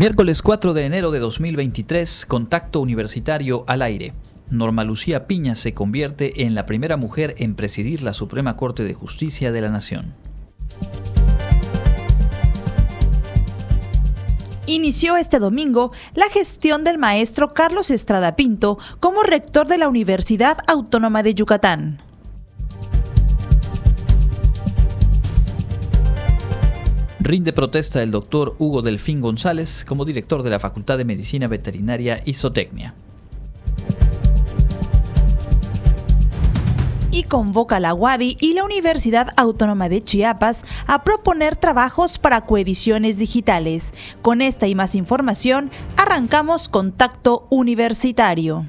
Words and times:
Miércoles 0.00 0.40
4 0.40 0.72
de 0.72 0.86
enero 0.86 1.10
de 1.10 1.18
2023, 1.18 2.24
contacto 2.24 2.80
universitario 2.80 3.64
al 3.66 3.82
aire. 3.82 4.14
Norma 4.48 4.82
Lucía 4.82 5.26
Piña 5.26 5.54
se 5.54 5.74
convierte 5.74 6.44
en 6.44 6.54
la 6.54 6.64
primera 6.64 6.96
mujer 6.96 7.34
en 7.36 7.54
presidir 7.54 8.02
la 8.02 8.14
Suprema 8.14 8.56
Corte 8.56 8.82
de 8.82 8.94
Justicia 8.94 9.52
de 9.52 9.60
la 9.60 9.68
Nación. 9.68 10.14
inició 14.66 15.16
este 15.16 15.38
domingo 15.38 15.92
la 16.14 16.30
gestión 16.30 16.84
del 16.84 16.96
maestro 16.96 17.52
Carlos 17.52 17.90
Estrada 17.90 18.36
Pinto 18.36 18.78
como 19.00 19.22
rector 19.22 19.66
de 19.66 19.78
la 19.78 19.88
Universidad 19.88 20.58
Autónoma 20.66 21.22
de 21.22 21.34
Yucatán. 21.34 22.00
Rinde 27.20 27.52
protesta 27.52 28.02
el 28.02 28.10
doctor 28.10 28.56
Hugo 28.58 28.80
Delfín 28.80 29.20
González 29.20 29.84
como 29.86 30.06
director 30.06 30.42
de 30.42 30.50
la 30.50 30.58
Facultad 30.58 30.96
de 30.96 31.04
Medicina 31.04 31.48
Veterinaria 31.48 32.22
y 32.24 32.32
Zootecnia. 32.32 32.94
y 37.12 37.24
convoca 37.24 37.76
a 37.76 37.80
la 37.80 37.92
UADI 37.92 38.36
y 38.40 38.54
la 38.54 38.64
Universidad 38.64 39.32
Autónoma 39.36 39.88
de 39.88 40.02
Chiapas 40.02 40.62
a 40.86 41.02
proponer 41.02 41.56
trabajos 41.56 42.18
para 42.18 42.42
coediciones 42.42 43.18
digitales. 43.18 43.92
Con 44.22 44.40
esta 44.40 44.68
y 44.68 44.76
más 44.76 44.94
información, 44.94 45.70
arrancamos 45.96 46.68
Contacto 46.68 47.48
Universitario. 47.50 48.68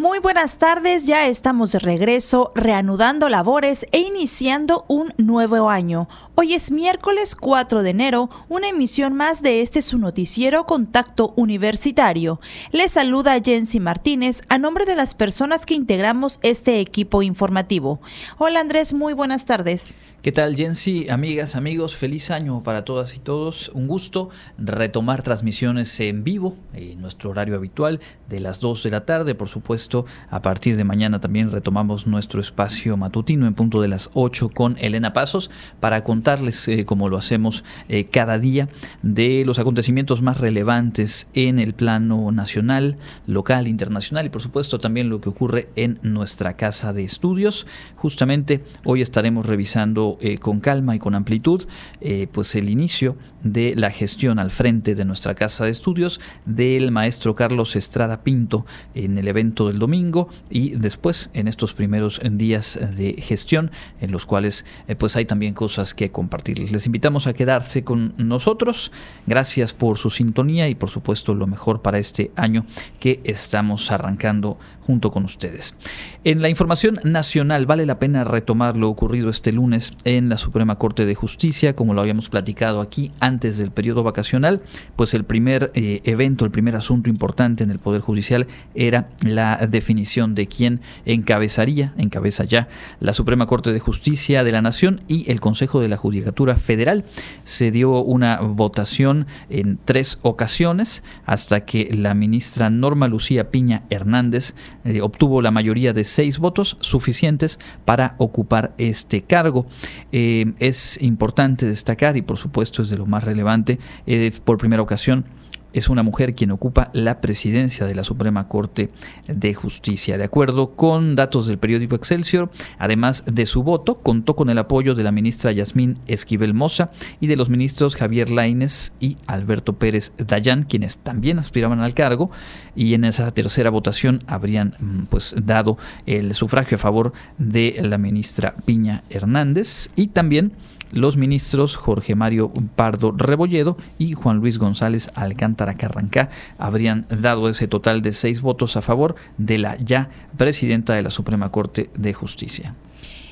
Muy 0.00 0.18
buenas 0.18 0.56
tardes, 0.56 1.06
ya 1.06 1.26
estamos 1.26 1.72
de 1.72 1.78
regreso, 1.78 2.52
reanudando 2.54 3.28
labores 3.28 3.84
e 3.92 3.98
iniciando 3.98 4.86
un 4.88 5.12
nuevo 5.18 5.68
año. 5.68 6.08
Hoy 6.36 6.54
es 6.54 6.70
miércoles 6.70 7.36
4 7.36 7.82
de 7.82 7.90
enero, 7.90 8.30
una 8.48 8.70
emisión 8.70 9.12
más 9.12 9.42
de 9.42 9.60
este 9.60 9.82
su 9.82 9.98
noticiero 9.98 10.64
Contacto 10.64 11.34
Universitario. 11.36 12.40
Les 12.72 12.92
saluda 12.92 13.42
Jensi 13.44 13.78
Martínez 13.78 14.40
a 14.48 14.56
nombre 14.56 14.86
de 14.86 14.96
las 14.96 15.14
personas 15.14 15.66
que 15.66 15.74
integramos 15.74 16.38
este 16.40 16.80
equipo 16.80 17.20
informativo. 17.22 18.00
Hola 18.38 18.60
Andrés, 18.60 18.94
muy 18.94 19.12
buenas 19.12 19.44
tardes. 19.44 19.92
¿Qué 20.22 20.32
tal, 20.32 20.54
Jensi? 20.54 21.08
Amigas, 21.08 21.56
amigos, 21.56 21.96
feliz 21.96 22.30
año 22.30 22.62
para 22.62 22.84
todas 22.84 23.16
y 23.16 23.20
todos. 23.20 23.70
Un 23.72 23.86
gusto 23.86 24.28
retomar 24.58 25.22
transmisiones 25.22 25.98
en 25.98 26.24
vivo, 26.24 26.58
en 26.74 27.00
nuestro 27.00 27.30
horario 27.30 27.56
habitual, 27.56 28.00
de 28.28 28.38
las 28.38 28.60
2 28.60 28.82
de 28.82 28.90
la 28.90 29.06
tarde. 29.06 29.34
Por 29.34 29.48
supuesto, 29.48 30.04
a 30.28 30.42
partir 30.42 30.76
de 30.76 30.84
mañana 30.84 31.22
también 31.22 31.50
retomamos 31.50 32.06
nuestro 32.06 32.38
espacio 32.38 32.98
matutino 32.98 33.46
en 33.46 33.54
punto 33.54 33.80
de 33.80 33.88
las 33.88 34.10
8 34.12 34.50
con 34.50 34.76
Elena 34.78 35.14
Pasos 35.14 35.50
para 35.80 36.04
contarles, 36.04 36.68
eh, 36.68 36.84
como 36.84 37.08
lo 37.08 37.16
hacemos 37.16 37.64
eh, 37.88 38.04
cada 38.04 38.38
día, 38.38 38.68
de 39.00 39.44
los 39.46 39.58
acontecimientos 39.58 40.20
más 40.20 40.38
relevantes 40.38 41.30
en 41.32 41.58
el 41.58 41.72
plano 41.72 42.30
nacional, 42.30 42.98
local, 43.26 43.66
internacional 43.68 44.26
y, 44.26 44.28
por 44.28 44.42
supuesto, 44.42 44.78
también 44.80 45.08
lo 45.08 45.22
que 45.22 45.30
ocurre 45.30 45.70
en 45.76 45.98
nuestra 46.02 46.58
casa 46.58 46.92
de 46.92 47.04
estudios. 47.04 47.66
Justamente 47.96 48.62
hoy 48.84 49.00
estaremos 49.00 49.46
revisando 49.46 50.09
eh, 50.20 50.38
con 50.38 50.60
calma 50.60 50.96
y 50.96 50.98
con 50.98 51.14
amplitud 51.14 51.66
eh, 52.00 52.28
pues 52.32 52.54
el 52.54 52.68
inicio 52.68 53.16
de 53.42 53.74
la 53.76 53.90
gestión 53.90 54.38
al 54.38 54.50
frente 54.50 54.94
de 54.94 55.04
nuestra 55.04 55.34
casa 55.34 55.64
de 55.64 55.70
estudios 55.70 56.20
del 56.44 56.90
maestro 56.90 57.34
Carlos 57.34 57.76
Estrada 57.76 58.22
Pinto 58.22 58.66
en 58.94 59.18
el 59.18 59.28
evento 59.28 59.68
del 59.68 59.78
domingo 59.78 60.28
y 60.50 60.70
después 60.70 61.30
en 61.34 61.48
estos 61.48 61.72
primeros 61.72 62.20
días 62.30 62.78
de 62.96 63.14
gestión 63.20 63.70
en 64.00 64.10
los 64.10 64.26
cuales 64.26 64.64
eh, 64.88 64.96
pues 64.96 65.16
hay 65.16 65.24
también 65.24 65.54
cosas 65.54 65.94
que 65.94 66.10
compartirles. 66.10 66.72
Les 66.72 66.86
invitamos 66.86 67.26
a 67.26 67.32
quedarse 67.32 67.84
con 67.84 68.14
nosotros. 68.16 68.92
Gracias 69.26 69.72
por 69.72 69.98
su 69.98 70.10
sintonía 70.10 70.68
y 70.68 70.74
por 70.74 70.90
supuesto 70.90 71.34
lo 71.34 71.46
mejor 71.46 71.82
para 71.82 71.98
este 71.98 72.30
año 72.36 72.66
que 72.98 73.20
estamos 73.24 73.90
arrancando 73.90 74.58
junto 74.90 75.12
con 75.12 75.24
ustedes. 75.24 75.76
En 76.24 76.42
la 76.42 76.48
información 76.48 76.98
nacional 77.04 77.64
vale 77.64 77.86
la 77.86 78.00
pena 78.00 78.24
retomar 78.24 78.76
lo 78.76 78.88
ocurrido 78.88 79.30
este 79.30 79.52
lunes 79.52 79.92
en 80.04 80.28
la 80.28 80.36
Suprema 80.36 80.78
Corte 80.78 81.06
de 81.06 81.14
Justicia, 81.14 81.76
como 81.76 81.94
lo 81.94 82.00
habíamos 82.00 82.28
platicado 82.28 82.80
aquí 82.80 83.12
antes 83.20 83.56
del 83.56 83.70
periodo 83.70 84.02
vacacional, 84.02 84.62
pues 84.96 85.14
el 85.14 85.22
primer 85.22 85.70
eh, 85.74 86.00
evento, 86.02 86.44
el 86.44 86.50
primer 86.50 86.74
asunto 86.74 87.08
importante 87.08 87.62
en 87.62 87.70
el 87.70 87.78
Poder 87.78 88.00
Judicial 88.00 88.48
era 88.74 89.10
la 89.22 89.64
definición 89.70 90.34
de 90.34 90.48
quién 90.48 90.80
encabezaría, 91.04 91.94
encabeza 91.96 92.42
ya 92.42 92.66
la 92.98 93.12
Suprema 93.12 93.46
Corte 93.46 93.72
de 93.72 93.78
Justicia 93.78 94.42
de 94.42 94.50
la 94.50 94.60
Nación 94.60 95.02
y 95.06 95.30
el 95.30 95.38
Consejo 95.38 95.80
de 95.80 95.86
la 95.86 95.98
Judicatura 95.98 96.56
Federal. 96.56 97.04
Se 97.44 97.70
dio 97.70 98.02
una 98.02 98.40
votación 98.40 99.28
en 99.50 99.78
tres 99.84 100.18
ocasiones 100.22 101.04
hasta 101.26 101.64
que 101.64 101.90
la 101.94 102.14
ministra 102.14 102.70
Norma 102.70 103.06
Lucía 103.06 103.52
Piña 103.52 103.84
Hernández 103.88 104.56
eh, 104.84 105.00
obtuvo 105.00 105.42
la 105.42 105.50
mayoría 105.50 105.92
de 105.92 106.04
seis 106.04 106.38
votos 106.38 106.76
suficientes 106.80 107.58
para 107.84 108.14
ocupar 108.18 108.72
este 108.78 109.22
cargo. 109.22 109.66
Eh, 110.12 110.52
es 110.58 111.00
importante 111.02 111.66
destacar, 111.66 112.16
y 112.16 112.22
por 112.22 112.38
supuesto 112.38 112.82
es 112.82 112.90
de 112.90 112.98
lo 112.98 113.06
más 113.06 113.24
relevante, 113.24 113.78
eh, 114.06 114.32
por 114.44 114.58
primera 114.58 114.82
ocasión 114.82 115.24
es 115.72 115.88
una 115.88 116.02
mujer 116.02 116.34
quien 116.34 116.50
ocupa 116.50 116.90
la 116.92 117.20
presidencia 117.20 117.86
de 117.86 117.94
la 117.94 118.04
Suprema 118.04 118.48
Corte 118.48 118.90
de 119.28 119.54
Justicia. 119.54 120.18
De 120.18 120.24
acuerdo 120.24 120.74
con 120.76 121.16
datos 121.16 121.46
del 121.46 121.58
periódico 121.58 121.96
Excelsior, 121.96 122.50
además 122.78 123.24
de 123.26 123.46
su 123.46 123.62
voto, 123.62 123.96
contó 123.98 124.36
con 124.36 124.50
el 124.50 124.58
apoyo 124.58 124.94
de 124.94 125.02
la 125.02 125.12
ministra 125.12 125.52
Yasmín 125.52 125.98
Esquivel 126.06 126.54
Moza 126.54 126.90
y 127.20 127.26
de 127.26 127.36
los 127.36 127.48
ministros 127.48 127.96
Javier 127.96 128.30
Laines 128.30 128.94
y 129.00 129.16
Alberto 129.26 129.74
Pérez 129.74 130.12
Dayán, 130.18 130.64
quienes 130.64 130.98
también 130.98 131.38
aspiraban 131.38 131.80
al 131.80 131.94
cargo, 131.94 132.30
y 132.74 132.94
en 132.94 133.04
esa 133.04 133.30
tercera 133.30 133.70
votación 133.70 134.20
habrían 134.26 134.74
mm, 134.78 135.04
pues 135.10 135.34
dado 135.42 135.78
el 136.06 136.34
sufragio 136.34 136.76
a 136.76 136.78
favor 136.78 137.12
de 137.38 137.78
la 137.82 137.98
ministra 137.98 138.54
Piña 138.64 139.02
Hernández 139.10 139.90
y 139.96 140.08
también 140.08 140.52
los 140.90 141.16
ministros 141.16 141.76
Jorge 141.76 142.14
Mario 142.14 142.52
Pardo 142.76 143.12
Rebolledo 143.12 143.76
y 143.98 144.12
Juan 144.12 144.38
Luis 144.38 144.58
González 144.58 145.10
Alcántara 145.14 145.74
Carrancá 145.74 146.30
habrían 146.58 147.06
dado 147.08 147.48
ese 147.48 147.68
total 147.68 148.02
de 148.02 148.12
seis 148.12 148.40
votos 148.40 148.76
a 148.76 148.82
favor 148.82 149.14
de 149.38 149.58
la 149.58 149.76
ya 149.78 150.08
presidenta 150.36 150.94
de 150.94 151.02
la 151.02 151.10
Suprema 151.10 151.50
Corte 151.50 151.90
de 151.94 152.12
Justicia. 152.12 152.74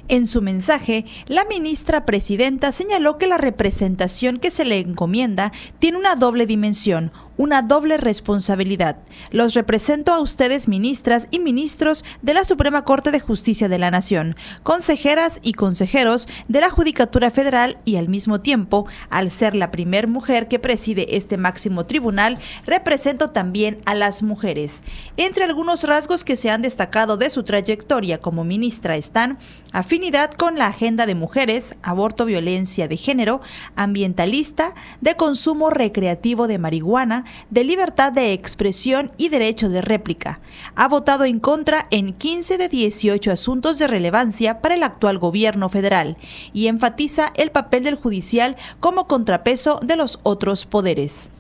En 0.08 0.26
su 0.26 0.40
mensaje, 0.40 1.04
la 1.26 1.44
ministra 1.44 2.06
presidenta 2.06 2.72
señaló 2.72 3.18
que 3.18 3.26
la 3.26 3.36
representación 3.36 4.38
que 4.38 4.50
se 4.50 4.64
le 4.64 4.78
encomienda 4.78 5.52
tiene 5.78 5.98
una 5.98 6.14
doble 6.14 6.46
dimensión, 6.46 7.12
una 7.38 7.62
doble 7.62 7.96
responsabilidad. 7.96 8.98
Los 9.30 9.54
represento 9.54 10.12
a 10.12 10.20
ustedes, 10.20 10.68
ministras 10.68 11.28
y 11.30 11.38
ministros 11.38 12.04
de 12.20 12.34
la 12.34 12.44
Suprema 12.44 12.84
Corte 12.84 13.10
de 13.10 13.20
Justicia 13.20 13.68
de 13.68 13.78
la 13.78 13.90
Nación, 13.90 14.36
consejeras 14.62 15.38
y 15.42 15.54
consejeros 15.54 16.28
de 16.48 16.60
la 16.60 16.68
Judicatura 16.68 17.30
Federal 17.30 17.78
y 17.86 17.96
al 17.96 18.08
mismo 18.08 18.40
tiempo, 18.40 18.86
al 19.08 19.30
ser 19.30 19.54
la 19.54 19.70
primer 19.70 20.08
mujer 20.08 20.48
que 20.48 20.58
preside 20.58 21.16
este 21.16 21.38
máximo 21.38 21.86
tribunal, 21.86 22.38
represento 22.66 23.30
también 23.30 23.80
a 23.86 23.94
las 23.94 24.22
mujeres. 24.22 24.82
Entre 25.16 25.44
algunos 25.44 25.84
rasgos 25.84 26.24
que 26.24 26.36
se 26.36 26.50
han 26.50 26.60
destacado 26.60 27.16
de 27.16 27.30
su 27.30 27.44
trayectoria 27.44 28.18
como 28.18 28.44
ministra 28.44 28.96
están 28.96 29.38
afinidad 29.72 30.32
con 30.32 30.56
la 30.58 30.66
agenda 30.66 31.06
de 31.06 31.14
mujeres, 31.14 31.76
aborto, 31.82 32.24
violencia 32.24 32.88
de 32.88 32.96
género, 32.96 33.40
ambientalista, 33.76 34.74
de 35.00 35.14
consumo 35.14 35.70
recreativo 35.70 36.48
de 36.48 36.58
marihuana, 36.58 37.24
de 37.50 37.64
libertad 37.64 38.12
de 38.12 38.32
expresión 38.32 39.12
y 39.16 39.28
derecho 39.28 39.68
de 39.68 39.80
réplica. 39.80 40.40
Ha 40.74 40.88
votado 40.88 41.24
en 41.24 41.40
contra 41.40 41.86
en 41.90 42.12
15 42.12 42.58
de 42.58 42.68
18 42.68 43.32
asuntos 43.32 43.78
de 43.78 43.86
relevancia 43.86 44.60
para 44.60 44.74
el 44.74 44.82
actual 44.82 45.18
gobierno 45.18 45.68
federal 45.68 46.16
y 46.52 46.66
enfatiza 46.66 47.32
el 47.36 47.50
papel 47.50 47.84
del 47.84 47.96
judicial 47.96 48.56
como 48.80 49.06
contrapeso 49.06 49.80
de 49.82 49.96
los 49.96 50.20
otros 50.22 50.66
poderes. 50.66 51.30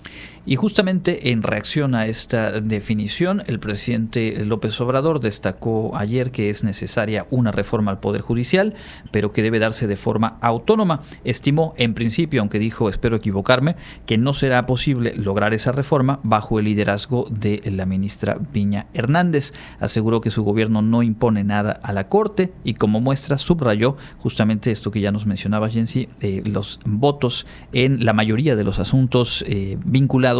Y 0.48 0.56
justamente 0.56 1.30
en 1.30 1.42
reacción 1.42 1.94
a 1.94 2.06
esta 2.06 2.62
definición, 2.62 3.42
el 3.48 3.60
presidente 3.60 4.46
López 4.46 4.80
Obrador 4.80 5.20
destacó 5.20 5.94
ayer 5.94 6.30
que 6.30 6.48
es 6.48 6.64
necesaria 6.64 7.26
una 7.28 7.52
reforma 7.52 7.90
al 7.90 8.00
Poder 8.00 8.22
Judicial, 8.22 8.72
pero 9.10 9.30
que 9.30 9.42
debe 9.42 9.58
darse 9.58 9.86
de 9.86 9.96
forma 9.96 10.38
autónoma. 10.40 11.02
Estimó 11.22 11.74
en 11.76 11.92
principio, 11.92 12.40
aunque 12.40 12.58
dijo, 12.58 12.88
espero 12.88 13.18
equivocarme, 13.18 13.76
que 14.06 14.16
no 14.16 14.32
será 14.32 14.64
posible 14.64 15.12
lograr 15.16 15.52
esa 15.52 15.70
reforma 15.70 16.18
bajo 16.22 16.58
el 16.58 16.64
liderazgo 16.64 17.26
de 17.30 17.60
la 17.66 17.84
ministra 17.84 18.38
Piña 18.38 18.86
Hernández. 18.94 19.52
Aseguró 19.80 20.22
que 20.22 20.30
su 20.30 20.44
gobierno 20.44 20.80
no 20.80 21.02
impone 21.02 21.44
nada 21.44 21.78
a 21.82 21.92
la 21.92 22.08
Corte 22.08 22.54
y 22.64 22.72
como 22.72 23.02
muestra 23.02 23.36
subrayó 23.36 23.98
justamente 24.16 24.70
esto 24.70 24.90
que 24.90 25.02
ya 25.02 25.12
nos 25.12 25.26
mencionaba 25.26 25.68
Jensi, 25.68 26.08
eh, 26.22 26.42
los 26.46 26.80
votos 26.86 27.46
en 27.74 28.06
la 28.06 28.14
mayoría 28.14 28.56
de 28.56 28.64
los 28.64 28.78
asuntos 28.78 29.44
eh, 29.46 29.76
vinculados 29.84 30.37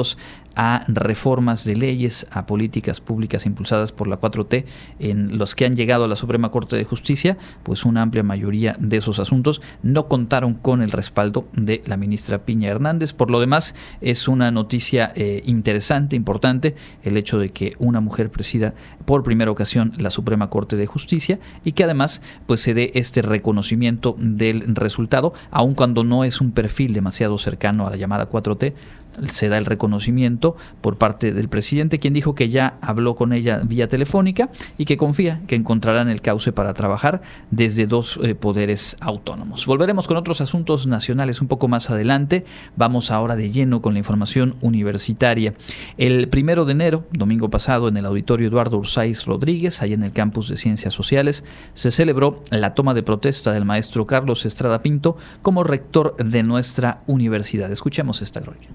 a 0.58 0.84
reformas 0.88 1.64
de 1.64 1.76
leyes, 1.76 2.26
a 2.32 2.44
políticas 2.44 3.00
públicas 3.00 3.46
impulsadas 3.46 3.92
por 3.92 4.08
la 4.08 4.20
4T, 4.20 4.64
en 4.98 5.38
los 5.38 5.54
que 5.54 5.64
han 5.64 5.76
llegado 5.76 6.04
a 6.04 6.08
la 6.08 6.16
Suprema 6.16 6.50
Corte 6.50 6.76
de 6.76 6.82
Justicia, 6.82 7.38
pues 7.62 7.84
una 7.84 8.02
amplia 8.02 8.24
mayoría 8.24 8.74
de 8.80 8.96
esos 8.96 9.20
asuntos 9.20 9.60
no 9.84 10.08
contaron 10.08 10.54
con 10.54 10.82
el 10.82 10.90
respaldo 10.90 11.46
de 11.52 11.82
la 11.86 11.96
ministra 11.96 12.44
Piña 12.44 12.70
Hernández. 12.70 13.12
Por 13.12 13.30
lo 13.30 13.38
demás, 13.38 13.76
es 14.00 14.26
una 14.26 14.50
noticia 14.50 15.12
eh, 15.14 15.44
interesante, 15.46 16.16
importante, 16.16 16.74
el 17.04 17.16
hecho 17.16 17.38
de 17.38 17.50
que 17.50 17.74
una 17.78 18.00
mujer 18.00 18.28
presida 18.30 18.74
por 19.04 19.22
primera 19.22 19.52
ocasión 19.52 19.92
la 19.96 20.10
Suprema 20.10 20.50
Corte 20.50 20.76
de 20.76 20.86
Justicia 20.86 21.38
y 21.64 21.70
que 21.70 21.84
además 21.84 22.20
pues 22.46 22.60
se 22.60 22.74
dé 22.74 22.90
este 22.94 23.22
reconocimiento 23.22 24.16
del 24.18 24.74
resultado, 24.74 25.34
aun 25.52 25.74
cuando 25.74 26.02
no 26.02 26.24
es 26.24 26.40
un 26.40 26.50
perfil 26.50 26.94
demasiado 26.94 27.38
cercano 27.38 27.86
a 27.86 27.90
la 27.90 27.96
llamada 27.96 28.28
4T, 28.28 28.74
se 29.30 29.48
da 29.48 29.58
el 29.58 29.66
reconocimiento 29.66 30.56
por 30.80 30.96
parte 30.96 31.32
del 31.32 31.48
presidente, 31.48 31.98
quien 31.98 32.14
dijo 32.14 32.34
que 32.34 32.48
ya 32.48 32.78
habló 32.80 33.14
con 33.14 33.32
ella 33.32 33.60
vía 33.64 33.88
telefónica 33.88 34.50
y 34.76 34.84
que 34.84 34.96
confía 34.96 35.40
que 35.46 35.54
encontrarán 35.54 36.08
el 36.08 36.20
cauce 36.20 36.52
para 36.52 36.74
trabajar 36.74 37.22
desde 37.50 37.86
dos 37.86 38.18
eh, 38.22 38.34
poderes 38.34 38.96
autónomos. 39.00 39.66
Volveremos 39.66 40.06
con 40.06 40.16
otros 40.16 40.40
asuntos 40.40 40.86
nacionales 40.86 41.40
un 41.40 41.48
poco 41.48 41.68
más 41.68 41.90
adelante. 41.90 42.44
Vamos 42.76 43.10
ahora 43.10 43.36
de 43.36 43.50
lleno 43.50 43.82
con 43.82 43.94
la 43.94 43.98
información 43.98 44.56
universitaria. 44.60 45.54
El 45.96 46.28
primero 46.28 46.64
de 46.64 46.72
enero, 46.72 47.04
domingo 47.12 47.50
pasado, 47.50 47.88
en 47.88 47.96
el 47.96 48.06
auditorio 48.06 48.48
Eduardo 48.48 48.78
Ursáiz 48.78 49.24
Rodríguez, 49.24 49.82
ahí 49.82 49.92
en 49.92 50.04
el 50.04 50.12
campus 50.12 50.48
de 50.48 50.56
Ciencias 50.56 50.94
Sociales, 50.94 51.44
se 51.74 51.90
celebró 51.90 52.42
la 52.50 52.74
toma 52.74 52.94
de 52.94 53.02
protesta 53.02 53.52
del 53.52 53.64
maestro 53.64 54.06
Carlos 54.06 54.46
Estrada 54.46 54.82
Pinto 54.82 55.16
como 55.42 55.64
rector 55.64 56.16
de 56.16 56.42
nuestra 56.42 57.02
universidad. 57.06 57.70
Escuchemos 57.72 58.22
esta 58.22 58.40
gloria. 58.40 58.68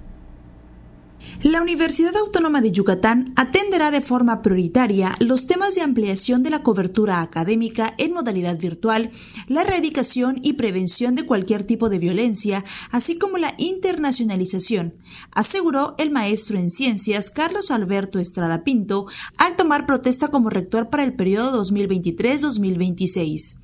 La 1.43 1.61
Universidad 1.61 2.15
Autónoma 2.15 2.61
de 2.61 2.71
Yucatán 2.71 3.33
atenderá 3.35 3.91
de 3.91 3.99
forma 3.99 4.41
prioritaria 4.41 5.11
los 5.19 5.45
temas 5.45 5.75
de 5.75 5.81
ampliación 5.81 6.41
de 6.41 6.49
la 6.49 6.63
cobertura 6.63 7.21
académica 7.21 7.93
en 7.97 8.13
modalidad 8.13 8.57
virtual, 8.57 9.11
la 9.49 9.63
erradicación 9.63 10.39
y 10.41 10.53
prevención 10.53 11.15
de 11.15 11.25
cualquier 11.25 11.65
tipo 11.65 11.89
de 11.89 11.99
violencia, 11.99 12.63
así 12.91 13.17
como 13.17 13.37
la 13.37 13.55
internacionalización, 13.57 14.93
aseguró 15.31 15.95
el 15.97 16.11
maestro 16.11 16.57
en 16.57 16.71
ciencias 16.71 17.29
Carlos 17.29 17.71
Alberto 17.71 18.19
Estrada 18.19 18.63
Pinto 18.63 19.07
al 19.37 19.57
tomar 19.57 19.85
protesta 19.85 20.29
como 20.29 20.49
rector 20.49 20.89
para 20.89 21.03
el 21.03 21.13
periodo 21.13 21.61
2023-2026 21.61 23.62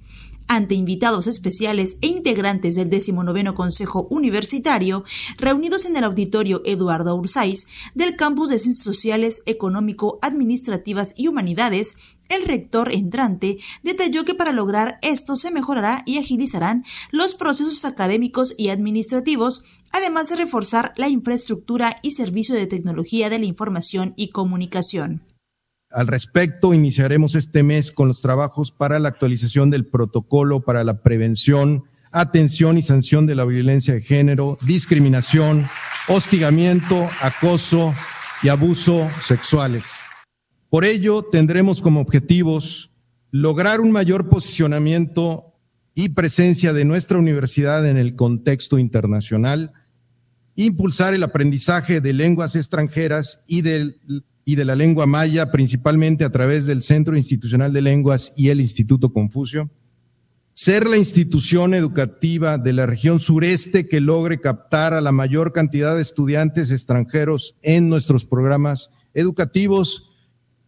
ante 0.50 0.76
invitados 0.76 1.28
especiales 1.28 1.98
e 2.02 2.08
integrantes 2.08 2.76
del 2.76 2.90
19 2.90 3.54
Consejo 3.54 4.08
Universitario, 4.10 5.06
reunidos 5.38 5.86
en 5.86 5.96
el 5.96 6.04
auditorio 6.04 6.62
Eduardo 6.66 7.16
Ursáis 7.16 7.68
del 7.94 8.18
Campus 8.18 8.50
de 8.50 8.60
Ciencias 8.60 8.84
Sociales, 8.84 9.44
Económico, 9.46 10.20
Administrativas 10.22 11.14
y 11.16 11.28
Humanidades, 11.28 11.96
el 12.28 12.46
rector 12.46 12.94
entrante 12.94 13.60
detalló 13.84 14.26
que 14.26 14.34
para 14.34 14.52
lograr 14.52 15.00
esto 15.02 15.36
se 15.36 15.52
mejorará 15.52 16.04
y 16.06 16.18
agilizarán 16.18 16.84
los 17.12 17.36
procesos 17.36 17.86
académicos 17.86 18.56
y 18.58 18.70
administrativos, 18.70 19.64
además 19.92 20.30
de 20.30 20.36
reforzar 20.36 20.94
la 20.98 21.08
infraestructura 21.08 22.00
y 22.02 22.12
servicio 22.12 22.56
de 22.56 22.68
tecnología 22.68 23.30
de 23.30 23.40
la 23.40 23.46
información 23.46 24.14
y 24.18 24.30
comunicación. 24.30 25.24
Al 25.92 26.06
respecto, 26.06 26.76
iniciaremos 26.76 27.34
este 27.34 27.64
mes 27.64 27.92
con 27.92 28.08
los 28.10 28.22
trabajos 28.22 28.72
para 28.72 29.00
la 29.00 29.10
actualización 29.10 29.72
del 29.72 29.88
protocolo 29.88 30.62
para 30.62 30.84
la 30.84 31.02
prevención, 31.02 31.86
atención 32.12 32.78
y 32.78 32.84
sanción 32.84 33.26
de 33.26 33.34
la 33.34 33.44
violencia 33.46 33.96
de 33.96 34.02
género, 34.02 34.60
discriminación, 34.62 35.68
hostigamiento, 36.08 37.10
acoso 37.22 37.96
y 38.44 38.50
abuso 38.50 39.10
sexuales. 39.20 39.86
Por 40.70 40.86
ello, 40.86 41.24
tendremos 41.24 41.82
como 41.82 42.02
objetivos 42.02 42.92
lograr 43.32 43.82
un 43.82 43.92
mayor 43.92 44.30
posicionamiento 44.30 45.56
y 45.96 46.10
presencia 46.10 46.72
de 46.72 46.86
nuestra 46.86 47.18
universidad 47.18 47.88
en 47.88 47.98
el 47.98 48.16
contexto 48.16 48.78
internacional, 48.78 49.74
impulsar 50.56 51.16
el 51.16 51.24
aprendizaje 51.24 52.00
de 52.00 52.14
lenguas 52.14 52.56
extranjeras 52.56 53.44
y 53.48 53.64
del 53.64 54.00
y 54.46 54.56
de 54.56 54.66
la 54.66 54.76
lengua 54.76 55.06
maya, 55.06 55.52
principalmente 55.52 56.24
a 56.24 56.32
través 56.32 56.66
del 56.66 56.82
Centro 56.82 57.16
Institucional 57.18 57.74
de 57.74 57.82
Lenguas 57.82 58.34
y 58.36 58.50
el 58.50 58.62
Instituto 58.62 59.14
Confucio. 59.14 59.70
Ser 60.54 60.88
la 60.88 60.98
institución 60.98 61.74
educativa 61.74 62.58
de 62.58 62.74
la 62.74 62.86
región 62.86 63.20
sureste 63.20 63.88
que 63.88 64.02
logre 64.02 64.42
captar 64.42 64.94
a 64.94 65.02
la 65.02 65.14
mayor 65.14 65.54
cantidad 65.54 65.96
de 65.96 66.02
estudiantes 66.02 66.72
extranjeros 66.72 67.56
en 67.62 67.88
nuestros 67.88 68.26
programas 68.26 68.92
educativos 69.14 70.12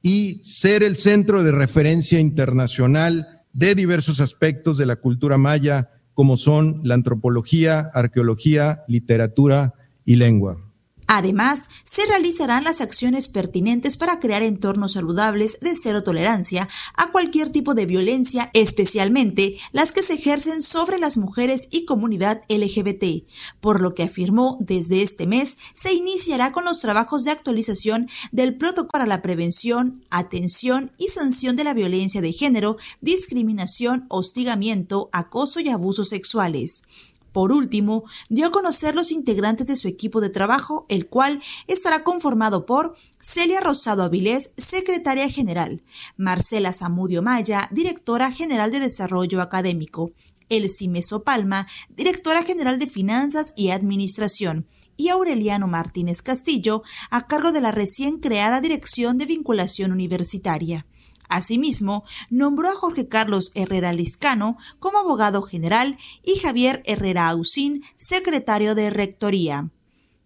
y 0.01 0.39
ser 0.43 0.83
el 0.83 0.95
centro 0.95 1.43
de 1.43 1.51
referencia 1.51 2.19
internacional 2.19 3.41
de 3.53 3.75
diversos 3.75 4.21
aspectos 4.21 4.77
de 4.77 4.85
la 4.85 4.95
cultura 4.95 5.37
maya, 5.37 5.89
como 6.13 6.37
son 6.37 6.79
la 6.83 6.95
antropología, 6.95 7.89
arqueología, 7.93 8.83
literatura 8.87 9.73
y 10.05 10.15
lengua. 10.15 10.70
Además, 11.13 11.67
se 11.83 12.05
realizarán 12.05 12.63
las 12.63 12.79
acciones 12.79 13.27
pertinentes 13.27 13.97
para 13.97 14.21
crear 14.21 14.43
entornos 14.43 14.93
saludables 14.93 15.59
de 15.59 15.75
cero 15.75 16.03
tolerancia 16.03 16.69
a 16.95 17.11
cualquier 17.11 17.51
tipo 17.51 17.73
de 17.73 17.85
violencia, 17.85 18.49
especialmente 18.53 19.57
las 19.73 19.91
que 19.91 20.03
se 20.03 20.13
ejercen 20.13 20.61
sobre 20.61 20.99
las 20.99 21.17
mujeres 21.17 21.67
y 21.69 21.83
comunidad 21.83 22.43
LGBT, 22.47 23.27
por 23.59 23.81
lo 23.81 23.93
que 23.93 24.03
afirmó 24.03 24.55
desde 24.61 25.01
este 25.01 25.27
mes 25.27 25.57
se 25.73 25.91
iniciará 25.91 26.53
con 26.53 26.63
los 26.63 26.79
trabajos 26.79 27.25
de 27.25 27.31
actualización 27.31 28.07
del 28.31 28.55
protocolo 28.55 28.87
para 28.93 29.05
la 29.05 29.21
prevención, 29.21 30.05
atención 30.11 30.93
y 30.97 31.09
sanción 31.09 31.57
de 31.57 31.65
la 31.65 31.73
violencia 31.73 32.21
de 32.21 32.31
género, 32.31 32.77
discriminación, 33.01 34.05
hostigamiento, 34.07 35.09
acoso 35.11 35.59
y 35.59 35.67
abusos 35.67 36.07
sexuales. 36.07 36.83
Por 37.31 37.51
último, 37.51 38.03
dio 38.29 38.47
a 38.47 38.51
conocer 38.51 38.95
los 38.95 39.11
integrantes 39.11 39.67
de 39.67 39.75
su 39.75 39.87
equipo 39.87 40.19
de 40.19 40.29
trabajo, 40.29 40.85
el 40.89 41.07
cual 41.07 41.41
estará 41.67 42.03
conformado 42.03 42.65
por 42.65 42.95
Celia 43.19 43.61
Rosado 43.61 44.03
Avilés, 44.03 44.51
secretaria 44.57 45.29
general, 45.29 45.81
Marcela 46.17 46.73
Zamudio 46.73 47.21
Maya, 47.21 47.69
directora 47.71 48.31
general 48.31 48.71
de 48.71 48.79
Desarrollo 48.79 49.41
Académico, 49.41 50.11
Elsie 50.49 50.89
Mesopalma, 50.89 51.67
directora 51.89 52.43
general 52.43 52.77
de 52.79 52.87
Finanzas 52.87 53.53
y 53.55 53.69
Administración, 53.69 54.67
y 54.97 55.09
Aureliano 55.09 55.67
Martínez 55.67 56.21
Castillo, 56.21 56.83
a 57.09 57.27
cargo 57.27 57.51
de 57.51 57.61
la 57.61 57.71
recién 57.71 58.19
creada 58.19 58.59
Dirección 58.59 59.17
de 59.17 59.25
Vinculación 59.25 59.91
Universitaria. 59.91 60.85
Asimismo, 61.31 62.03
nombró 62.29 62.67
a 62.67 62.75
Jorge 62.75 63.07
Carlos 63.07 63.53
Herrera 63.55 63.93
Liscano 63.93 64.57
como 64.79 64.97
abogado 64.97 65.41
general 65.41 65.97
y 66.23 66.39
Javier 66.39 66.83
Herrera 66.85 67.29
Ausín, 67.29 67.83
secretario 67.95 68.75
de 68.75 68.89
Rectoría. 68.89 69.69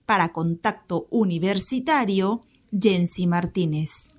Para 0.08 0.34
Contacto 0.34 1.06
Universitario, 1.12 2.42
Jensi 2.72 3.28
Martínez. 3.28 4.10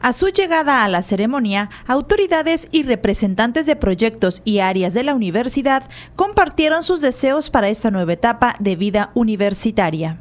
A 0.00 0.14
su 0.14 0.28
llegada 0.28 0.84
a 0.84 0.88
la 0.88 1.02
ceremonia, 1.02 1.68
autoridades 1.86 2.68
y 2.72 2.84
representantes 2.84 3.66
de 3.66 3.76
proyectos 3.76 4.40
y 4.42 4.60
áreas 4.60 4.94
de 4.94 5.04
la 5.04 5.14
universidad 5.14 5.90
compartieron 6.16 6.82
sus 6.82 7.02
deseos 7.02 7.50
para 7.50 7.68
esta 7.68 7.90
nueva 7.90 8.14
etapa 8.14 8.56
de 8.58 8.76
vida 8.76 9.12
universitaria. 9.14 10.18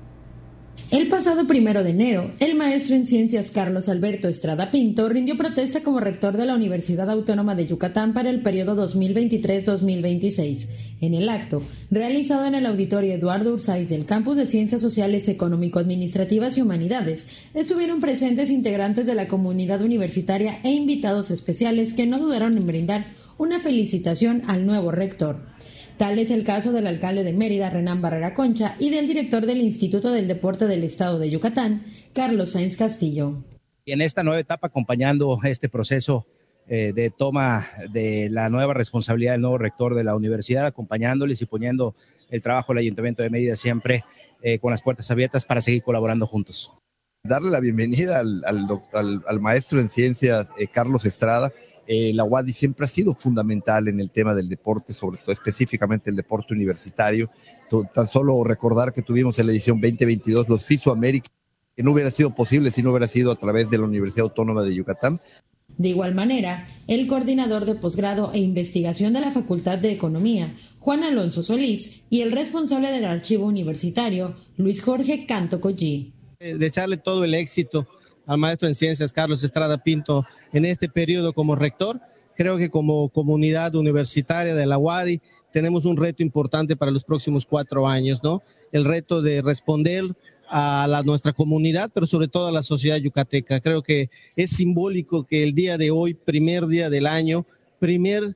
El 0.93 1.07
pasado 1.07 1.47
primero 1.47 1.83
de 1.83 1.89
enero, 1.89 2.29
el 2.39 2.53
maestro 2.53 2.95
en 2.95 3.07
ciencias 3.07 3.50
Carlos 3.50 3.89
Alberto 3.89 4.27
Estrada 4.27 4.69
Pinto 4.69 5.09
rindió 5.09 5.35
protesta 5.35 5.81
como 5.81 6.00
rector 6.00 6.38
de 6.38 6.45
la 6.45 6.53
Universidad 6.53 7.09
Autónoma 7.09 7.55
de 7.55 7.65
Yucatán 7.65 8.13
para 8.13 8.29
el 8.29 8.43
periodo 8.43 8.75
2023-2026. 8.88 10.69
En 11.01 11.15
el 11.15 11.29
acto, 11.29 11.63
realizado 11.89 12.45
en 12.45 12.53
el 12.53 12.67
auditorio 12.67 13.12
Eduardo 13.12 13.53
Ursáiz 13.53 13.89
del 13.89 14.05
Campus 14.05 14.35
de 14.35 14.45
Ciencias 14.45 14.83
Sociales, 14.83 15.27
Económico-Administrativas 15.29 16.59
y 16.59 16.62
Humanidades, 16.62 17.25
estuvieron 17.55 18.00
presentes 18.00 18.51
integrantes 18.51 19.07
de 19.07 19.15
la 19.15 19.27
comunidad 19.27 19.81
universitaria 19.81 20.59
e 20.63 20.73
invitados 20.73 21.31
especiales 21.31 21.93
que 21.93 22.05
no 22.05 22.19
dudaron 22.19 22.55
en 22.55 22.67
brindar 22.67 23.07
una 23.39 23.57
felicitación 23.59 24.43
al 24.45 24.67
nuevo 24.67 24.91
rector. 24.91 25.52
Tal 26.03 26.19
es 26.19 26.31
el 26.31 26.43
caso 26.43 26.74
del 26.74 26.86
alcalde 26.88 27.24
de 27.24 27.31
Mérida, 27.31 27.69
Renán 27.69 28.01
Barrera 28.01 28.33
Concha, 28.33 28.75
y 28.77 28.89
del 28.89 29.07
director 29.07 29.45
del 29.45 29.62
Instituto 29.62 30.12
del 30.12 30.27
Deporte 30.27 30.67
del 30.67 30.83
Estado 30.83 31.17
de 31.17 31.29
Yucatán, 31.29 31.86
Carlos 32.13 32.51
Sáenz 32.51 32.75
Castillo. 32.75 33.41
Y 33.86 33.93
en 33.93 34.01
esta 34.01 34.22
nueva 34.22 34.38
etapa, 34.38 34.67
acompañando 34.67 35.39
este 35.45 35.69
proceso 35.69 36.27
eh, 36.67 36.91
de 36.93 37.10
toma 37.10 37.65
de 37.93 38.27
la 38.29 38.50
nueva 38.50 38.74
responsabilidad 38.74 39.31
del 39.31 39.43
nuevo 39.43 39.57
rector 39.57 39.95
de 39.95 40.03
la 40.03 40.13
universidad, 40.17 40.65
acompañándoles 40.65 41.41
y 41.41 41.45
poniendo 41.45 41.95
el 42.29 42.41
trabajo 42.41 42.74
del 42.74 42.79
Ayuntamiento 42.79 43.24
de 43.24 43.29
Mérida 43.29 43.55
siempre 43.55 44.03
eh, 44.41 44.60
con 44.60 44.72
las 44.72 44.81
puertas 44.81 45.10
abiertas 45.10 45.45
para 45.45 45.62
seguir 45.62 45.83
colaborando 45.83 46.27
juntos. 46.27 46.74
Darle 47.25 47.50
la 47.50 47.62
bienvenida 47.62 48.19
al, 48.19 48.43
al, 48.43 49.39
maestro 49.39 49.79
en 49.79 49.88
ciencias, 49.88 50.50
eh, 50.60 50.67
Carlos 50.67 51.05
Estrada. 51.05 51.53
La 51.87 52.23
UADI 52.23 52.53
siempre 52.53 52.85
ha 52.85 52.89
sido 52.89 53.13
fundamental 53.13 53.87
en 53.87 53.99
el 53.99 54.11
tema 54.11 54.33
del 54.33 54.49
deporte, 54.49 54.93
sobre 54.93 55.17
todo 55.19 55.31
específicamente 55.31 56.09
el 56.09 56.15
deporte 56.15 56.53
universitario. 56.53 57.29
Tan 57.93 58.07
solo 58.07 58.43
recordar 58.43 58.93
que 58.93 59.01
tuvimos 59.01 59.37
en 59.39 59.47
la 59.47 59.51
edición 59.51 59.81
2022 59.81 60.49
los 60.49 60.65
FISO 60.65 60.91
América, 60.91 61.29
que 61.75 61.83
no 61.83 61.91
hubiera 61.91 62.11
sido 62.11 62.33
posible 62.33 62.71
si 62.71 62.83
no 62.83 62.91
hubiera 62.91 63.07
sido 63.07 63.31
a 63.31 63.35
través 63.35 63.69
de 63.69 63.77
la 63.77 63.85
Universidad 63.85 64.25
Autónoma 64.25 64.63
de 64.63 64.75
Yucatán. 64.75 65.19
De 65.77 65.89
igual 65.89 66.13
manera, 66.13 66.67
el 66.87 67.07
coordinador 67.07 67.65
de 67.65 67.75
posgrado 67.75 68.31
e 68.33 68.39
investigación 68.39 69.13
de 69.13 69.21
la 69.21 69.31
Facultad 69.31 69.79
de 69.79 69.91
Economía, 69.91 70.55
Juan 70.79 71.03
Alonso 71.03 71.41
Solís, 71.41 72.03
y 72.09 72.21
el 72.21 72.31
responsable 72.31 72.91
del 72.91 73.05
archivo 73.05 73.47
universitario, 73.47 74.35
Luis 74.57 74.81
Jorge 74.81 75.25
Canto 75.25 75.59
Collí. 75.59 76.13
Eh, 76.39 76.55
desearle 76.57 76.97
todo 76.97 77.23
el 77.23 77.33
éxito 77.33 77.87
al 78.25 78.38
maestro 78.38 78.68
en 78.68 78.75
ciencias 78.75 79.13
Carlos 79.13 79.44
Estrada 79.44 79.77
Pinto 79.84 80.25
en 80.51 80.65
este 80.65 80.89
periodo 80.89 81.34
como 81.34 81.56
rector. 81.56 82.00
Creo 82.36 82.58
que 82.58 82.70
como 82.70 83.10
comunidad 83.10 83.75
universitaria 83.75 84.56
de 84.56 84.65
la 84.65 84.77
UADI 84.77 85.22
tenemos 85.51 85.86
un 85.86 85.98
reto 85.98 86.24
importante 86.24 86.75
para 86.75 86.92
los 86.92 87.03
próximos 87.03 87.46
cuatro 87.46 87.88
años, 87.88 88.24
¿no? 88.24 88.42
El 88.72 88.86
reto 88.86 89.22
de 89.22 89.42
responder 89.42 90.06
a 90.50 90.88
la, 90.88 91.03
nuestra 91.03 91.34
comunidad, 91.34 91.92
pero 91.94 92.06
sobre 92.06 92.27
todo 92.27 92.48
a 92.48 92.51
la 92.51 92.63
sociedad 92.63 92.98
yucateca. 92.98 93.60
Creo 93.60 93.82
que 93.82 94.10
es 94.36 94.51
simbólico 94.51 95.25
que 95.25 95.44
el 95.44 95.53
día 95.53 95.77
de 95.77 95.92
hoy, 95.92 96.13
primer 96.13 96.68
día 96.68 96.89
del 96.89 97.08
año, 97.08 97.46
primer 97.80 98.36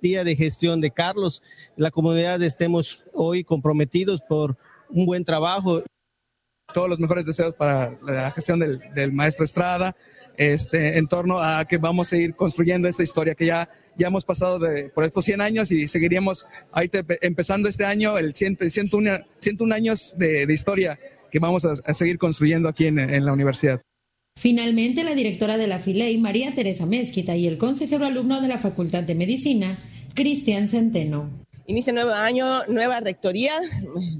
día 0.00 0.24
de 0.24 0.36
gestión 0.36 0.80
de 0.80 0.90
Carlos, 0.90 1.42
la 1.76 1.90
comunidad 1.90 2.42
estemos 2.42 3.04
hoy 3.12 3.44
comprometidos 3.44 4.20
por 4.20 4.56
un 4.90 5.06
buen 5.06 5.24
trabajo. 5.24 5.82
Todos 6.74 6.90
los 6.90 6.98
mejores 6.98 7.24
deseos 7.24 7.54
para 7.54 7.96
la 8.02 8.30
gestión 8.32 8.58
del, 8.58 8.80
del 8.94 9.12
maestro 9.12 9.44
Estrada, 9.44 9.96
este, 10.36 10.98
en 10.98 11.06
torno 11.06 11.38
a 11.38 11.64
que 11.64 11.78
vamos 11.78 12.12
a 12.12 12.16
ir 12.16 12.34
construyendo 12.34 12.88
esta 12.88 13.02
historia 13.02 13.34
que 13.34 13.46
ya, 13.46 13.68
ya 13.96 14.08
hemos 14.08 14.24
pasado 14.24 14.58
de, 14.58 14.90
por 14.90 15.04
estos 15.04 15.24
100 15.24 15.40
años 15.40 15.70
y 15.70 15.86
seguiríamos 15.88 16.46
ahí 16.72 16.90
empezando 17.22 17.68
este 17.68 17.84
año 17.84 18.18
el 18.18 18.34
100, 18.34 18.58
101, 18.68 19.18
101 19.38 19.74
años 19.74 20.14
de, 20.18 20.46
de 20.46 20.54
historia 20.54 20.98
que 21.34 21.40
vamos 21.40 21.64
a, 21.64 21.94
seguir 21.94 22.16
construyendo 22.16 22.68
aquí 22.68 22.86
en, 22.86 23.24
la 23.24 23.32
universidad. 23.32 23.80
Finalmente, 24.38 25.02
la 25.02 25.16
directora 25.16 25.56
de 25.56 25.66
la 25.66 25.80
FILEI, 25.80 26.18
María 26.18 26.54
Teresa 26.54 26.86
Mezquita, 26.86 27.36
y 27.36 27.48
el 27.48 27.58
consejero 27.58 28.06
alumno 28.06 28.40
de 28.40 28.46
la 28.46 28.58
Facultad 28.58 29.02
de 29.02 29.16
Medicina, 29.16 29.76
Cristian 30.14 30.68
Centeno. 30.68 31.44
Inicia 31.66 31.92
nuevo 31.92 32.12
año, 32.12 32.64
nueva 32.66 33.00
rectoría, 33.00 33.52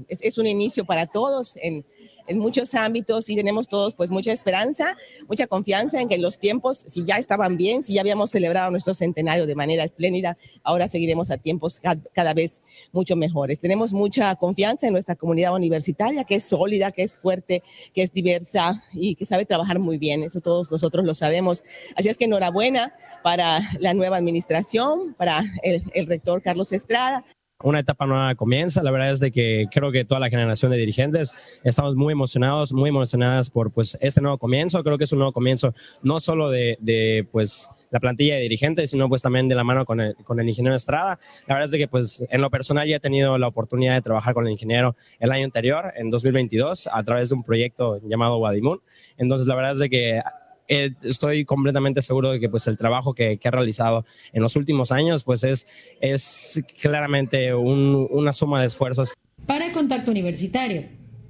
es, 0.09 0.21
es 0.23 0.37
un 0.37 0.45
inicio 0.45 0.83
para 0.83 1.07
todos 1.07 1.55
en, 1.61 1.85
en 2.27 2.39
muchos 2.39 2.75
ámbitos 2.75 3.29
y 3.29 3.35
tenemos 3.35 3.67
todos 3.67 3.95
pues 3.95 4.09
mucha 4.09 4.31
esperanza, 4.31 4.95
mucha 5.27 5.47
confianza 5.47 6.01
en 6.01 6.07
que 6.07 6.17
los 6.17 6.39
tiempos, 6.39 6.77
si 6.77 7.05
ya 7.05 7.17
estaban 7.17 7.57
bien, 7.57 7.83
si 7.83 7.93
ya 7.93 8.01
habíamos 8.01 8.31
celebrado 8.31 8.71
nuestro 8.71 8.93
centenario 8.93 9.45
de 9.45 9.55
manera 9.55 9.83
espléndida, 9.83 10.37
ahora 10.63 10.87
seguiremos 10.87 11.31
a 11.31 11.37
tiempos 11.37 11.81
cada 12.13 12.33
vez 12.33 12.61
mucho 12.91 13.15
mejores. 13.15 13.59
Tenemos 13.59 13.93
mucha 13.93 14.35
confianza 14.35 14.87
en 14.87 14.93
nuestra 14.93 15.15
comunidad 15.15 15.53
universitaria, 15.53 16.23
que 16.23 16.35
es 16.35 16.45
sólida, 16.45 16.91
que 16.91 17.03
es 17.03 17.15
fuerte, 17.15 17.63
que 17.93 18.03
es 18.03 18.11
diversa 18.11 18.83
y 18.93 19.15
que 19.15 19.25
sabe 19.25 19.45
trabajar 19.45 19.79
muy 19.79 19.97
bien. 19.97 20.23
Eso 20.23 20.41
todos 20.41 20.71
nosotros 20.71 21.05
lo 21.05 21.13
sabemos. 21.13 21.63
Así 21.95 22.09
es 22.09 22.17
que 22.17 22.25
enhorabuena 22.25 22.93
para 23.23 23.59
la 23.79 23.93
nueva 23.93 24.17
administración, 24.17 25.13
para 25.17 25.43
el, 25.63 25.83
el 25.93 26.07
rector 26.07 26.41
Carlos 26.41 26.71
Estrada 26.71 27.23
una 27.63 27.79
etapa 27.79 28.05
nueva 28.05 28.35
comienza. 28.35 28.83
La 28.83 28.91
verdad 28.91 29.11
es 29.11 29.19
de 29.19 29.31
que 29.31 29.67
creo 29.71 29.91
que 29.91 30.03
toda 30.03 30.19
la 30.19 30.29
generación 30.29 30.71
de 30.71 30.77
dirigentes 30.77 31.33
estamos 31.63 31.95
muy 31.95 32.11
emocionados, 32.11 32.73
muy 32.73 32.89
emocionadas 32.89 33.49
por 33.49 33.71
pues 33.71 33.97
este 34.01 34.21
nuevo 34.21 34.37
comienzo. 34.37 34.83
Creo 34.83 34.97
que 34.97 35.05
es 35.05 35.11
un 35.13 35.19
nuevo 35.19 35.31
comienzo 35.31 35.73
no 36.03 36.19
solo 36.19 36.49
de, 36.49 37.27
pues 37.31 37.69
la 37.91 37.99
plantilla 37.99 38.35
de 38.35 38.41
dirigentes, 38.41 38.89
sino 38.89 39.07
pues 39.07 39.21
también 39.21 39.47
de 39.47 39.55
la 39.55 39.63
mano 39.63 39.85
con 39.85 40.01
el, 40.01 40.15
con 40.23 40.39
el 40.39 40.47
ingeniero 40.49 40.75
Estrada. 40.75 41.17
La 41.47 41.55
verdad 41.55 41.65
es 41.65 41.71
de 41.71 41.77
que 41.77 41.87
pues 41.87 42.23
en 42.29 42.41
lo 42.41 42.49
personal 42.49 42.87
ya 42.87 42.97
he 42.97 42.99
tenido 42.99 43.37
la 43.37 43.47
oportunidad 43.47 43.93
de 43.93 44.01
trabajar 44.01 44.33
con 44.33 44.45
el 44.45 44.51
ingeniero 44.51 44.95
el 45.19 45.31
año 45.31 45.45
anterior, 45.45 45.93
en 45.95 46.09
2022, 46.09 46.89
a 46.91 47.03
través 47.03 47.29
de 47.29 47.35
un 47.35 47.43
proyecto 47.43 48.01
llamado 48.03 48.37
Wadimun. 48.37 48.81
Entonces 49.17 49.47
la 49.47 49.55
verdad 49.55 49.71
es 49.71 49.79
de 49.79 49.89
que 49.89 50.21
eh, 50.67 50.91
estoy 51.03 51.45
completamente 51.45 52.01
seguro 52.01 52.31
de 52.31 52.39
que 52.39 52.49
pues 52.49 52.67
el 52.67 52.77
trabajo 52.77 53.13
que, 53.13 53.39
ha 53.43 53.51
realizado 53.51 54.05
en 54.33 54.41
los 54.41 54.55
últimos 54.55 54.91
años 54.91 55.23
pues 55.23 55.43
es, 55.43 55.67
es 56.01 56.63
claramente 56.81 57.53
una 57.53 58.33
suma 58.33 58.61
de 58.61 58.67
esfuerzos. 58.67 59.13
Para 59.45 59.71
Contacto 59.71 60.11
Universitario, 60.11 60.85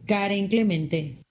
Karen 0.06 0.48
Clemente. 0.48 1.25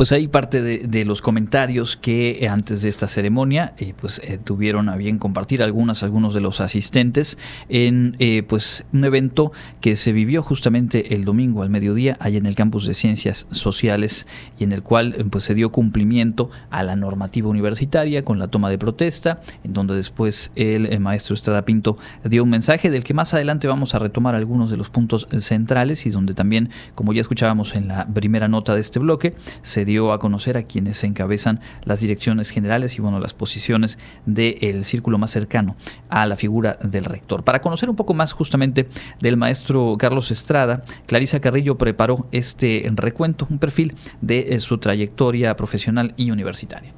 Pues 0.00 0.12
ahí 0.12 0.28
parte 0.28 0.62
de, 0.62 1.04
los 1.04 1.20
comentarios 1.20 1.94
que 1.94 2.38
eh, 2.40 2.48
antes 2.48 2.80
de 2.80 2.88
esta 2.88 3.06
ceremonia 3.06 3.74
eh, 3.76 3.92
pues 3.94 4.18
eh, 4.24 4.38
tuvieron 4.42 4.88
a 4.88 4.96
bien 4.96 5.18
compartir 5.18 5.62
algunas, 5.62 6.02
algunos 6.02 6.32
de 6.32 6.40
los 6.40 6.62
asistentes 6.62 7.36
en 7.68 8.16
pues 8.48 8.86
un 8.94 9.04
evento 9.04 9.52
que 9.82 9.96
se 9.96 10.12
vivió 10.12 10.42
justamente 10.42 11.14
el 11.14 11.26
domingo 11.26 11.62
al 11.62 11.68
mediodía 11.68 12.16
allá 12.18 12.38
en 12.38 12.46
el 12.46 12.54
campus 12.54 12.86
de 12.86 12.94
Ciencias 12.94 13.46
Sociales 13.50 14.26
y 14.58 14.64
en 14.64 14.72
el 14.72 14.82
cual 14.82 15.26
pues 15.30 15.44
se 15.44 15.54
dio 15.54 15.70
cumplimiento 15.70 16.48
a 16.70 16.82
la 16.82 16.96
normativa 16.96 17.50
universitaria 17.50 18.22
con 18.22 18.38
la 18.38 18.48
toma 18.48 18.70
de 18.70 18.78
protesta, 18.78 19.42
en 19.64 19.74
donde 19.74 19.94
después 19.94 20.50
el, 20.56 20.98
maestro 21.00 21.34
Estrada 21.34 21.66
Pinto 21.66 21.98
dio 22.24 22.42
un 22.42 22.48
mensaje 22.48 22.88
del 22.88 23.04
que 23.04 23.12
más 23.12 23.34
adelante 23.34 23.68
vamos 23.68 23.94
a 23.94 23.98
retomar 23.98 24.34
algunos 24.34 24.70
de 24.70 24.78
los 24.78 24.88
puntos 24.88 25.28
centrales 25.40 26.06
y 26.06 26.10
donde 26.10 26.32
también, 26.32 26.70
como 26.94 27.12
ya 27.12 27.20
escuchábamos 27.20 27.74
en 27.74 27.88
la 27.88 28.06
primera 28.06 28.48
nota 28.48 28.74
de 28.74 28.80
este 28.80 28.98
bloque, 28.98 29.34
se 29.60 29.89
dio 29.90 30.12
a 30.12 30.18
conocer 30.18 30.56
a 30.56 30.62
quienes 30.62 31.02
encabezan 31.04 31.60
las 31.84 32.00
direcciones 32.00 32.50
generales 32.50 32.96
y 32.96 33.02
bueno, 33.02 33.20
las 33.20 33.34
posiciones 33.34 33.98
del 34.24 34.84
círculo 34.84 35.18
más 35.18 35.32
cercano 35.32 35.76
a 36.08 36.26
la 36.26 36.36
figura 36.36 36.78
del 36.82 37.04
rector. 37.04 37.44
Para 37.44 37.60
conocer 37.60 37.90
un 37.90 37.96
poco 37.96 38.14
más 38.14 38.32
justamente 38.32 38.88
del 39.20 39.36
maestro 39.36 39.96
Carlos 39.98 40.30
Estrada, 40.30 40.84
Clarisa 41.06 41.40
Carrillo 41.40 41.76
preparó 41.76 42.28
este 42.32 42.90
recuento, 42.94 43.46
un 43.50 43.58
perfil 43.58 43.94
de 44.20 44.54
eh, 44.54 44.60
su 44.60 44.78
trayectoria 44.78 45.56
profesional 45.56 46.14
y 46.16 46.30
universitaria 46.30 46.94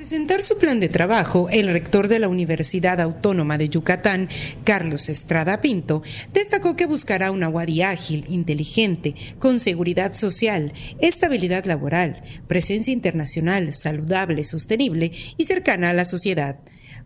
presentar 0.00 0.40
su 0.40 0.56
plan 0.56 0.80
de 0.80 0.88
trabajo, 0.88 1.50
el 1.50 1.68
rector 1.68 2.08
de 2.08 2.18
la 2.18 2.28
Universidad 2.28 3.02
Autónoma 3.02 3.58
de 3.58 3.68
Yucatán, 3.68 4.30
Carlos 4.64 5.10
Estrada 5.10 5.60
Pinto, 5.60 6.02
destacó 6.32 6.74
que 6.74 6.86
buscará 6.86 7.30
una 7.30 7.50
UADI 7.50 7.82
ágil, 7.82 8.24
inteligente, 8.30 9.14
con 9.38 9.60
seguridad 9.60 10.14
social, 10.14 10.72
estabilidad 11.00 11.66
laboral, 11.66 12.22
presencia 12.46 12.94
internacional, 12.94 13.74
saludable, 13.74 14.42
sostenible 14.42 15.12
y 15.36 15.44
cercana 15.44 15.90
a 15.90 15.92
la 15.92 16.06
sociedad 16.06 16.60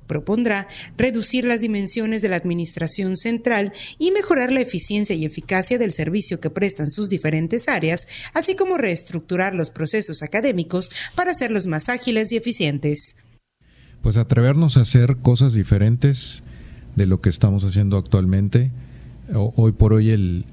propondrá 0.07 0.69
reducir 0.97 1.45
las 1.45 1.61
dimensiones 1.61 2.23
de 2.23 2.29
la 2.29 2.37
Administración 2.37 3.17
Central 3.17 3.73
y 3.99 4.11
mejorar 4.11 4.53
la 4.53 4.61
eficiencia 4.61 5.17
y 5.17 5.25
eficacia 5.25 5.79
del 5.79 5.93
servicio 5.93 6.41
que 6.41 6.51
prestan 6.51 6.91
sus 6.91 7.09
diferentes 7.09 7.69
áreas, 7.69 8.07
así 8.33 8.57
como 8.57 8.79
reestructurar 8.79 9.55
los 9.55 9.71
procesos 9.71 10.23
académicos 10.23 10.91
para 11.15 11.31
hacerlos 11.31 11.67
más 11.67 11.89
ágiles 11.89 12.33
y 12.33 12.37
eficientes. 12.37 13.17
Pues 14.03 14.17
atrevernos 14.17 14.77
a 14.77 14.83
hacer 14.83 15.17
cosas 15.17 15.55
diferentes 15.55 16.43
de 16.97 17.07
lo 17.07 17.21
que 17.21 17.31
estamos 17.31 17.65
haciendo 17.65 17.97
actualmente. 17.97 18.71
Hoy 19.33 19.73
por 19.73 19.95
hoy 19.95 20.11
el, 20.11 20.45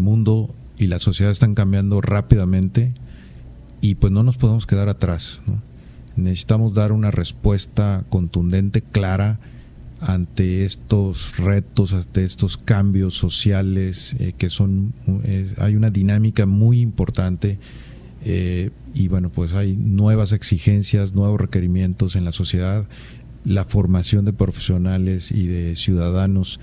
mundo 0.00 0.54
y 0.76 0.88
la 0.88 0.98
sociedad 0.98 1.32
están 1.32 1.54
cambiando 1.54 2.00
rápidamente 2.00 2.92
y 3.80 3.94
pues 3.94 4.12
no 4.12 4.22
nos 4.22 4.36
podemos 4.36 4.66
quedar 4.66 4.88
atrás. 4.88 5.42
¿no? 5.46 5.62
Necesitamos 6.16 6.74
dar 6.74 6.92
una 6.92 7.10
respuesta 7.10 8.04
contundente, 8.08 8.82
clara, 8.82 9.38
ante 10.02 10.64
estos 10.64 11.36
retos, 11.38 11.92
ante 11.92 12.24
estos 12.24 12.56
cambios 12.56 13.14
sociales, 13.14 14.16
eh, 14.18 14.32
que 14.36 14.50
son, 14.50 14.92
eh, 15.24 15.54
hay 15.58 15.76
una 15.76 15.90
dinámica 15.90 16.44
muy 16.44 16.80
importante 16.80 17.58
eh, 18.24 18.70
y 18.94 19.08
bueno, 19.08 19.30
pues 19.30 19.54
hay 19.54 19.76
nuevas 19.76 20.32
exigencias, 20.32 21.14
nuevos 21.14 21.40
requerimientos 21.40 22.16
en 22.16 22.24
la 22.24 22.32
sociedad. 22.32 22.86
La 23.44 23.64
formación 23.64 24.24
de 24.24 24.32
profesionales 24.32 25.30
y 25.30 25.46
de 25.46 25.76
ciudadanos 25.76 26.58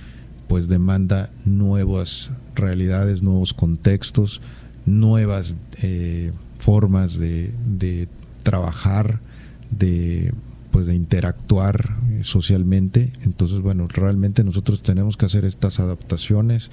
pues 0.47 0.67
demanda 0.67 1.29
nuevas 1.45 2.31
realidades, 2.55 3.23
nuevos 3.23 3.53
contextos, 3.53 4.41
nuevas 4.85 5.55
formas 6.57 7.19
de, 7.19 7.53
de 7.67 8.07
trabajar, 8.43 9.19
de 9.71 10.33
pues 10.71 10.85
de 10.85 10.95
interactuar 10.95 11.97
eh, 12.11 12.23
socialmente. 12.23 13.11
Entonces, 13.25 13.59
bueno, 13.59 13.87
realmente 13.87 14.43
nosotros 14.43 14.83
tenemos 14.83 15.17
que 15.17 15.25
hacer 15.25 15.45
estas 15.45 15.79
adaptaciones. 15.79 16.69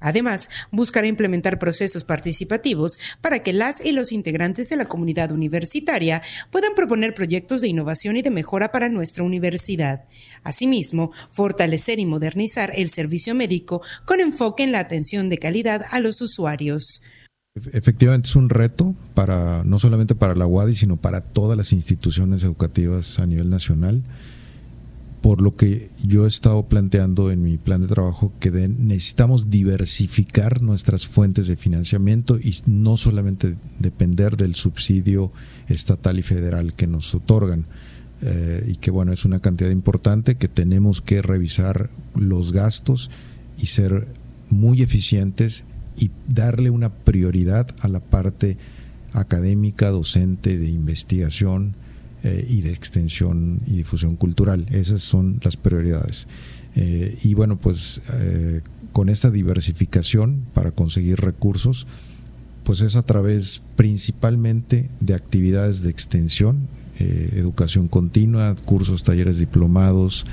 Además, 0.00 0.48
buscará 0.70 1.06
implementar 1.06 1.58
procesos 1.58 2.04
participativos 2.04 2.98
para 3.20 3.42
que 3.42 3.52
las 3.52 3.84
y 3.84 3.92
los 3.92 4.12
integrantes 4.12 4.70
de 4.70 4.76
la 4.76 4.86
comunidad 4.86 5.30
universitaria 5.30 6.22
puedan 6.50 6.74
proponer 6.74 7.12
proyectos 7.12 7.60
de 7.60 7.68
innovación 7.68 8.16
y 8.16 8.22
de 8.22 8.30
mejora 8.30 8.72
para 8.72 8.88
nuestra 8.88 9.24
universidad. 9.24 10.04
Asimismo, 10.42 11.12
fortalecer 11.28 11.98
y 11.98 12.06
modernizar 12.06 12.72
el 12.74 12.88
servicio 12.88 13.34
médico 13.34 13.82
con 14.06 14.20
enfoque 14.20 14.62
en 14.62 14.72
la 14.72 14.78
atención 14.78 15.28
de 15.28 15.36
calidad 15.36 15.84
a 15.90 16.00
los 16.00 16.22
usuarios. 16.22 17.02
Efectivamente 17.72 18.28
es 18.28 18.36
un 18.36 18.48
reto 18.48 18.94
para 19.14 19.62
no 19.64 19.78
solamente 19.78 20.14
para 20.14 20.34
la 20.34 20.46
UADI, 20.46 20.74
sino 20.74 20.96
para 20.96 21.20
todas 21.20 21.56
las 21.56 21.72
instituciones 21.72 22.42
educativas 22.42 23.18
a 23.18 23.26
nivel 23.26 23.50
nacional 23.50 24.02
por 25.20 25.42
lo 25.42 25.54
que 25.54 25.90
yo 26.02 26.24
he 26.24 26.28
estado 26.28 26.66
planteando 26.66 27.30
en 27.30 27.42
mi 27.42 27.58
plan 27.58 27.82
de 27.82 27.88
trabajo 27.88 28.32
que 28.40 28.50
necesitamos 28.50 29.50
diversificar 29.50 30.62
nuestras 30.62 31.06
fuentes 31.06 31.46
de 31.46 31.56
financiamiento 31.56 32.38
y 32.38 32.56
no 32.66 32.96
solamente 32.96 33.56
depender 33.78 34.36
del 34.36 34.54
subsidio 34.54 35.30
estatal 35.68 36.18
y 36.18 36.22
federal 36.22 36.74
que 36.74 36.86
nos 36.86 37.14
otorgan. 37.14 37.66
Eh, 38.22 38.72
y 38.72 38.76
que 38.76 38.90
bueno, 38.90 39.12
es 39.12 39.24
una 39.24 39.40
cantidad 39.40 39.70
importante 39.70 40.36
que 40.36 40.48
tenemos 40.48 41.00
que 41.00 41.22
revisar 41.22 41.90
los 42.14 42.52
gastos 42.52 43.10
y 43.58 43.66
ser 43.66 44.08
muy 44.50 44.82
eficientes 44.82 45.64
y 45.96 46.10
darle 46.28 46.70
una 46.70 46.92
prioridad 46.92 47.68
a 47.80 47.88
la 47.88 48.00
parte 48.00 48.56
académica, 49.12 49.90
docente, 49.90 50.58
de 50.58 50.68
investigación, 50.68 51.74
eh, 52.22 52.46
y 52.50 52.60
de 52.60 52.70
extensión 52.70 53.62
y 53.66 53.76
difusión 53.76 54.14
cultural. 54.14 54.66
Esas 54.70 55.00
son 55.00 55.40
las 55.42 55.56
prioridades. 55.56 56.26
Eh, 56.76 57.16
y 57.22 57.32
bueno, 57.32 57.56
pues 57.58 58.02
eh, 58.12 58.60
con 58.92 59.08
esta 59.08 59.30
diversificación 59.30 60.44
para 60.52 60.70
conseguir 60.70 61.18
recursos, 61.18 61.86
pues 62.62 62.82
es 62.82 62.94
a 62.96 63.02
través 63.02 63.62
principalmente 63.74 64.90
de 65.00 65.14
actividades 65.14 65.80
de 65.80 65.88
extensión, 65.88 66.68
educación 66.98 67.88
continua, 67.88 68.54
cursos, 68.66 69.02
talleres 69.02 69.38
diplomados, 69.38 70.26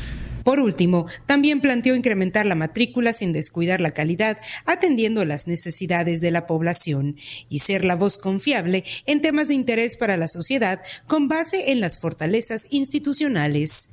por 0.48 0.62
último, 0.62 1.08
también 1.26 1.60
planteó 1.60 1.94
incrementar 1.94 2.46
la 2.46 2.56
matrícula 2.56 3.12
sin 3.12 3.34
descuidar 3.34 3.82
la 3.82 3.92
calidad, 3.92 4.40
atendiendo 4.64 5.26
las 5.26 5.46
necesidades 5.46 6.22
de 6.22 6.32
la 6.32 6.48
población 6.48 7.18
y 7.50 7.60
ser 7.60 7.84
la 7.84 7.98
voz 7.98 8.18
confiable 8.18 8.86
en 9.08 9.20
temas 9.20 9.50
de 9.50 9.56
interés 9.56 9.98
para 9.98 10.16
la 10.16 10.30
sociedad 10.30 10.82
con 11.06 11.28
base 11.28 11.74
en 11.74 11.82
las 11.82 12.00
fortalezas 12.00 12.70
institucionales. 12.72 13.90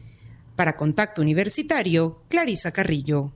Para 0.55 0.77
Contacto 0.77 1.23
Universitario, 1.23 2.23
Clarisa 2.29 2.71
Carrillo. 2.71 3.33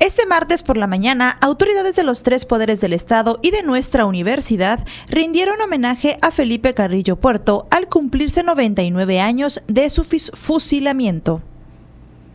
Este 0.00 0.26
martes 0.26 0.62
por 0.62 0.76
la 0.76 0.88
mañana, 0.88 1.38
autoridades 1.40 1.94
de 1.94 2.02
los 2.02 2.24
tres 2.24 2.44
poderes 2.44 2.80
del 2.80 2.92
Estado 2.92 3.38
y 3.42 3.52
de 3.52 3.62
nuestra 3.62 4.06
universidad 4.06 4.84
rindieron 5.08 5.60
homenaje 5.60 6.18
a 6.20 6.32
Felipe 6.32 6.74
Carrillo 6.74 7.16
Puerto 7.16 7.68
al 7.70 7.88
cumplirse 7.88 8.42
99 8.42 9.20
años 9.20 9.62
de 9.68 9.88
su 9.90 10.04
fusilamiento. 10.34 11.42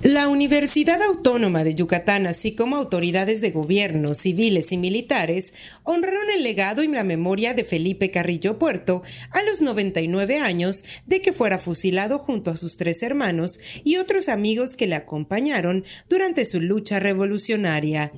La 0.01 0.29
Universidad 0.29 1.01
Autónoma 1.01 1.65
de 1.65 1.75
Yucatán, 1.75 2.25
así 2.25 2.55
como 2.55 2.77
autoridades 2.77 3.41
de 3.41 3.51
gobierno, 3.51 4.15
civiles 4.15 4.71
y 4.71 4.77
militares, 4.77 5.53
honraron 5.83 6.29
el 6.33 6.41
legado 6.41 6.83
y 6.83 6.87
la 6.87 7.03
memoria 7.03 7.53
de 7.53 7.65
Felipe 7.65 8.09
Carrillo 8.09 8.57
Puerto 8.57 9.03
a 9.31 9.43
los 9.43 9.61
99 9.61 10.39
años 10.39 10.85
de 11.05 11.21
que 11.21 11.33
fuera 11.33 11.59
fusilado 11.59 12.17
junto 12.17 12.49
a 12.49 12.55
sus 12.55 12.77
tres 12.77 13.03
hermanos 13.03 13.59
y 13.83 13.97
otros 13.97 14.29
amigos 14.29 14.73
que 14.73 14.87
le 14.87 14.95
acompañaron 14.95 15.83
durante 16.07 16.45
su 16.45 16.61
lucha 16.61 17.01
revolucionaria. 17.01 18.13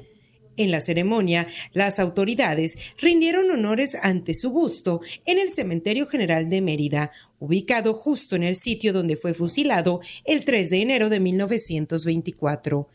En 0.57 0.69
la 0.69 0.81
ceremonia, 0.81 1.47
las 1.73 1.99
autoridades 1.99 2.77
rindieron 2.97 3.49
honores 3.51 3.95
ante 4.01 4.33
su 4.33 4.51
busto 4.51 5.01
en 5.25 5.39
el 5.39 5.49
Cementerio 5.49 6.05
General 6.07 6.49
de 6.49 6.61
Mérida, 6.61 7.11
ubicado 7.39 7.93
justo 7.93 8.35
en 8.35 8.43
el 8.43 8.55
sitio 8.55 8.91
donde 8.91 9.15
fue 9.15 9.33
fusilado 9.33 10.01
el 10.25 10.43
3 10.43 10.69
de 10.69 10.81
enero 10.81 11.09
de 11.09 11.19
1924. 11.19 12.89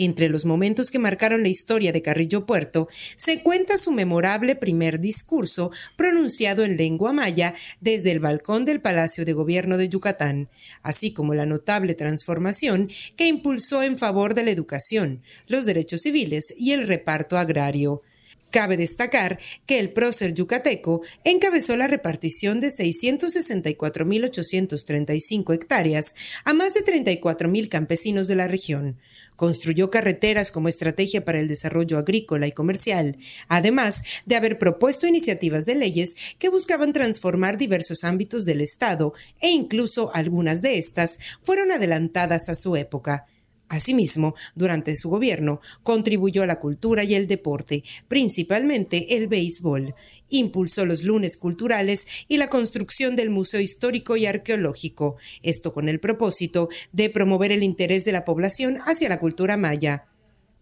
Entre 0.00 0.28
los 0.28 0.44
momentos 0.44 0.92
que 0.92 1.00
marcaron 1.00 1.42
la 1.42 1.48
historia 1.48 1.90
de 1.90 2.02
Carrillo 2.02 2.46
Puerto 2.46 2.88
se 3.16 3.42
cuenta 3.42 3.76
su 3.76 3.90
memorable 3.90 4.54
primer 4.54 5.00
discurso 5.00 5.72
pronunciado 5.96 6.64
en 6.64 6.76
lengua 6.76 7.12
maya 7.12 7.54
desde 7.80 8.12
el 8.12 8.20
balcón 8.20 8.64
del 8.64 8.80
Palacio 8.80 9.24
de 9.24 9.32
Gobierno 9.32 9.76
de 9.76 9.88
Yucatán, 9.88 10.48
así 10.82 11.12
como 11.12 11.34
la 11.34 11.46
notable 11.46 11.94
transformación 11.94 12.88
que 13.16 13.26
impulsó 13.26 13.82
en 13.82 13.98
favor 13.98 14.34
de 14.34 14.44
la 14.44 14.52
educación, 14.52 15.22
los 15.48 15.66
derechos 15.66 16.02
civiles 16.02 16.54
y 16.56 16.72
el 16.72 16.86
reparto 16.86 17.36
agrario. 17.36 18.02
Cabe 18.50 18.78
destacar 18.78 19.38
que 19.66 19.78
el 19.78 19.92
prócer 19.92 20.32
yucateco 20.32 21.02
encabezó 21.24 21.76
la 21.76 21.86
repartición 21.86 22.60
de 22.60 22.68
664.835 22.68 25.54
hectáreas 25.54 26.14
a 26.44 26.54
más 26.54 26.72
de 26.72 26.82
34.000 26.82 27.68
campesinos 27.68 28.26
de 28.26 28.36
la 28.36 28.48
región. 28.48 28.96
Construyó 29.36 29.90
carreteras 29.90 30.50
como 30.50 30.68
estrategia 30.68 31.26
para 31.26 31.40
el 31.40 31.48
desarrollo 31.48 31.98
agrícola 31.98 32.46
y 32.46 32.52
comercial, 32.52 33.18
además 33.48 34.02
de 34.24 34.36
haber 34.36 34.58
propuesto 34.58 35.06
iniciativas 35.06 35.66
de 35.66 35.74
leyes 35.74 36.16
que 36.38 36.48
buscaban 36.48 36.94
transformar 36.94 37.58
diversos 37.58 38.02
ámbitos 38.02 38.46
del 38.46 38.62
Estado 38.62 39.12
e 39.40 39.50
incluso 39.50 40.10
algunas 40.14 40.62
de 40.62 40.78
estas 40.78 41.18
fueron 41.42 41.70
adelantadas 41.70 42.48
a 42.48 42.54
su 42.54 42.76
época. 42.76 43.26
Asimismo, 43.68 44.34
durante 44.54 44.96
su 44.96 45.10
gobierno, 45.10 45.60
contribuyó 45.82 46.42
a 46.42 46.46
la 46.46 46.58
cultura 46.58 47.04
y 47.04 47.14
el 47.14 47.26
deporte, 47.26 47.84
principalmente 48.08 49.16
el 49.16 49.28
béisbol. 49.28 49.94
Impulsó 50.30 50.86
los 50.86 51.02
lunes 51.02 51.36
culturales 51.36 52.06
y 52.28 52.38
la 52.38 52.48
construcción 52.48 53.14
del 53.14 53.30
Museo 53.30 53.60
Histórico 53.60 54.16
y 54.16 54.26
Arqueológico, 54.26 55.16
esto 55.42 55.72
con 55.72 55.88
el 55.88 56.00
propósito 56.00 56.68
de 56.92 57.10
promover 57.10 57.52
el 57.52 57.62
interés 57.62 58.04
de 58.04 58.12
la 58.12 58.24
población 58.24 58.78
hacia 58.86 59.08
la 59.08 59.20
cultura 59.20 59.56
maya. 59.56 60.06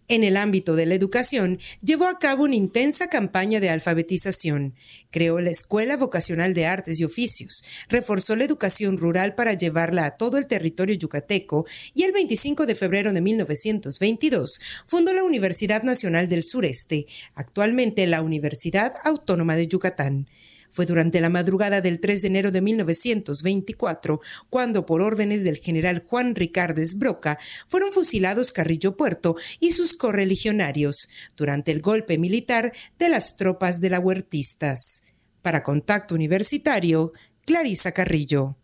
En 0.09 0.23
el 0.23 0.37
ámbito 0.37 0.77
de 0.77 0.87
la 0.87 0.95
educación, 0.95 1.59
llevó 1.83 2.07
a 2.07 2.21
cabo 2.21 2.45
una 2.45 2.55
intensa 2.55 3.09
campaña 3.09 3.59
de 3.59 3.71
alfabetización. 3.71 4.75
Creó 5.11 5.40
la 5.40 5.51
Escuela 5.51 5.97
Vocacional 5.97 6.55
de 6.55 6.66
Artes 6.66 7.01
y 7.01 7.05
Oficios, 7.05 7.64
reforzó 7.88 8.37
la 8.37 8.45
educación 8.45 8.99
rural 8.99 9.35
para 9.35 9.55
llevarla 9.55 10.05
a 10.05 10.16
todo 10.16 10.38
el 10.38 10.47
territorio 10.47 10.95
yucateco 10.95 11.66
y 11.92 12.05
el 12.05 12.12
25 12.12 12.66
de 12.66 12.75
febrero 12.77 13.12
de 13.12 13.21
1922 13.21 14.61
fundó 14.85 15.12
la 15.12 15.25
Universidad 15.25 15.83
Nacional 15.83 16.29
del 16.29 16.45
Sureste, 16.45 17.07
actualmente 17.35 18.07
la 18.07 18.23
Universidad 18.23 18.95
Autónoma 19.03 19.57
de 19.57 19.66
Yucatán. 19.66 20.29
Fue 20.70 20.87
durante 20.87 21.20
la 21.20 21.29
madrugada 21.29 21.81
del 21.81 22.00
3 22.00 22.22
de 22.22 22.29
enero 22.29 22.50
de 22.50 22.61
1924 22.61 24.20
cuando, 24.50 24.87
por 24.87 25.02
órdenes 25.02 25.44
del 25.44 25.57
general 25.57 26.05
Juan 26.07 26.35
Ricardes 26.35 26.98
Broca, 26.98 27.38
fueron 27.66 27.92
fusilados 27.92 28.52
Carrillo 28.52 28.96
Puerto 28.96 29.37
y 29.61 29.72
sus 29.72 29.94
correligionarios 29.94 31.09
durante 31.37 31.72
el 31.72 31.81
golpe 31.81 32.18
militar 32.18 32.72
de 32.98 33.09
las 33.09 33.37
tropas 33.37 33.81
de 33.81 33.90
la 33.90 34.00
Huertistas. 34.00 35.02
Para 35.42 35.62
Contacto 35.62 36.14
Universitario, 36.14 37.12
Clarisa 37.44 37.92
Carrillo. 37.92 38.57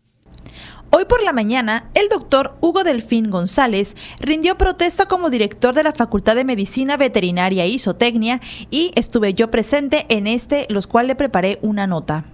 Hoy 0.95 1.07
por 1.07 1.23
la 1.23 1.33
mañana, 1.33 1.91
el 1.95 2.11
doctor 2.11 2.57
Hugo 2.61 2.85
Delfín 2.85 3.31
González 3.31 3.97
rindió 4.21 4.59
protesta 4.59 5.07
como 5.07 5.31
director 5.31 5.75
de 5.75 5.83
la 5.83 5.93
Facultad 5.93 6.37
de 6.37 6.45
Medicina 6.45 6.99
Veterinaria 6.99 7.65
y 7.65 7.79
Zootecnia 7.79 8.43
y 8.71 8.93
estuve 8.95 9.33
yo 9.33 9.51
presente 9.51 10.05
en 10.11 10.27
este, 10.27 10.67
los 10.69 10.87
cuales 10.87 11.09
le 11.09 11.15
preparé 11.15 11.59
una 11.63 11.87
nota. 11.87 12.27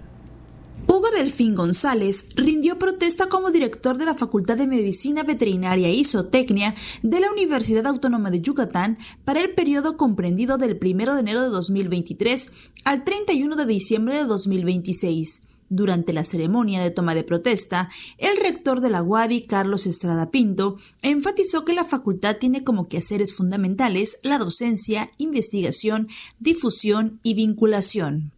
Hugo 0.87 1.09
Delfín 1.11 1.55
González 1.55 2.29
rindió 2.35 2.79
protesta 2.79 3.27
como 3.27 3.51
director 3.51 3.97
de 3.97 4.05
la 4.05 4.15
Facultad 4.15 4.57
de 4.57 4.67
Medicina 4.67 5.23
Veterinaria 5.23 5.89
y 5.89 6.03
Zootecnia 6.03 6.75
de 7.01 7.19
la 7.21 7.31
Universidad 7.31 7.87
Autónoma 7.87 8.29
de 8.29 8.41
Yucatán 8.41 8.97
para 9.23 9.39
el 9.41 9.51
periodo 9.51 9.95
comprendido 9.95 10.57
del 10.57 10.77
1 10.83 11.13
de 11.13 11.19
enero 11.21 11.43
de 11.43 11.49
2023 11.49 12.49
al 12.83 13.03
31 13.05 13.55
de 13.55 13.65
diciembre 13.67 14.17
de 14.17 14.25
2026. 14.25 15.43
Durante 15.69 16.13
la 16.13 16.23
ceremonia 16.23 16.81
de 16.81 16.89
toma 16.89 17.13
de 17.13 17.23
protesta, 17.23 17.89
el 18.17 18.37
rector 18.41 18.81
de 18.81 18.89
la 18.89 19.03
UADI, 19.03 19.45
Carlos 19.45 19.85
Estrada 19.85 20.31
Pinto, 20.31 20.77
enfatizó 21.03 21.63
que 21.63 21.73
la 21.73 21.85
facultad 21.85 22.37
tiene 22.37 22.63
como 22.63 22.87
quehaceres 22.87 23.33
fundamentales 23.33 24.19
la 24.23 24.39
docencia, 24.39 25.11
investigación, 25.17 26.07
difusión 26.39 27.19
y 27.21 27.35
vinculación. 27.35 28.31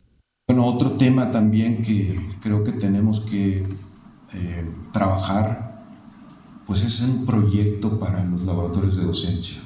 Bueno, 0.48 0.68
otro 0.68 0.92
tema 0.92 1.32
también 1.32 1.82
que 1.82 2.20
creo 2.42 2.64
que 2.66 2.74
tenemos 2.74 3.22
que 3.22 3.66
eh, 4.34 4.66
trabajar, 4.92 5.86
pues 6.66 6.84
es 6.84 7.00
un 7.00 7.26
proyecto 7.26 7.98
para 7.98 8.26
los 8.26 8.44
laboratorios 8.44 8.98
de 8.98 9.04
docencia. 9.04 9.62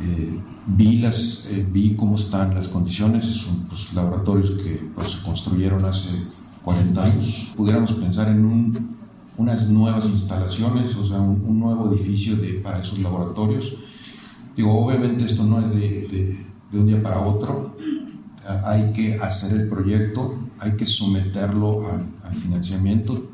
Eh, 0.00 0.40
vi, 0.66 0.98
las, 0.98 1.50
eh, 1.52 1.66
vi 1.70 1.94
cómo 1.94 2.16
están 2.16 2.54
las 2.54 2.68
condiciones, 2.68 3.24
son 3.24 3.64
pues, 3.68 3.92
laboratorios 3.94 4.50
que 4.62 4.90
pues, 4.94 5.12
se 5.12 5.22
construyeron 5.22 5.84
hace 5.84 6.16
40 6.62 7.04
años. 7.04 7.52
Pudiéramos 7.56 7.92
pensar 7.92 8.28
en 8.28 8.98
unas 9.36 9.70
nuevas 9.70 10.06
instalaciones, 10.06 10.94
o 10.96 11.06
sea, 11.06 11.18
un, 11.20 11.58
nuevo 11.58 11.92
edificio 11.92 12.36
de, 12.36 12.54
para 12.54 12.80
esos 12.80 12.98
laboratorios. 12.98 13.76
Digo, 14.54 14.72
obviamente 14.84 15.24
esto 15.24 15.44
no 15.44 15.60
es 15.60 15.70
de, 15.74 16.36
de 16.70 16.78
un 16.78 16.86
día 16.86 17.02
para 17.02 17.20
otro, 17.20 17.76
hay 18.64 18.92
que 18.92 19.16
hacer 19.16 19.60
el 19.60 19.68
proyecto, 19.68 20.38
hay 20.58 20.76
que 20.76 20.86
someterlo 20.86 21.86
al, 21.86 22.06
al 22.22 22.34
financiamiento, 22.34 23.30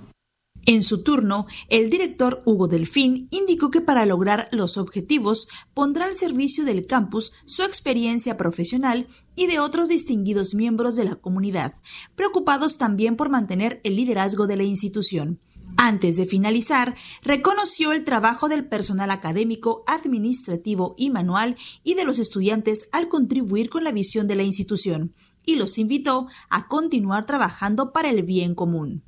en 0.64 0.84
su 0.84 1.02
turno, 1.02 1.46
el 1.68 1.90
director 1.90 2.42
Hugo 2.44 2.68
Delfín 2.68 3.26
indicó 3.30 3.70
que 3.70 3.80
para 3.80 4.06
lograr 4.06 4.48
los 4.52 4.76
objetivos 4.76 5.48
pondrá 5.74 6.04
al 6.04 6.14
servicio 6.14 6.64
del 6.64 6.86
campus 6.86 7.32
su 7.46 7.62
experiencia 7.62 8.36
profesional 8.36 9.08
y 9.34 9.48
de 9.48 9.58
otros 9.58 9.88
distinguidos 9.88 10.54
miembros 10.54 10.94
de 10.94 11.04
la 11.04 11.16
comunidad, 11.16 11.74
preocupados 12.14 12.78
también 12.78 13.16
por 13.16 13.28
mantener 13.28 13.80
el 13.82 13.96
liderazgo 13.96 14.46
de 14.46 14.56
la 14.56 14.62
institución. 14.62 15.40
Antes 15.76 16.16
de 16.16 16.26
finalizar, 16.26 16.94
reconoció 17.22 17.92
el 17.92 18.04
trabajo 18.04 18.48
del 18.48 18.68
personal 18.68 19.10
académico, 19.10 19.82
administrativo 19.88 20.94
y 20.96 21.10
manual 21.10 21.56
y 21.82 21.94
de 21.94 22.04
los 22.04 22.20
estudiantes 22.20 22.88
al 22.92 23.08
contribuir 23.08 23.68
con 23.68 23.82
la 23.82 23.90
visión 23.90 24.28
de 24.28 24.36
la 24.36 24.44
institución, 24.44 25.12
y 25.44 25.56
los 25.56 25.78
invitó 25.78 26.28
a 26.50 26.68
continuar 26.68 27.26
trabajando 27.26 27.92
para 27.92 28.10
el 28.10 28.22
bien 28.22 28.54
común. 28.54 29.02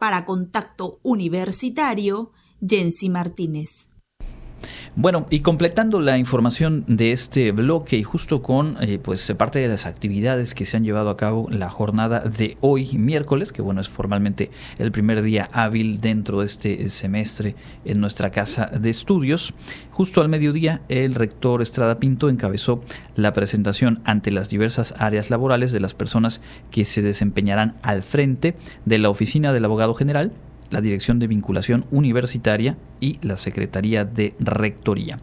Para 0.00 0.24
Contacto 0.24 0.98
Universitario, 1.02 2.32
Jensi 2.66 3.10
Martínez. 3.10 3.89
Bueno, 4.96 5.26
y 5.30 5.40
completando 5.40 6.00
la 6.00 6.18
información 6.18 6.84
de 6.86 7.12
este 7.12 7.52
bloque 7.52 7.96
y 7.96 8.02
justo 8.02 8.42
con 8.42 8.76
eh, 8.80 8.98
pues 8.98 9.32
parte 9.38 9.60
de 9.60 9.68
las 9.68 9.86
actividades 9.86 10.54
que 10.54 10.64
se 10.64 10.76
han 10.76 10.84
llevado 10.84 11.10
a 11.10 11.16
cabo 11.16 11.48
la 11.50 11.70
jornada 11.70 12.20
de 12.20 12.56
hoy, 12.60 12.98
miércoles, 12.98 13.52
que 13.52 13.62
bueno, 13.62 13.80
es 13.80 13.88
formalmente 13.88 14.50
el 14.78 14.92
primer 14.92 15.22
día 15.22 15.48
hábil 15.52 16.00
dentro 16.00 16.40
de 16.40 16.46
este 16.46 16.88
semestre 16.88 17.54
en 17.84 18.00
nuestra 18.00 18.30
casa 18.30 18.66
de 18.66 18.90
estudios, 18.90 19.54
justo 19.90 20.20
al 20.20 20.28
mediodía 20.28 20.82
el 20.88 21.14
rector 21.14 21.62
Estrada 21.62 21.98
Pinto 21.98 22.28
encabezó 22.28 22.82
la 23.16 23.32
presentación 23.32 24.00
ante 24.04 24.30
las 24.30 24.48
diversas 24.48 24.94
áreas 24.98 25.30
laborales 25.30 25.72
de 25.72 25.80
las 25.80 25.94
personas 25.94 26.42
que 26.70 26.84
se 26.84 27.02
desempeñarán 27.02 27.76
al 27.82 28.02
frente 28.02 28.56
de 28.84 28.98
la 28.98 29.10
oficina 29.10 29.52
del 29.52 29.64
abogado 29.64 29.94
general 29.94 30.32
la 30.70 30.80
Dirección 30.80 31.18
de 31.18 31.26
Vinculación 31.26 31.84
Universitaria 31.90 32.76
y 33.00 33.18
la 33.22 33.36
Secretaría 33.36 34.04
de 34.04 34.34
Rectoría. 34.38 35.18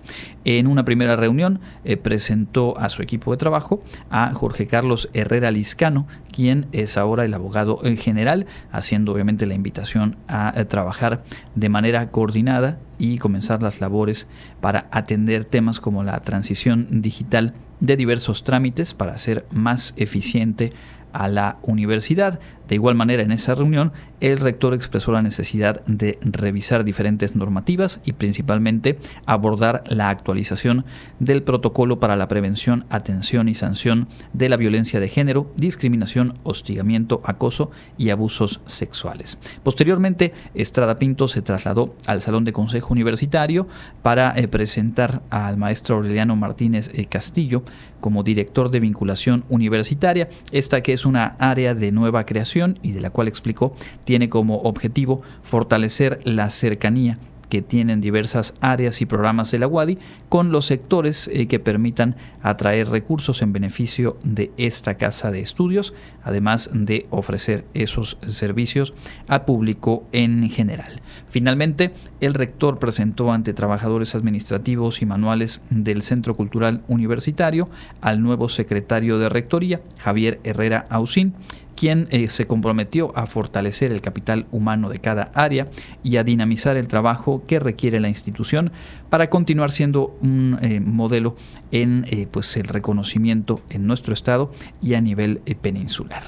En 0.45 0.67
una 0.67 0.85
primera 0.85 1.15
reunión 1.15 1.59
eh, 1.83 1.97
presentó 1.97 2.77
a 2.77 2.89
su 2.89 3.01
equipo 3.01 3.31
de 3.31 3.37
trabajo 3.37 3.81
a 4.09 4.33
Jorge 4.33 4.67
Carlos 4.67 5.09
Herrera 5.13 5.51
Liscano, 5.51 6.07
quien 6.31 6.67
es 6.71 6.97
ahora 6.97 7.25
el 7.25 7.33
abogado 7.33 7.79
en 7.83 7.97
general, 7.97 8.45
haciendo 8.71 9.11
obviamente 9.11 9.45
la 9.45 9.55
invitación 9.55 10.17
a, 10.27 10.57
a 10.59 10.65
trabajar 10.65 11.23
de 11.55 11.69
manera 11.69 12.07
coordinada 12.09 12.79
y 12.99 13.17
comenzar 13.17 13.61
las 13.61 13.79
labores 13.79 14.27
para 14.61 14.87
atender 14.91 15.45
temas 15.45 15.79
como 15.79 16.03
la 16.03 16.19
transición 16.21 17.01
digital 17.01 17.53
de 17.79 17.95
diversos 17.95 18.43
trámites 18.43 18.93
para 18.93 19.13
hacer 19.13 19.45
más 19.51 19.93
eficiente 19.97 20.71
a 21.13 21.27
la 21.27 21.57
universidad. 21.61 22.39
De 22.67 22.75
igual 22.75 22.95
manera, 22.95 23.23
en 23.23 23.31
esa 23.31 23.55
reunión, 23.55 23.93
el 24.19 24.37
rector 24.37 24.73
expresó 24.73 25.11
la 25.11 25.21
necesidad 25.21 25.85
de 25.85 26.19
revisar 26.21 26.83
diferentes 26.83 27.35
normativas 27.35 28.01
y 28.03 28.13
principalmente 28.13 28.99
abordar 29.25 29.83
la 29.87 30.09
actualización 30.09 30.85
del 31.19 31.43
protocolo 31.43 31.99
para 31.99 32.15
la 32.15 32.27
prevención, 32.27 32.85
atención 32.89 33.47
y 33.47 33.53
sanción 33.53 34.07
de 34.33 34.49
la 34.49 34.57
violencia 34.57 34.99
de 34.99 35.07
género, 35.07 35.51
discriminación, 35.55 36.33
hostigamiento, 36.43 37.21
acoso 37.23 37.71
y 37.97 38.09
abusos 38.09 38.61
sexuales. 38.65 39.39
Posteriormente, 39.63 40.33
Estrada 40.53 40.99
Pinto 40.99 41.27
se 41.27 41.41
trasladó 41.41 41.95
al 42.05 42.21
Salón 42.21 42.43
de 42.43 42.53
Consejo 42.53 42.93
Universitario 42.93 43.67
para 44.01 44.33
eh, 44.35 44.47
presentar 44.47 45.21
al 45.29 45.57
maestro 45.57 45.97
Aureliano 45.97 46.35
Martínez 46.35 46.91
eh, 46.93 47.05
Castillo 47.05 47.63
como 47.99 48.23
director 48.23 48.69
de 48.69 48.79
vinculación 48.79 49.43
universitaria, 49.49 50.29
esta 50.51 50.81
que 50.81 50.93
es 50.93 51.05
una 51.05 51.35
área 51.39 51.73
de 51.73 51.91
nueva 51.91 52.25
creación 52.25 52.56
y 52.81 52.91
de 52.91 53.01
la 53.01 53.09
cual 53.09 53.27
explicó 53.27 53.73
tiene 54.03 54.29
como 54.29 54.61
objetivo 54.61 55.21
fortalecer 55.43 56.19
la 56.23 56.49
cercanía 56.49 57.19
que 57.49 57.61
tienen 57.61 58.01
diversas 58.01 58.53
áreas 58.61 59.01
y 59.01 59.05
programas 59.05 59.51
de 59.51 59.59
la 59.59 59.67
UADI 59.67 59.97
con 60.29 60.51
los 60.51 60.65
sectores 60.65 61.29
eh, 61.33 61.47
que 61.47 61.59
permitan 61.59 62.15
atraer 62.41 62.89
recursos 62.89 63.41
en 63.41 63.53
beneficio 63.53 64.17
de 64.23 64.51
esta 64.57 64.95
casa 64.95 65.31
de 65.31 65.39
estudios, 65.39 65.93
además 66.23 66.69
de 66.73 67.07
ofrecer 67.09 67.65
esos 67.73 68.17
servicios 68.27 68.93
a 69.27 69.45
público 69.45 70.05
en 70.11 70.49
general. 70.49 71.01
Finalmente, 71.29 71.93
el 72.19 72.33
rector 72.33 72.79
presentó 72.79 73.31
ante 73.31 73.53
trabajadores 73.53 74.15
administrativos 74.15 75.01
y 75.01 75.05
manuales 75.05 75.61
del 75.69 76.01
Centro 76.01 76.35
Cultural 76.35 76.83
Universitario 76.87 77.69
al 78.01 78.21
nuevo 78.21 78.49
secretario 78.49 79.19
de 79.19 79.29
Rectoría, 79.29 79.81
Javier 79.99 80.39
Herrera 80.43 80.85
Ausín, 80.89 81.33
quien 81.77 82.07
eh, 82.11 82.27
se 82.27 82.47
comprometió 82.47 83.15
a 83.15 83.27
fortalecer 83.27 83.93
el 83.93 84.01
capital 84.01 84.47
humano 84.51 84.89
de 84.89 84.99
cada 84.99 85.31
área 85.33 85.69
y 86.03 86.17
a 86.17 86.25
dinamizar 86.25 86.75
el 86.75 86.89
trabajo 86.89 87.43
que 87.47 87.59
requiere 87.59 88.01
la 88.01 88.09
institución 88.09 88.71
para 89.09 89.29
continuar 89.29 89.71
siendo 89.71 90.17
un 90.21 90.57
eh, 90.61 90.81
modelo 90.81 91.35
en 91.71 92.05
eh, 92.09 92.27
pues 92.29 92.57
el 92.57 92.65
reconocimiento 92.65 93.61
en 93.69 93.87
nuestro 93.87 94.13
estado 94.13 94.51
y 94.81 94.95
a 94.95 95.01
nivel 95.01 95.39
peninsular. 95.61 96.23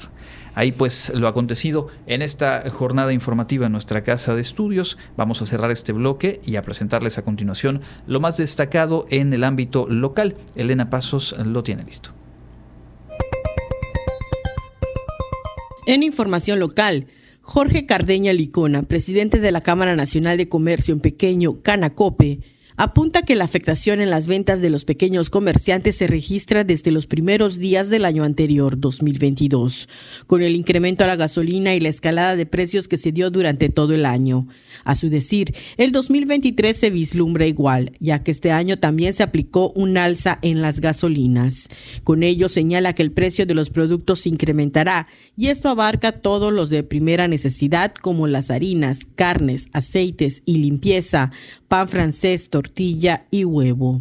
Ahí 0.54 0.72
pues 0.72 1.12
lo 1.14 1.28
acontecido 1.28 1.88
en 2.06 2.22
esta 2.22 2.68
jornada 2.70 3.12
informativa 3.12 3.66
en 3.66 3.72
nuestra 3.72 4.02
casa 4.02 4.34
de 4.34 4.40
estudios. 4.40 4.98
Vamos 5.16 5.42
a 5.42 5.46
cerrar 5.46 5.70
este 5.70 5.92
bloque 5.92 6.40
y 6.44 6.56
a 6.56 6.62
presentarles 6.62 7.18
a 7.18 7.22
continuación 7.22 7.82
lo 8.06 8.20
más 8.20 8.36
destacado 8.36 9.06
en 9.10 9.32
el 9.32 9.44
ámbito 9.44 9.86
local. 9.88 10.36
Elena 10.54 10.90
Pasos 10.90 11.36
lo 11.38 11.62
tiene 11.62 11.84
listo. 11.84 12.19
En 15.86 16.02
información 16.02 16.58
local, 16.60 17.06
Jorge 17.42 17.86
Cardeña 17.86 18.32
Licona, 18.32 18.82
presidente 18.82 19.40
de 19.40 19.50
la 19.50 19.60
Cámara 19.60 19.96
Nacional 19.96 20.36
de 20.36 20.48
Comercio 20.48 20.94
en 20.94 21.00
Pequeño, 21.00 21.62
Canacope, 21.62 22.40
apunta 22.82 23.20
que 23.20 23.34
la 23.34 23.44
afectación 23.44 24.00
en 24.00 24.08
las 24.08 24.26
ventas 24.26 24.62
de 24.62 24.70
los 24.70 24.86
pequeños 24.86 25.28
comerciantes 25.28 25.96
se 25.96 26.06
registra 26.06 26.64
desde 26.64 26.90
los 26.90 27.06
primeros 27.06 27.58
días 27.58 27.90
del 27.90 28.06
año 28.06 28.24
anterior, 28.24 28.80
2022, 28.80 29.86
con 30.26 30.40
el 30.40 30.56
incremento 30.56 31.04
a 31.04 31.06
la 31.06 31.16
gasolina 31.16 31.74
y 31.74 31.80
la 31.80 31.90
escalada 31.90 32.36
de 32.36 32.46
precios 32.46 32.88
que 32.88 32.96
se 32.96 33.12
dio 33.12 33.30
durante 33.30 33.68
todo 33.68 33.92
el 33.92 34.06
año. 34.06 34.48
A 34.84 34.96
su 34.96 35.10
decir, 35.10 35.54
el 35.76 35.92
2023 35.92 36.74
se 36.74 36.88
vislumbra 36.88 37.46
igual, 37.46 37.92
ya 38.00 38.22
que 38.22 38.30
este 38.30 38.50
año 38.50 38.78
también 38.78 39.12
se 39.12 39.24
aplicó 39.24 39.74
un 39.76 39.98
alza 39.98 40.38
en 40.40 40.62
las 40.62 40.80
gasolinas. 40.80 41.68
Con 42.02 42.22
ello 42.22 42.48
señala 42.48 42.94
que 42.94 43.02
el 43.02 43.12
precio 43.12 43.44
de 43.44 43.52
los 43.52 43.68
productos 43.68 44.20
se 44.20 44.30
incrementará 44.30 45.06
y 45.36 45.48
esto 45.48 45.68
abarca 45.68 46.12
todos 46.12 46.50
los 46.50 46.70
de 46.70 46.82
primera 46.82 47.28
necesidad 47.28 47.92
como 47.92 48.26
las 48.26 48.50
harinas, 48.50 49.00
carnes, 49.16 49.66
aceites 49.74 50.42
y 50.46 50.56
limpieza, 50.56 51.30
pan 51.68 51.88
francés, 51.88 52.48
tortilla 52.70 53.26
y 53.32 53.44
huevo. 53.44 54.00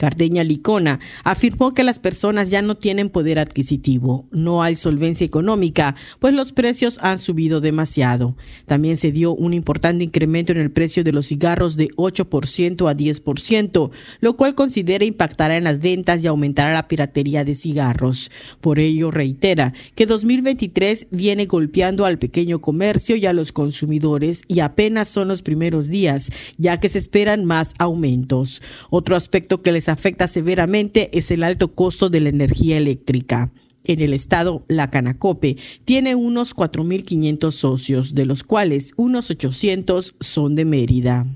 Cardeña 0.00 0.44
Licona 0.44 0.98
afirmó 1.24 1.74
que 1.74 1.84
las 1.84 1.98
personas 1.98 2.48
ya 2.48 2.62
no 2.62 2.74
tienen 2.74 3.10
poder 3.10 3.38
adquisitivo, 3.38 4.26
no 4.30 4.62
hay 4.62 4.74
solvencia 4.74 5.26
económica, 5.26 5.94
pues 6.20 6.32
los 6.32 6.52
precios 6.52 6.98
han 7.02 7.18
subido 7.18 7.60
demasiado. 7.60 8.34
También 8.64 8.96
se 8.96 9.12
dio 9.12 9.34
un 9.34 9.52
importante 9.52 10.02
incremento 10.02 10.52
en 10.52 10.58
el 10.58 10.70
precio 10.70 11.04
de 11.04 11.12
los 11.12 11.26
cigarros 11.26 11.76
de 11.76 11.90
8% 11.96 12.90
a 12.90 12.96
10%, 12.96 13.90
lo 14.20 14.36
cual 14.38 14.54
considera 14.54 15.04
impactará 15.04 15.58
en 15.58 15.64
las 15.64 15.80
ventas 15.80 16.24
y 16.24 16.28
aumentará 16.28 16.72
la 16.72 16.88
piratería 16.88 17.44
de 17.44 17.54
cigarros. 17.54 18.30
Por 18.62 18.78
ello, 18.78 19.10
reitera 19.10 19.74
que 19.94 20.06
2023 20.06 21.08
viene 21.10 21.44
golpeando 21.44 22.06
al 22.06 22.18
pequeño 22.18 22.62
comercio 22.62 23.16
y 23.16 23.26
a 23.26 23.34
los 23.34 23.52
consumidores 23.52 24.44
y 24.48 24.60
apenas 24.60 25.08
son 25.08 25.28
los 25.28 25.42
primeros 25.42 25.88
días, 25.90 26.30
ya 26.56 26.80
que 26.80 26.88
se 26.88 26.96
esperan 26.96 27.44
más 27.44 27.74
aumentos. 27.76 28.62
Otro 28.88 29.14
aspecto 29.14 29.60
que 29.60 29.72
les 29.72 29.89
afecta 29.90 30.26
severamente 30.26 31.16
es 31.16 31.30
el 31.30 31.42
alto 31.42 31.74
costo 31.74 32.08
de 32.08 32.20
la 32.20 32.28
energía 32.28 32.76
eléctrica. 32.76 33.52
En 33.84 34.00
el 34.00 34.12
estado, 34.12 34.62
la 34.68 34.90
Canacope 34.90 35.56
tiene 35.84 36.14
unos 36.14 36.54
4.500 36.54 37.50
socios, 37.50 38.14
de 38.14 38.26
los 38.26 38.44
cuales 38.44 38.92
unos 38.96 39.30
800 39.30 40.14
son 40.20 40.54
de 40.54 40.64
Mérida. 40.64 41.26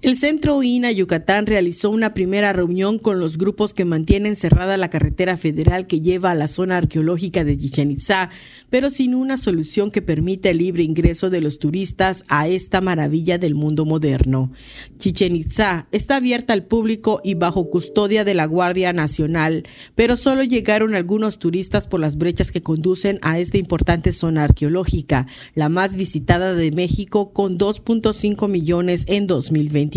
El 0.00 0.16
Centro 0.16 0.62
INA 0.62 0.92
Yucatán 0.92 1.46
realizó 1.46 1.90
una 1.90 2.14
primera 2.14 2.52
reunión 2.52 3.00
con 3.00 3.18
los 3.18 3.36
grupos 3.36 3.74
que 3.74 3.84
mantienen 3.84 4.36
cerrada 4.36 4.76
la 4.76 4.90
carretera 4.90 5.36
federal 5.36 5.88
que 5.88 6.00
lleva 6.00 6.30
a 6.30 6.36
la 6.36 6.46
zona 6.46 6.76
arqueológica 6.76 7.42
de 7.42 7.56
Chichen 7.56 7.90
Itzá, 7.90 8.30
pero 8.70 8.90
sin 8.90 9.16
una 9.16 9.36
solución 9.36 9.90
que 9.90 10.00
permita 10.00 10.50
el 10.50 10.58
libre 10.58 10.84
ingreso 10.84 11.30
de 11.30 11.40
los 11.40 11.58
turistas 11.58 12.22
a 12.28 12.46
esta 12.46 12.80
maravilla 12.80 13.38
del 13.38 13.56
mundo 13.56 13.84
moderno. 13.86 14.52
Chichen 14.98 15.34
Itzá 15.34 15.88
está 15.90 16.14
abierta 16.14 16.52
al 16.52 16.66
público 16.66 17.20
y 17.24 17.34
bajo 17.34 17.68
custodia 17.68 18.22
de 18.22 18.34
la 18.34 18.46
Guardia 18.46 18.92
Nacional, 18.92 19.64
pero 19.96 20.14
solo 20.14 20.44
llegaron 20.44 20.94
algunos 20.94 21.40
turistas 21.40 21.88
por 21.88 21.98
las 21.98 22.18
brechas 22.18 22.52
que 22.52 22.62
conducen 22.62 23.18
a 23.22 23.40
esta 23.40 23.58
importante 23.58 24.12
zona 24.12 24.44
arqueológica, 24.44 25.26
la 25.56 25.68
más 25.68 25.96
visitada 25.96 26.54
de 26.54 26.70
México 26.70 27.32
con 27.32 27.58
2.5 27.58 28.48
millones 28.48 29.02
en 29.08 29.26
2020. 29.26 29.87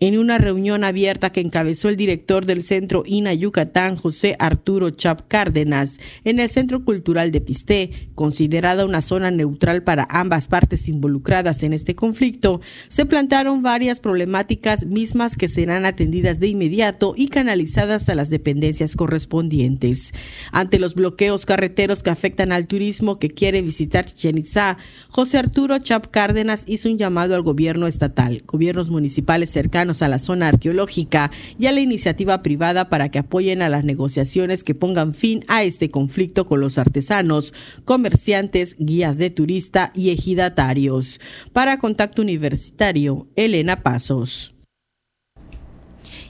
En 0.00 0.18
una 0.18 0.38
reunión 0.38 0.84
abierta 0.84 1.30
que 1.30 1.40
encabezó 1.40 1.88
el 1.88 1.96
director 1.96 2.46
del 2.46 2.62
Centro 2.62 3.02
INA 3.06 3.34
Yucatán, 3.34 3.96
José 3.96 4.36
Arturo 4.38 4.90
Chap 4.90 5.22
Cárdenas, 5.28 5.98
en 6.24 6.40
el 6.40 6.48
Centro 6.48 6.84
Cultural 6.84 7.30
de 7.30 7.40
Pisté, 7.40 8.10
considerada 8.14 8.84
una 8.84 9.02
zona 9.02 9.30
neutral 9.30 9.82
para 9.82 10.06
ambas 10.10 10.48
partes 10.48 10.88
involucradas 10.88 11.62
en 11.62 11.72
este 11.72 11.94
conflicto, 11.94 12.60
se 12.88 13.06
plantearon 13.06 13.62
varias 13.62 14.00
problemáticas 14.00 14.86
mismas 14.86 15.36
que 15.36 15.48
serán 15.48 15.84
atendidas 15.84 16.40
de 16.40 16.48
inmediato 16.48 17.14
y 17.16 17.28
canalizadas 17.28 18.08
a 18.08 18.14
las 18.14 18.30
dependencias 18.30 18.96
correspondientes. 18.96 20.12
Ante 20.52 20.78
los 20.78 20.94
bloqueos 20.94 21.46
carreteros 21.46 22.02
que 22.02 22.10
afectan 22.10 22.52
al 22.52 22.66
turismo 22.66 23.18
que 23.18 23.30
quiere 23.30 23.62
visitar 23.62 24.06
Chichen 24.06 24.38
Itza, 24.38 24.78
José 25.08 25.38
Arturo 25.38 25.78
Chap 25.78 26.06
Cárdenas 26.10 26.64
hizo 26.66 26.88
un 26.88 26.98
llamado 26.98 27.34
al 27.34 27.42
gobierno 27.42 27.86
estatal, 27.86 28.42
gobiernos 28.46 28.87
municipales 28.90 29.50
cercanos 29.50 30.02
a 30.02 30.08
la 30.08 30.18
zona 30.18 30.48
arqueológica 30.48 31.30
y 31.58 31.66
a 31.66 31.72
la 31.72 31.80
iniciativa 31.80 32.42
privada 32.42 32.88
para 32.88 33.10
que 33.10 33.18
apoyen 33.18 33.62
a 33.62 33.68
las 33.68 33.84
negociaciones 33.84 34.64
que 34.64 34.74
pongan 34.74 35.14
fin 35.14 35.44
a 35.48 35.62
este 35.62 35.90
conflicto 35.90 36.46
con 36.46 36.60
los 36.60 36.78
artesanos, 36.78 37.54
comerciantes, 37.84 38.76
guías 38.78 39.18
de 39.18 39.30
turista 39.30 39.92
y 39.94 40.10
ejidatarios. 40.10 41.20
Para 41.52 41.78
Contacto 41.78 42.22
Universitario, 42.22 43.28
Elena 43.36 43.82
Pasos. 43.82 44.57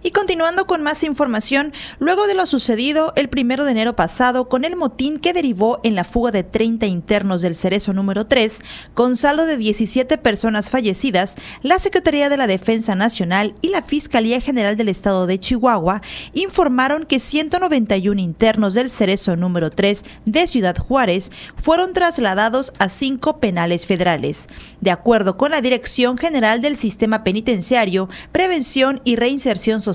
Y 0.03 0.13
continuando 0.13 0.67
con 0.67 0.83
más 0.83 1.03
información, 1.03 1.73
luego 1.99 2.27
de 2.27 2.35
lo 2.35 2.47
sucedido 2.47 3.13
el 3.17 3.29
primero 3.29 3.65
de 3.65 3.73
enero 3.73 3.97
pasado 3.97 4.49
con 4.49 4.65
el 4.65 4.77
motín 4.77 5.19
que 5.19 5.33
derivó 5.33 5.81
en 5.83 5.95
la 5.95 6.05
fuga 6.05 6.31
de 6.31 6.45
30 6.45 6.87
internos 6.87 7.43
del 7.43 7.55
Cerezo 7.55 7.93
número 7.93 8.27
3, 8.27 8.59
con 8.95 9.17
saldo 9.17 9.47
de 9.47 9.57
17 9.57 10.19
personas 10.19 10.71
fallecidas, 10.71 11.37
la 11.63 11.79
Secretaría 11.79 12.29
de 12.29 12.37
la 12.37 12.47
Defensa 12.47 12.95
Nacional 12.95 13.55
y 13.61 13.69
la 13.69 13.83
Fiscalía 13.83 14.41
General 14.41 14.77
del 14.77 14.89
Estado 14.89 15.27
de 15.27 15.41
Chihuahua 15.41 16.01
informaron 16.33 17.05
que 17.05 17.21
191 17.21 18.21
internos 18.21 18.75
del 18.75 18.91
Cerezo 18.91 19.37
número 19.37 19.71
3 19.71 20.05
de 20.25 20.47
Ciudad 20.47 20.77
Juárez 20.77 21.33
fueron 21.57 21.93
trasladados 21.93 22.73
a 22.79 22.89
cinco 22.89 23.41
penales 23.41 23.87
federales. 23.87 24.49
De 24.81 24.91
acuerdo 24.91 25.37
con 25.37 25.51
la 25.51 25.61
Dirección 25.61 26.19
General 26.19 26.61
del 26.61 26.77
Sistema 26.77 27.25
Penitenciario, 27.25 28.09
Prevención 28.33 29.01
y 29.05 29.17
Reinserción 29.17 29.81
Social, 29.81 29.88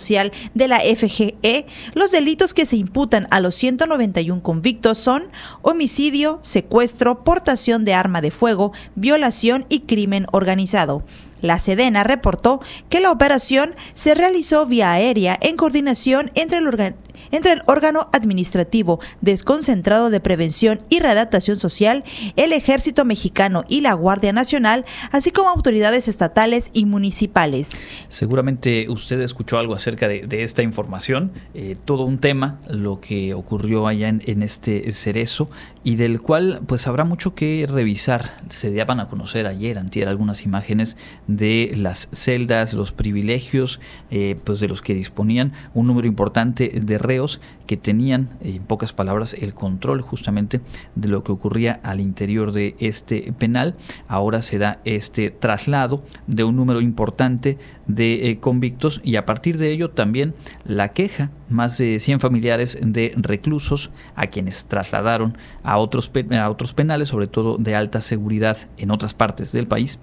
de 0.53 0.67
la 0.67 0.79
FGE, 0.79 1.65
los 1.93 2.11
delitos 2.11 2.53
que 2.53 2.65
se 2.65 2.75
imputan 2.75 3.27
a 3.31 3.39
los 3.39 3.55
191 3.55 4.41
convictos 4.41 4.97
son 4.97 5.23
homicidio, 5.61 6.39
secuestro, 6.41 7.23
portación 7.23 7.85
de 7.85 7.93
arma 7.93 8.21
de 8.21 8.31
fuego, 8.31 8.73
violación 8.95 9.65
y 9.69 9.81
crimen 9.81 10.25
organizado. 10.31 11.03
La 11.41 11.59
Sedena 11.59 12.05
reportó 12.05 12.61
que 12.89 13.01
la 13.01 13.11
operación 13.11 13.75
se 13.93 14.15
realizó 14.15 14.65
vía 14.65 14.93
aérea 14.93 15.37
en 15.41 15.57
coordinación 15.57 16.31
entre 16.35 16.59
el, 16.59 16.95
entre 17.33 17.53
el 17.53 17.63
órgano 17.65 18.07
administrativo 18.13 19.01
desconcentrado 19.19 20.09
de 20.09 20.21
prevención 20.21 20.81
y 20.89 20.99
readaptación 20.99 21.57
social, 21.57 22.05
el 22.37 22.53
Ejército 22.53 23.03
Mexicano 23.03 23.65
y 23.67 23.81
la 23.81 23.93
Guardia 23.93 24.31
Nacional, 24.31 24.85
así 25.11 25.31
como 25.31 25.49
autoridades 25.49 26.07
estatales 26.07 26.69
y 26.71 26.85
municipales. 26.85 27.71
Seguramente 28.07 28.87
usted 28.89 29.19
escuchó 29.19 29.57
algo 29.57 29.73
acerca 29.73 30.07
de, 30.07 30.43
esta 30.43 30.63
información, 30.63 31.31
eh, 31.53 31.75
todo 31.83 32.05
un 32.05 32.19
tema, 32.19 32.59
lo 32.69 33.01
que 33.01 33.33
ocurrió 33.33 33.87
allá 33.87 34.09
en, 34.09 34.43
este 34.43 34.91
cerezo 34.91 35.49
y 35.83 35.97
del 35.97 36.21
cual 36.21 36.61
pues 36.65 36.87
habrá 36.87 37.03
mucho 37.03 37.35
que 37.35 37.65
revisar. 37.69 38.31
Se 38.49 38.73
daban 38.73 38.99
a 38.99 39.09
conocer 39.09 39.47
ayer, 39.47 39.77
antier, 39.77 40.07
algunas 40.07 40.43
imágenes 40.43 40.97
de 41.27 41.73
las 41.75 42.09
celdas, 42.13 42.73
los 42.73 42.91
privilegios 42.91 43.79
eh, 44.09 44.37
pues 44.43 44.59
de 44.59 44.67
los 44.67 44.81
que 44.81 44.93
disponían 44.93 45.53
un 45.73 45.87
número 45.87 46.07
importante 46.07 46.69
de 46.69 46.97
reos 46.97 47.41
que 47.67 47.77
tenían, 47.77 48.37
en 48.41 48.63
pocas 48.63 48.93
palabras, 48.93 49.33
el 49.33 49.53
control 49.53 50.01
justamente 50.01 50.61
de 50.95 51.07
lo 51.07 51.23
que 51.23 51.31
ocurría 51.31 51.79
al 51.83 51.99
interior 51.99 52.51
de 52.51 52.75
este 52.79 53.33
penal. 53.37 53.75
Ahora 54.07 54.41
se 54.41 54.57
da 54.57 54.79
este 54.85 55.31
traslado 55.31 56.03
de 56.27 56.43
un 56.43 56.55
número 56.55 56.81
importante 56.81 57.57
de 57.87 58.29
eh, 58.29 58.39
convictos 58.39 59.01
y 59.03 59.17
a 59.17 59.25
partir 59.25 59.57
de 59.57 59.71
ello 59.71 59.89
también 59.89 60.33
la 60.65 60.89
queja, 60.89 61.31
más 61.49 61.77
de 61.77 61.99
100 61.99 62.19
familiares 62.19 62.79
de 62.81 63.13
reclusos 63.15 63.91
a 64.15 64.27
quienes 64.27 64.65
trasladaron 64.65 65.37
a 65.63 65.72
otros, 65.77 66.11
a 66.31 66.49
otros 66.49 66.73
penales, 66.73 67.07
sobre 67.07 67.27
todo 67.27 67.57
de 67.57 67.75
alta 67.75 68.01
seguridad 68.01 68.57
en 68.77 68.91
otras 68.91 69.13
partes 69.13 69.51
del 69.51 69.67
país, 69.67 69.99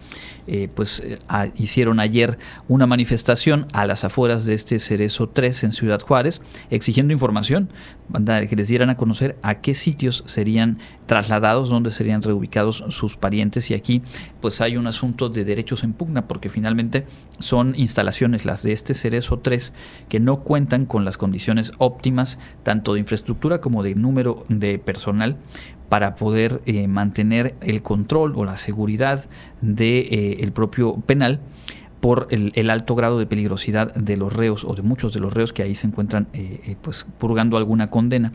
eh, 0.53 0.69
pues 0.75 0.99
eh, 0.99 1.21
hicieron 1.55 2.01
ayer 2.01 2.37
una 2.67 2.85
manifestación 2.85 3.69
a 3.73 3.87
las 3.87 4.03
afueras 4.03 4.47
de 4.47 4.55
este 4.55 4.81
Cerezo 4.81 5.29
3 5.29 5.63
en 5.63 5.73
Ciudad 5.73 6.01
Juárez, 6.01 6.43
exigiendo 6.71 7.13
información 7.13 7.69
que 8.49 8.57
les 8.57 8.67
dieran 8.67 8.91
a 8.91 8.97
conocer 8.97 9.37
a 9.43 9.61
qué 9.61 9.75
sitios 9.75 10.25
serían 10.27 10.79
trasladados, 11.07 11.71
dónde 11.71 11.93
serían 11.93 12.21
reubicados 12.23 12.85
sus 12.89 13.17
parientes. 13.17 13.71
Y 13.71 13.75
aquí 13.75 14.03
pues 14.41 14.61
hay 14.61 14.77
un 14.77 14.89
asunto 14.89 15.29
de 15.29 15.45
derechos 15.45 15.85
en 15.85 15.93
pugna 15.93 16.27
porque 16.27 16.49
finalmente 16.49 17.07
son 17.39 17.75
instalaciones 17.77 18.45
las 18.45 18.65
de 18.65 18.73
este 18.73 18.95
Cerezo 18.95 19.39
3 19.39 19.73
que 20.09 20.19
no 20.19 20.41
cuentan 20.41 20.85
con 20.85 21.05
las 21.05 21.17
condiciones 21.17 21.73
óptimas 21.79 22.41
tanto 22.65 22.95
de 22.95 23.01
infraestructura 23.01 23.61
como 23.61 23.85
de 23.85 23.95
número 23.95 24.45
de 24.49 24.81
personal 24.81 25.37
para 25.91 26.15
poder 26.15 26.63
eh, 26.67 26.87
mantener 26.87 27.57
el 27.61 27.83
control 27.83 28.35
o 28.37 28.45
la 28.45 28.57
seguridad 28.57 29.29
de, 29.61 30.39
el 30.41 30.53
propio 30.53 30.95
penal 31.07 31.41
por 32.01 32.29
el, 32.31 32.71
alto 32.71 32.95
grado 32.95 33.19
de 33.19 33.27
peligrosidad 33.27 33.95
de 33.95 34.17
los 34.17 34.33
reos 34.33 34.65
o 34.65 34.75
de 34.75 34.83
muchos 34.83 35.13
de 35.13 35.21
los 35.21 35.35
reos 35.35 35.53
que 35.53 35.63
ahí 35.63 35.75
se 35.75 35.87
encuentran 35.87 36.29
eh, 36.33 36.77
pues 36.81 37.07
purgando 37.19 37.57
alguna 37.57 37.91
condena. 37.91 38.33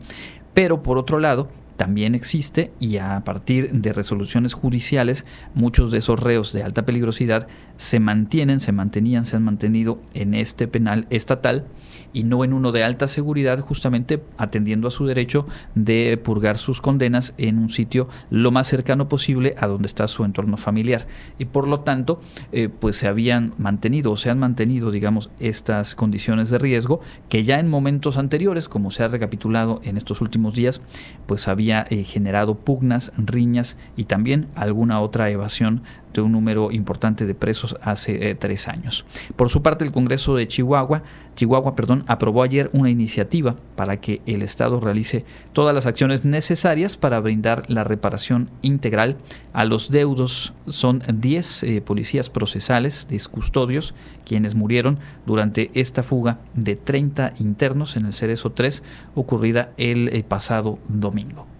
Pero 0.54 0.82
por 0.82 0.98
otro 0.98 1.18
lado, 1.18 1.48
también 1.76 2.14
existe 2.14 2.72
y 2.80 2.96
a 2.96 3.22
partir 3.24 3.70
de 3.70 3.92
resoluciones 3.92 4.54
judiciales 4.54 5.26
muchos 5.54 5.90
de 5.90 5.98
esos 5.98 6.18
reos 6.18 6.52
de 6.52 6.62
alta 6.62 6.86
peligrosidad 6.86 7.48
se 7.76 8.00
mantienen, 8.00 8.60
se 8.60 8.72
mantenían, 8.72 9.24
se 9.24 9.36
han 9.36 9.42
mantenido 9.42 10.00
en 10.14 10.34
este 10.34 10.68
penal 10.68 11.06
estatal 11.10 11.66
y 12.12 12.24
no 12.24 12.44
en 12.44 12.52
uno 12.52 12.72
de 12.72 12.82
alta 12.82 13.06
seguridad 13.08 13.60
justamente 13.60 14.22
atendiendo 14.38 14.88
a 14.88 14.90
su 14.90 15.06
derecho 15.06 15.46
de 15.74 16.16
purgar 16.16 16.56
sus 16.56 16.80
condenas 16.80 17.34
en 17.38 17.58
un 17.58 17.68
sitio 17.68 18.08
lo 18.30 18.50
más 18.50 18.68
cercano 18.68 19.08
posible 19.08 19.54
a 19.58 19.66
donde 19.66 19.86
está 19.86 20.08
su 20.08 20.24
entorno 20.24 20.56
familiar. 20.56 21.06
Y 21.38 21.46
por 21.46 21.68
lo 21.68 21.80
tanto 21.80 22.20
eh, 22.52 22.68
pues 22.68 22.96
se 22.96 23.08
habían 23.08 23.52
mantenido 23.58 24.12
o 24.12 24.16
se 24.16 24.30
han 24.30 24.38
mantenido 24.38 24.90
digamos 24.90 25.30
estas 25.40 25.94
condiciones 25.94 26.50
de 26.50 26.58
riesgo 26.58 27.00
que 27.28 27.42
ya 27.42 27.58
en 27.58 27.68
momentos 27.68 28.16
anteriores 28.16 28.68
como 28.68 28.90
se 28.90 29.04
ha 29.04 29.08
recapitulado 29.08 29.80
en 29.84 29.96
estos 29.96 30.20
últimos 30.20 30.54
días 30.54 30.80
pues 31.26 31.48
había 31.48 31.84
eh, 31.90 32.04
generado 32.04 32.54
pugnas, 32.54 33.12
riñas 33.18 33.78
y 33.96 34.04
también 34.04 34.48
alguna 34.54 35.00
otra 35.00 35.30
evasión 35.30 35.82
de 36.12 36.22
un 36.22 36.32
número 36.32 36.72
importante 36.72 37.26
de 37.26 37.34
presos 37.34 37.76
hace 37.82 38.30
eh, 38.30 38.34
tres 38.34 38.68
años. 38.68 39.04
Por 39.36 39.50
su 39.50 39.62
parte, 39.62 39.84
el 39.84 39.92
Congreso 39.92 40.34
de 40.34 40.48
Chihuahua, 40.48 41.02
Chihuahua 41.34 41.74
perdón, 41.74 42.04
aprobó 42.06 42.42
ayer 42.42 42.70
una 42.72 42.90
iniciativa 42.90 43.56
para 43.74 44.00
que 44.00 44.22
el 44.26 44.42
Estado 44.42 44.80
realice 44.80 45.24
todas 45.52 45.74
las 45.74 45.86
acciones 45.86 46.24
necesarias 46.24 46.96
para 46.96 47.20
brindar 47.20 47.62
la 47.68 47.84
reparación 47.84 48.50
integral 48.62 49.16
a 49.52 49.64
los 49.64 49.90
deudos. 49.90 50.54
Son 50.68 51.02
10 51.06 51.62
eh, 51.62 51.80
policías 51.80 52.30
procesales, 52.30 53.06
10 53.08 53.28
custodios, 53.28 53.94
quienes 54.24 54.54
murieron 54.54 54.98
durante 55.26 55.70
esta 55.74 56.02
fuga 56.02 56.38
de 56.54 56.76
30 56.76 57.34
internos 57.38 57.96
en 57.96 58.06
el 58.06 58.12
Cerezo 58.12 58.52
3 58.52 58.82
ocurrida 59.14 59.72
el 59.76 60.24
pasado 60.26 60.78
domingo. 60.88 61.55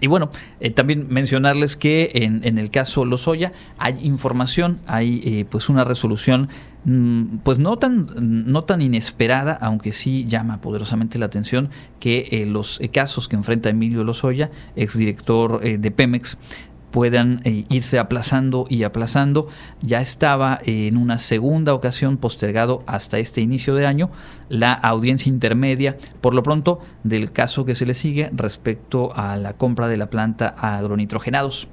Y 0.00 0.06
bueno, 0.06 0.30
eh, 0.60 0.70
también 0.70 1.06
mencionarles 1.08 1.76
que 1.76 2.10
en, 2.14 2.40
en, 2.44 2.58
el 2.58 2.70
caso 2.70 3.04
Lozoya 3.04 3.52
hay 3.78 3.98
información, 4.02 4.78
hay 4.86 5.20
eh, 5.24 5.44
pues 5.48 5.68
una 5.68 5.84
resolución 5.84 6.48
mm, 6.84 7.38
pues 7.42 7.58
no 7.58 7.76
tan, 7.76 8.06
no 8.16 8.62
tan 8.64 8.80
inesperada, 8.80 9.58
aunque 9.60 9.92
sí 9.92 10.26
llama 10.28 10.60
poderosamente 10.60 11.18
la 11.18 11.26
atención 11.26 11.70
que 11.98 12.28
eh, 12.30 12.46
los 12.46 12.80
casos 12.92 13.28
que 13.28 13.36
enfrenta 13.36 13.70
Emilio 13.70 14.04
Lozoya, 14.04 14.50
exdirector 14.76 15.60
de 15.60 15.90
Pemex, 15.90 16.38
puedan 16.90 17.40
eh, 17.44 17.64
irse 17.68 17.98
aplazando 17.98 18.66
y 18.68 18.82
aplazando. 18.84 19.48
Ya 19.80 20.00
estaba 20.00 20.58
en 20.64 20.96
una 20.96 21.18
segunda 21.18 21.74
ocasión 21.74 22.16
postergado 22.16 22.82
hasta 22.86 23.18
este 23.18 23.40
inicio 23.40 23.74
de 23.74 23.86
año 23.86 24.10
la 24.48 24.72
audiencia 24.72 25.30
intermedia, 25.30 25.96
por 26.20 26.34
lo 26.34 26.42
pronto, 26.42 26.80
del 27.04 27.32
caso 27.32 27.64
que 27.64 27.74
se 27.74 27.86
le 27.86 27.94
sigue 27.94 28.30
respecto 28.32 29.14
a 29.14 29.36
la 29.36 29.54
compra 29.54 29.88
de 29.88 29.96
la 29.96 30.10
planta 30.10 30.48
agronitrogenados. 30.48 31.68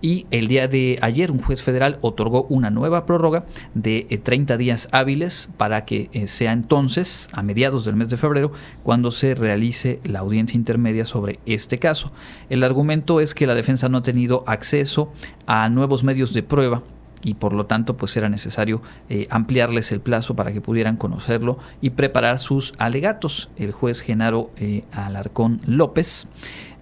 Y 0.00 0.26
el 0.30 0.46
día 0.46 0.68
de 0.68 0.98
ayer 1.02 1.32
un 1.32 1.40
juez 1.40 1.62
federal 1.62 1.98
otorgó 2.02 2.44
una 2.44 2.70
nueva 2.70 3.04
prórroga 3.04 3.46
de 3.74 4.20
30 4.22 4.54
eh, 4.54 4.56
días 4.56 4.88
hábiles 4.92 5.50
para 5.56 5.84
que 5.84 6.08
eh, 6.12 6.28
sea 6.28 6.52
entonces, 6.52 7.28
a 7.32 7.42
mediados 7.42 7.84
del 7.84 7.96
mes 7.96 8.08
de 8.08 8.16
febrero, 8.16 8.52
cuando 8.84 9.10
se 9.10 9.34
realice 9.34 10.00
la 10.04 10.20
audiencia 10.20 10.56
intermedia 10.56 11.04
sobre 11.04 11.40
este 11.46 11.78
caso. 11.78 12.12
El 12.48 12.62
argumento 12.62 13.20
es 13.20 13.34
que 13.34 13.46
la 13.46 13.56
defensa 13.56 13.88
no 13.88 13.98
ha 13.98 14.02
tenido 14.02 14.44
acceso 14.58 15.12
a 15.46 15.68
nuevos 15.68 16.04
medios 16.04 16.32
de 16.32 16.42
prueba 16.42 16.82
y 17.22 17.34
por 17.34 17.52
lo 17.52 17.66
tanto 17.66 17.96
pues 17.96 18.16
era 18.16 18.28
necesario 18.28 18.82
eh, 19.08 19.26
ampliarles 19.30 19.92
el 19.92 20.00
plazo 20.00 20.36
para 20.36 20.52
que 20.52 20.60
pudieran 20.60 20.96
conocerlo 20.96 21.58
y 21.80 21.90
preparar 21.90 22.38
sus 22.38 22.74
alegatos. 22.78 23.50
El 23.56 23.72
juez 23.72 24.00
Genaro 24.00 24.50
eh, 24.56 24.84
Alarcón 24.92 25.60
López 25.66 26.28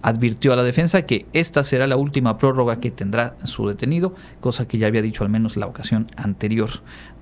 advirtió 0.01 0.53
a 0.53 0.55
la 0.55 0.63
defensa 0.63 1.01
que 1.01 1.25
esta 1.33 1.63
será 1.63 1.87
la 1.87 1.97
última 1.97 2.37
prórroga 2.37 2.79
que 2.79 2.91
tendrá 2.91 3.35
su 3.43 3.67
detenido, 3.67 4.15
cosa 4.39 4.67
que 4.67 4.77
ya 4.77 4.87
había 4.87 5.01
dicho 5.01 5.23
al 5.23 5.29
menos 5.29 5.57
la 5.57 5.65
ocasión 5.65 6.07
anterior. 6.15 6.69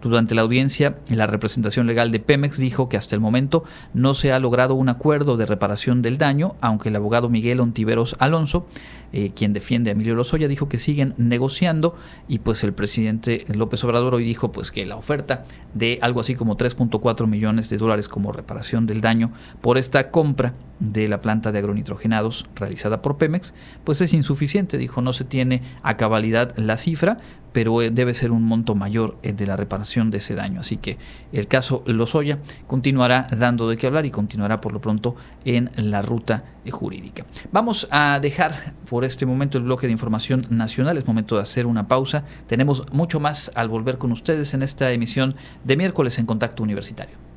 Durante 0.05 0.35
la 0.35 0.43
audiencia, 0.43 0.99
la 1.09 1.25
representación 1.25 1.87
legal 1.87 2.11
de 2.11 2.19
Pemex 2.19 2.59
dijo 2.59 2.89
que 2.89 2.95
hasta 2.95 3.15
el 3.15 3.21
momento 3.21 3.63
no 3.95 4.13
se 4.13 4.31
ha 4.31 4.39
logrado 4.39 4.75
un 4.75 4.87
acuerdo 4.87 5.35
de 5.35 5.47
reparación 5.47 6.03
del 6.03 6.19
daño, 6.19 6.53
aunque 6.61 6.89
el 6.89 6.95
abogado 6.95 7.27
Miguel 7.27 7.59
Ontiveros 7.59 8.15
Alonso, 8.19 8.67
eh, 9.13 9.31
quien 9.35 9.51
defiende 9.51 9.89
a 9.89 9.93
Emilio 9.93 10.13
Lozoya, 10.13 10.47
dijo 10.47 10.69
que 10.69 10.77
siguen 10.77 11.15
negociando 11.17 11.95
y 12.27 12.37
pues 12.37 12.63
el 12.63 12.73
presidente 12.73 13.45
López 13.47 13.83
Obrador 13.83 14.13
hoy 14.13 14.23
dijo 14.23 14.51
pues 14.51 14.69
que 14.69 14.85
la 14.85 14.95
oferta 14.95 15.45
de 15.73 15.97
algo 16.03 16.19
así 16.19 16.35
como 16.35 16.55
3.4 16.55 17.25
millones 17.25 17.71
de 17.71 17.77
dólares 17.77 18.07
como 18.07 18.31
reparación 18.31 18.85
del 18.85 19.01
daño 19.01 19.31
por 19.61 19.79
esta 19.79 20.11
compra 20.11 20.53
de 20.79 21.07
la 21.07 21.21
planta 21.21 21.51
de 21.51 21.59
agronitrogenados 21.59 22.45
realizada 22.55 23.01
por 23.01 23.17
Pemex, 23.17 23.55
pues 23.83 24.01
es 24.01 24.13
insuficiente, 24.13 24.77
dijo, 24.77 25.01
no 25.01 25.13
se 25.13 25.23
tiene 25.23 25.63
a 25.81 25.97
cabalidad 25.97 26.55
la 26.57 26.77
cifra, 26.77 27.17
pero 27.55 27.81
eh, 27.81 27.89
debe 27.89 28.13
ser 28.13 28.33
un 28.33 28.43
monto 28.43 28.75
mayor 28.75 29.17
el 29.23 29.37
de 29.37 29.47
la 29.47 29.55
reparación 29.55 30.11
de 30.11 30.17
ese 30.17 30.35
daño. 30.35 30.59
Así 30.59 30.75
que 30.75 30.97
el 31.31 31.47
caso 31.47 31.85
Lozoya 31.85 32.39
continuará 32.67 33.27
dando 33.31 33.69
de 33.69 33.77
qué 33.77 33.87
hablar 33.87 34.05
y 34.05 34.11
continuará 34.11 34.59
por 34.59 34.73
lo 34.73 34.81
pronto 34.81 35.15
en 35.45 35.71
la 35.77 36.01
ruta 36.01 36.43
eh, 36.65 36.71
jurídica. 36.71 37.25
Vamos 37.53 37.87
a 37.91 38.19
dejar 38.19 38.51
por 38.89 39.05
este 39.05 39.25
momento 39.25 39.57
el 39.57 39.63
bloque 39.63 39.87
de 39.87 39.93
información 39.93 40.45
nacional. 40.49 40.97
Es 40.97 41.07
momento 41.07 41.37
de 41.37 41.43
hacer 41.43 41.65
una 41.65 41.87
pausa. 41.87 42.25
Tenemos 42.45 42.83
mucho 42.91 43.21
más 43.21 43.49
al 43.55 43.69
volver 43.69 43.97
con 43.97 44.11
ustedes 44.11 44.53
en 44.53 44.61
esta 44.61 44.91
emisión 44.91 45.35
de 45.63 45.77
miércoles 45.77 46.19
en 46.19 46.25
Contacto 46.25 46.61
Universitario. 46.61 47.34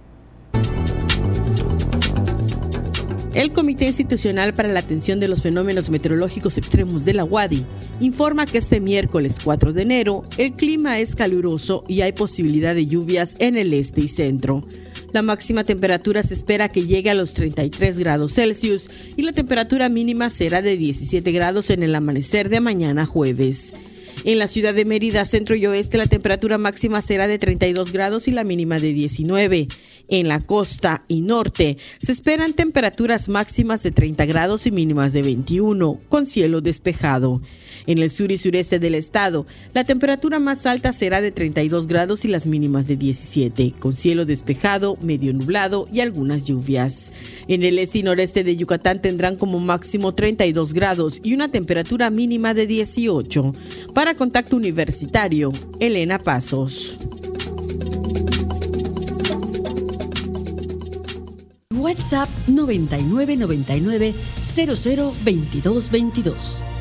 El 3.35 3.53
Comité 3.53 3.87
Institucional 3.87 4.55
para 4.55 4.69
la 4.69 4.81
Atención 4.81 5.21
de 5.21 5.29
los 5.29 5.43
Fenómenos 5.43 5.91
Meteorológicos 5.91 6.57
Extremos 6.57 7.05
de 7.05 7.13
la 7.13 7.25
UADI 7.25 7.65
informa 8.01 8.47
que 8.47 8.59
este 8.59 8.81
miércoles 8.81 9.37
4 9.45 9.73
de 9.75 9.83
enero 9.83 10.25
el 10.39 10.55
clima 10.55 10.99
es 10.99 11.15
caluroso 11.15 11.85
y 11.87 12.01
hay 12.01 12.13
posibilidad 12.13 12.75
de 12.75 12.87
lluvias 12.87 13.37
en 13.39 13.57
el 13.57 13.75
este 13.75 14.01
y 14.01 14.09
centro. 14.09 14.65
La 15.13 15.23
máxima 15.23 15.65
temperatura 15.65 16.23
se 16.23 16.35
espera 16.35 16.71
que 16.71 16.87
llegue 16.87 17.11
a 17.11 17.15
los 17.15 17.35
33 17.35 17.99
grados 17.99 18.35
Celsius 18.35 18.91
y 19.17 19.23
la 19.23 19.33
temperatura 19.33 19.89
mínima 19.89 20.31
será 20.31 20.63
de 20.63 20.77
17 20.77 21.31
grados 21.31 21.71
en 21.71 21.83
el 21.83 21.95
amanecer 21.95 22.49
de 22.49 22.61
mañana 22.61 23.05
jueves. 23.05 23.75
En 24.25 24.39
la 24.39 24.49
ciudad 24.49 24.75
de 24.75 24.85
Mérida, 24.85 25.25
centro 25.25 25.55
y 25.55 25.65
oeste, 25.67 25.97
la 25.97 26.07
temperatura 26.07 26.59
máxima 26.59 27.01
será 27.03 27.29
de 27.29 27.39
32 27.39 27.93
grados 27.93 28.27
y 28.27 28.33
la 28.33 28.45
mínima 28.45 28.81
de 28.81 28.93
19. 28.93 29.69
En 30.09 30.27
la 30.27 30.41
costa 30.41 31.05
y 31.07 31.21
norte 31.21 31.77
se 32.01 32.13
esperan 32.13 32.55
temperaturas 32.55 33.29
máximas 33.29 33.83
de 33.83 33.91
30 33.91 34.25
grados 34.25 34.67
y 34.67 34.71
mínimas 34.71 35.13
de 35.13 35.23
21, 35.23 36.01
con 36.09 36.25
cielo 36.25 36.63
despejado. 36.63 37.43
En 37.87 37.99
el 37.99 38.11
sur 38.11 38.33
y 38.33 38.39
sureste 38.39 38.79
del 38.79 38.95
estado, 38.95 39.47
la 39.75 39.85
temperatura 39.85 40.39
más 40.39 40.67
alta 40.67 40.93
será 40.93 41.21
de 41.21 41.31
32 41.31 41.87
grados 41.87 42.25
y 42.25 42.29
las 42.29 42.47
mínimas 42.47 42.87
de 42.87 42.97
17, 42.97 43.75
con 43.79 43.93
cielo 43.93 44.25
despejado, 44.25 44.97
medio 45.03 45.33
nublado 45.33 45.89
y 45.93 46.01
algunas 46.01 46.45
lluvias. 46.45 47.13
En 47.47 47.63
el 47.63 47.79
este 47.79 47.99
y 47.99 48.03
noreste 48.03 48.45
de 48.45 48.57
Yucatán 48.57 49.01
tendrán 49.01 49.37
como 49.37 49.61
máximo 49.61 50.15
32 50.15 50.73
grados 50.73 51.21
y 51.23 51.35
una 51.35 51.49
temperatura 51.49 52.11
mínima 52.11 52.55
de 52.55 52.67
18. 52.67 53.53
Para 53.95 54.15
Contacto 54.15 54.57
Universitario, 54.57 55.53
Elena 55.81 56.19
Pasos. 56.19 56.99
WhatsApp 61.81 62.29
9999 62.47 64.15
002222. 64.43 66.78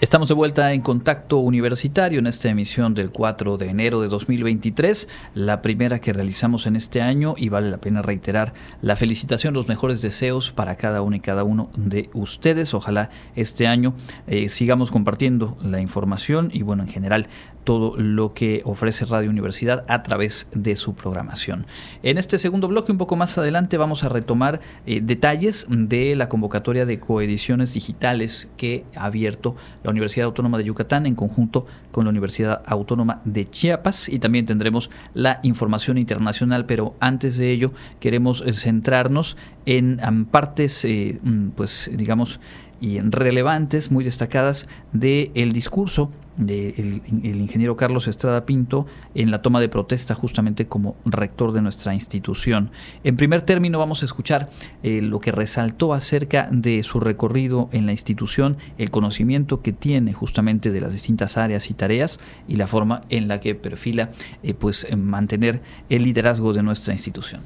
Estamos 0.00 0.28
de 0.28 0.34
vuelta 0.36 0.72
en 0.74 0.80
contacto 0.80 1.38
universitario 1.38 2.20
en 2.20 2.28
esta 2.28 2.48
emisión 2.48 2.94
del 2.94 3.10
4 3.10 3.56
de 3.56 3.66
enero 3.66 4.00
de 4.00 4.06
2023, 4.06 5.08
la 5.34 5.60
primera 5.60 5.98
que 5.98 6.12
realizamos 6.12 6.68
en 6.68 6.76
este 6.76 7.02
año 7.02 7.34
y 7.36 7.48
vale 7.48 7.68
la 7.68 7.78
pena 7.78 8.00
reiterar 8.00 8.54
la 8.80 8.94
felicitación, 8.94 9.54
los 9.54 9.66
mejores 9.66 10.00
deseos 10.00 10.52
para 10.52 10.76
cada 10.76 11.02
uno 11.02 11.16
y 11.16 11.20
cada 11.20 11.42
uno 11.42 11.68
de 11.76 12.10
ustedes. 12.12 12.74
Ojalá 12.74 13.10
este 13.34 13.66
año 13.66 13.92
eh, 14.28 14.48
sigamos 14.48 14.92
compartiendo 14.92 15.58
la 15.64 15.80
información 15.80 16.50
y 16.52 16.62
bueno, 16.62 16.84
en 16.84 16.90
general 16.90 17.26
todo 17.64 17.98
lo 17.98 18.32
que 18.32 18.62
ofrece 18.64 19.04
Radio 19.04 19.28
Universidad 19.28 19.84
a 19.88 20.02
través 20.02 20.48
de 20.54 20.74
su 20.74 20.94
programación. 20.94 21.66
En 22.02 22.16
este 22.16 22.38
segundo 22.38 22.66
bloque, 22.66 22.92
un 22.92 22.96
poco 22.96 23.14
más 23.14 23.36
adelante, 23.36 23.76
vamos 23.76 24.04
a 24.04 24.08
retomar 24.08 24.60
eh, 24.86 25.00
detalles 25.02 25.66
de 25.68 26.14
la 26.14 26.30
convocatoria 26.30 26.86
de 26.86 26.98
coediciones 26.98 27.74
digitales 27.74 28.50
que 28.56 28.86
ha 28.96 29.04
abierto 29.04 29.54
Universidad 29.90 30.26
Autónoma 30.26 30.58
de 30.58 30.64
Yucatán 30.64 31.06
en 31.06 31.14
conjunto 31.14 31.66
con 31.90 32.04
la 32.04 32.10
Universidad 32.10 32.62
Autónoma 32.66 33.20
de 33.24 33.48
Chiapas. 33.48 34.08
Y 34.08 34.18
también 34.18 34.46
tendremos 34.46 34.90
la 35.14 35.40
información 35.42 35.98
internacional, 35.98 36.66
pero 36.66 36.94
antes 37.00 37.36
de 37.36 37.50
ello 37.50 37.72
queremos 38.00 38.42
eh, 38.46 38.52
centrarnos 38.52 39.36
en 39.66 39.98
partes, 40.26 40.84
eh, 40.84 41.20
mm, 41.22 41.48
pues 41.50 41.90
digamos, 41.92 42.40
y 42.80 43.00
relevantes, 43.00 43.90
muy 43.90 44.04
destacadas, 44.04 44.68
del 44.92 45.30
el 45.34 45.52
discurso 45.52 46.10
del 46.38 47.02
el 47.22 47.36
ingeniero 47.36 47.76
Carlos 47.76 48.08
Estrada 48.08 48.46
Pinto 48.46 48.86
en 49.14 49.30
la 49.30 49.42
toma 49.42 49.60
de 49.60 49.68
protesta 49.68 50.14
justamente 50.14 50.66
como 50.66 50.96
rector 51.04 51.52
de 51.52 51.60
nuestra 51.60 51.94
institución. 51.94 52.70
En 53.04 53.16
primer 53.16 53.42
término 53.42 53.78
vamos 53.78 54.02
a 54.02 54.06
escuchar 54.06 54.48
eh, 54.82 55.02
lo 55.02 55.18
que 55.18 55.32
resaltó 55.32 55.92
acerca 55.92 56.48
de 56.50 56.82
su 56.82 57.00
recorrido 57.00 57.68
en 57.72 57.86
la 57.86 57.92
institución, 57.92 58.56
el 58.78 58.90
conocimiento 58.90 59.60
que 59.60 59.72
tiene 59.72 60.12
justamente 60.12 60.70
de 60.70 60.80
las 60.80 60.92
distintas 60.92 61.36
áreas 61.36 61.70
y 61.70 61.74
tareas 61.74 62.20
y 62.46 62.56
la 62.56 62.66
forma 62.66 63.02
en 63.10 63.28
la 63.28 63.40
que 63.40 63.54
perfila 63.54 64.10
eh, 64.42 64.54
pues 64.54 64.86
mantener 64.96 65.60
el 65.90 66.04
liderazgo 66.04 66.52
de 66.52 66.62
nuestra 66.62 66.94
institución. 66.94 67.42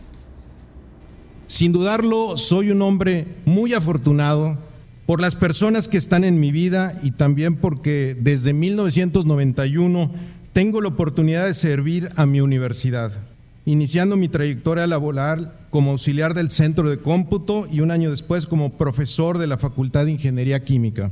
Sin 1.47 1.73
dudarlo, 1.73 2.39
soy 2.39 2.71
un 2.71 2.81
hombre 2.81 3.27
muy 3.45 3.75
afortunado 3.75 4.57
por 5.07 5.21
las 5.21 5.35
personas 5.35 5.89
que 5.89 5.99
están 5.99 6.25
en 6.25 6.39
mi 6.39 6.53
vida 6.53 6.95
y 7.03 7.11
también 7.13 7.57
porque 7.57 8.17
desde 8.21 8.53
1991 8.53 10.13
tengo 10.53 10.81
la 10.81 10.89
oportunidad 10.89 11.47
de 11.47 11.55
servir 11.55 12.11
a 12.17 12.27
mi 12.27 12.41
universidad, 12.41 13.13
iniciando 13.65 14.17
mi 14.17 14.29
trayectoria 14.29 14.87
laboral 14.87 15.53
como 15.71 15.91
auxiliar 15.91 16.35
del 16.35 16.51
Centro 16.51 16.89
de 16.89 16.99
Cómputo 16.99 17.67
y 17.71 17.81
un 17.81 17.91
año 17.91 18.11
después 18.11 18.47
como 18.47 18.75
profesor 18.75 19.39
de 19.39 19.47
la 19.47 19.59
Facultad 19.59 20.05
de 20.05 20.13
Ingeniería 20.13 20.63
Química. 20.63 21.11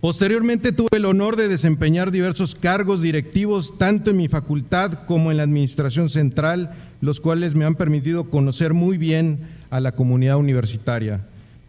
Posteriormente 0.00 0.72
tuve 0.72 0.88
el 0.96 1.06
honor 1.06 1.36
de 1.36 1.48
desempeñar 1.48 2.10
diversos 2.10 2.54
cargos 2.54 3.00
directivos 3.00 3.78
tanto 3.78 4.10
en 4.10 4.18
mi 4.18 4.28
facultad 4.28 4.92
como 5.06 5.30
en 5.30 5.38
la 5.38 5.44
Administración 5.44 6.10
Central, 6.10 6.72
los 7.00 7.20
cuales 7.20 7.54
me 7.54 7.64
han 7.64 7.76
permitido 7.76 8.28
conocer 8.28 8.74
muy 8.74 8.98
bien 8.98 9.38
a 9.70 9.80
la 9.80 9.92
comunidad 9.92 10.36
universitaria 10.36 11.24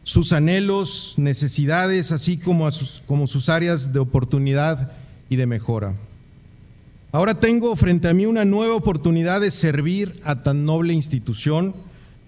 sus 0.05 0.33
anhelos, 0.33 1.15
necesidades, 1.17 2.11
así 2.11 2.37
como, 2.37 2.71
sus, 2.71 3.01
como 3.07 3.25
sus 3.25 3.49
áreas 3.49 3.91
de 3.91 3.97
oportunidad 3.99 4.91
y 5.29 5.35
de 5.35 5.47
mejora. 5.47 5.95
Ahora 7.11 7.39
tengo 7.39 7.75
frente 7.75 8.07
a 8.07 8.13
mí 8.13 8.27
una 8.27 8.45
nueva 8.45 8.75
oportunidad 8.75 9.41
de 9.41 9.49
servir 9.49 10.15
a 10.23 10.43
tan 10.43 10.63
noble 10.63 10.93
institución, 10.93 11.73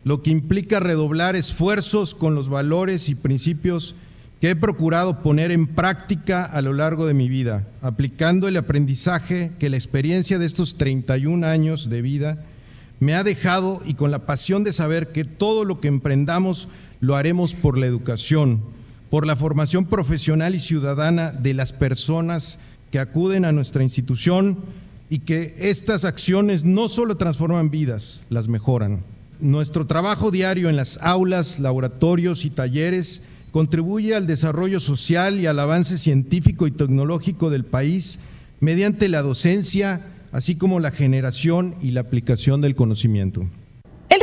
lo 0.04 0.24
que 0.24 0.32
implica 0.32 0.80
redoblar 0.80 1.36
esfuerzos 1.36 2.16
con 2.16 2.34
los 2.34 2.50
valores 2.50 3.10
y 3.10 3.16
principios 3.16 3.94
que 4.42 4.50
he 4.50 4.56
procurado 4.56 5.22
poner 5.22 5.52
en 5.52 5.68
práctica 5.68 6.46
a 6.46 6.64
lo 6.64 6.74
largo 6.74 7.06
de 7.06 7.14
mi 7.14 7.30
vida, 7.30 7.68
aplicando 7.82 8.48
el 8.48 8.58
aprendizaje 8.58 9.52
que 9.60 9.70
la 9.70 9.78
experiencia 9.78 10.40
de 10.40 10.48
estos 10.48 10.78
31 10.78 11.46
años 11.46 11.92
de 11.92 12.02
vida 12.02 12.44
me 13.00 13.14
ha 13.14 13.24
dejado 13.24 13.82
y 13.86 13.94
con 13.94 14.10
la 14.10 14.26
pasión 14.26 14.64
de 14.64 14.74
saber 14.74 15.12
que 15.12 15.26
todo 15.26 15.64
lo 15.64 15.80
que 15.80 15.88
emprendamos 15.88 16.70
lo 17.00 17.16
haremos 17.16 17.54
por 17.54 17.78
la 17.78 17.86
educación, 17.86 18.62
por 19.10 19.26
la 19.26 19.36
formación 19.36 19.86
profesional 19.86 20.56
y 20.56 20.60
ciudadana 20.60 21.32
de 21.32 21.54
las 21.54 21.74
personas 21.74 22.60
que 22.92 23.00
acuden 23.00 23.46
a 23.46 23.52
nuestra 23.52 23.84
institución 23.84 24.58
y 25.10 25.20
que 25.20 25.56
estas 25.60 26.04
acciones 26.06 26.66
no 26.66 26.88
solo 26.88 27.16
transforman 27.16 27.70
vidas, 27.70 28.24
las 28.30 28.48
mejoran. 28.48 29.04
Nuestro 29.40 29.86
trabajo 29.86 30.32
diario 30.32 30.70
en 30.70 30.76
las 30.76 31.00
aulas, 31.02 31.60
laboratorios 31.60 32.44
y 32.44 32.50
talleres 32.50 33.24
contribuye 33.52 34.16
al 34.16 34.28
desarrollo 34.28 34.80
social 34.80 35.40
y 35.40 35.46
al 35.46 35.60
avance 35.60 35.98
científico 35.98 36.68
y 36.68 36.72
tecnológico 36.72 37.50
del 37.50 37.64
país 37.64 38.20
mediante 38.60 39.08
la 39.08 39.22
docencia, 39.22 40.02
así 40.32 40.56
como 40.56 40.80
la 40.80 40.92
generación 40.92 41.76
y 41.82 41.92
la 41.92 42.02
aplicación 42.02 42.62
del 42.62 42.76
conocimiento. 42.76 43.48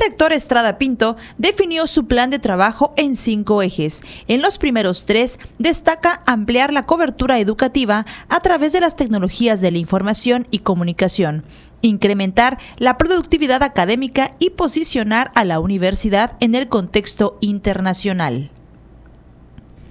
Rector 0.05 0.35
Estrada 0.35 0.77
Pinto 0.77 1.17
definió 1.39 1.87
su 1.87 2.07
plan 2.07 2.29
de 2.29 2.39
trabajo 2.39 2.93
en 2.99 3.17
cinco 3.17 3.63
ejes. 3.63 4.03
En 4.29 4.43
los 4.43 4.59
primeros 4.59 5.07
tres 5.07 5.39
destaca 5.59 6.23
ampliar 6.27 6.75
la 6.75 6.83
cobertura 6.83 7.39
educativa 7.39 8.05
a 8.29 8.41
través 8.41 8.75
de 8.75 8.81
las 8.81 8.97
tecnologías 8.97 9.63
de 9.63 9.71
la 9.71 9.79
información 9.79 10.47
y 10.51 10.59
comunicación, 10.59 11.43
incrementar 11.81 12.59
la 12.77 12.99
productividad 12.99 13.63
académica 13.63 14.35
y 14.39 14.51
posicionar 14.51 15.33
a 15.35 15.47
la 15.47 15.59
universidad 15.59 16.37
en 16.41 16.55
el 16.55 16.69
contexto 16.69 17.39
internacional. 17.41 18.51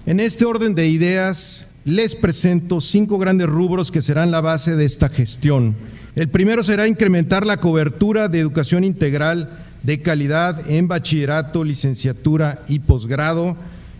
En 0.05 0.19
este 0.19 0.45
orden 0.45 0.75
de 0.75 0.87
ideas, 0.89 1.73
les 1.85 2.13
presento 2.13 2.81
cinco 2.81 3.17
grandes 3.17 3.47
rubros 3.47 3.89
que 3.89 4.03
serán 4.03 4.29
la 4.29 4.41
base 4.41 4.75
de 4.75 4.85
esta 4.85 5.09
gestión. 5.09 5.75
El 6.15 6.29
primero 6.29 6.61
será 6.61 6.87
incrementar 6.87 7.47
la 7.47 7.57
cobertura 7.57 8.27
de 8.27 8.39
educación 8.39 8.83
integral 8.83 9.49
de 9.83 10.01
calidad 10.01 10.69
en 10.69 10.87
bachillerato, 10.87 11.63
licenciatura 11.63 12.63
y 12.67 12.79
posgrado, 12.79 13.55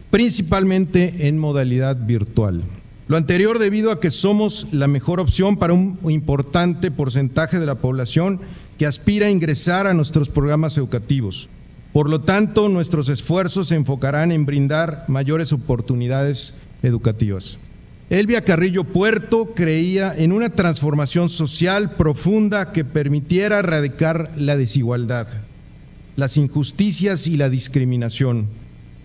principalmente 0.09 1.27
en 1.27 1.38
modalidad 1.38 1.97
virtual. 2.05 2.63
Lo 3.07 3.17
anterior 3.17 3.59
debido 3.59 3.91
a 3.91 3.99
que 3.99 4.11
somos 4.11 4.67
la 4.71 4.88
mejor 4.88 5.19
opción 5.19 5.57
para 5.57 5.73
un 5.73 5.99
importante 6.07 6.89
porcentaje 6.89 7.59
de 7.59 7.65
la 7.65 7.75
población 7.75 8.39
que 8.77 8.86
aspira 8.86 9.27
a 9.27 9.31
ingresar 9.31 9.88
a 9.88 9.93
nuestros 9.93 10.29
programas 10.29 10.77
educativos. 10.77 11.49
Por 11.91 12.09
lo 12.09 12.21
tanto, 12.21 12.69
nuestros 12.69 13.09
esfuerzos 13.09 13.67
se 13.67 13.75
enfocarán 13.75 14.31
en 14.31 14.45
brindar 14.45 15.03
mayores 15.07 15.53
oportunidades 15.53 16.55
educativas. 16.81 17.59
Elvia 18.09 18.43
Carrillo 18.43 18.84
Puerto 18.84 19.53
creía 19.55 20.13
en 20.15 20.31
una 20.31 20.49
transformación 20.49 21.29
social 21.29 21.95
profunda 21.95 22.71
que 22.71 22.84
permitiera 22.86 23.59
erradicar 23.59 24.31
la 24.38 24.57
desigualdad, 24.57 25.27
las 26.16 26.38
injusticias 26.38 27.28
y 27.28 27.38
la 27.38 27.49
discriminación, 27.49 28.47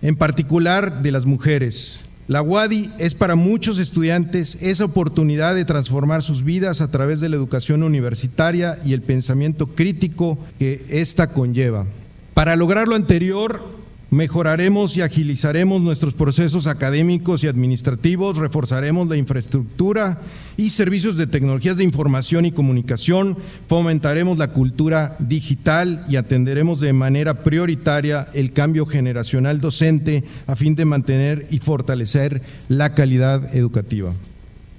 en 0.02 0.16
particular 0.16 1.02
de 1.02 1.12
las 1.12 1.26
mujeres. 1.26 2.02
La 2.28 2.42
WADI 2.42 2.90
es 2.98 3.14
para 3.14 3.36
muchos 3.36 3.78
estudiantes 3.78 4.58
esa 4.60 4.84
oportunidad 4.84 5.54
de 5.54 5.64
transformar 5.64 6.22
sus 6.22 6.44
vidas 6.44 6.82
a 6.82 6.90
través 6.90 7.20
de 7.20 7.30
la 7.30 7.36
educación 7.36 7.82
universitaria 7.82 8.78
y 8.84 8.92
el 8.92 9.00
pensamiento 9.00 9.68
crítico 9.68 10.38
que 10.58 10.84
ésta 10.90 11.28
conlleva. 11.28 11.86
Para 12.34 12.54
lograr 12.54 12.86
lo 12.86 12.96
anterior, 12.96 13.77
Mejoraremos 14.10 14.96
y 14.96 15.02
agilizaremos 15.02 15.82
nuestros 15.82 16.14
procesos 16.14 16.66
académicos 16.66 17.44
y 17.44 17.46
administrativos, 17.46 18.38
reforzaremos 18.38 19.06
la 19.06 19.18
infraestructura 19.18 20.18
y 20.56 20.70
servicios 20.70 21.18
de 21.18 21.26
tecnologías 21.26 21.76
de 21.76 21.84
información 21.84 22.46
y 22.46 22.50
comunicación, 22.50 23.36
fomentaremos 23.68 24.38
la 24.38 24.48
cultura 24.52 25.14
digital 25.18 26.04
y 26.08 26.16
atenderemos 26.16 26.80
de 26.80 26.94
manera 26.94 27.44
prioritaria 27.44 28.26
el 28.32 28.54
cambio 28.54 28.86
generacional 28.86 29.60
docente 29.60 30.24
a 30.46 30.56
fin 30.56 30.74
de 30.74 30.86
mantener 30.86 31.46
y 31.50 31.58
fortalecer 31.58 32.40
la 32.68 32.94
calidad 32.94 33.54
educativa. 33.54 34.14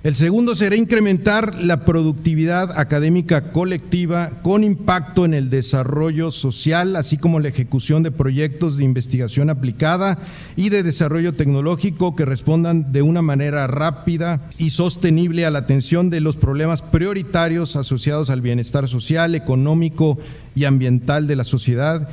El 0.02 0.16
segundo 0.16 0.56
será 0.56 0.78
incrementar 0.78 1.62
la 1.62 1.84
productividad 1.84 2.80
académica 2.80 3.52
colectiva 3.52 4.30
con 4.42 4.64
impacto 4.64 5.26
en 5.26 5.34
el 5.34 5.50
desarrollo 5.50 6.32
social, 6.32 6.96
así 6.96 7.18
como 7.18 7.42
la 7.42 7.50
ejecución 7.50 8.02
de 8.02 8.12
proyectos 8.12 8.78
de 8.78 8.86
investigación 8.86 9.50
aplicada 9.50 10.18
y 10.56 10.70
de 10.70 10.84
desarrollo 10.84 11.34
tecnológico 11.34 12.16
que 12.16 12.24
respondan 12.24 12.94
de 12.94 13.02
una 13.02 13.22
manera 13.22 13.68
rápida 13.68 14.40
y 14.58 14.70
sostenible 14.70 15.46
a 15.46 15.52
la 15.52 15.60
atención 15.60 16.10
de 16.10 16.22
los 16.22 16.38
problemas 16.38 16.82
prioritarios 16.82 17.76
asociados 17.76 18.30
al 18.30 18.40
bienestar 18.40 18.88
social, 18.88 19.36
económico 19.36 20.18
y 20.56 20.64
ambiental 20.64 21.28
de 21.28 21.36
la 21.36 21.44
sociedad 21.44 22.08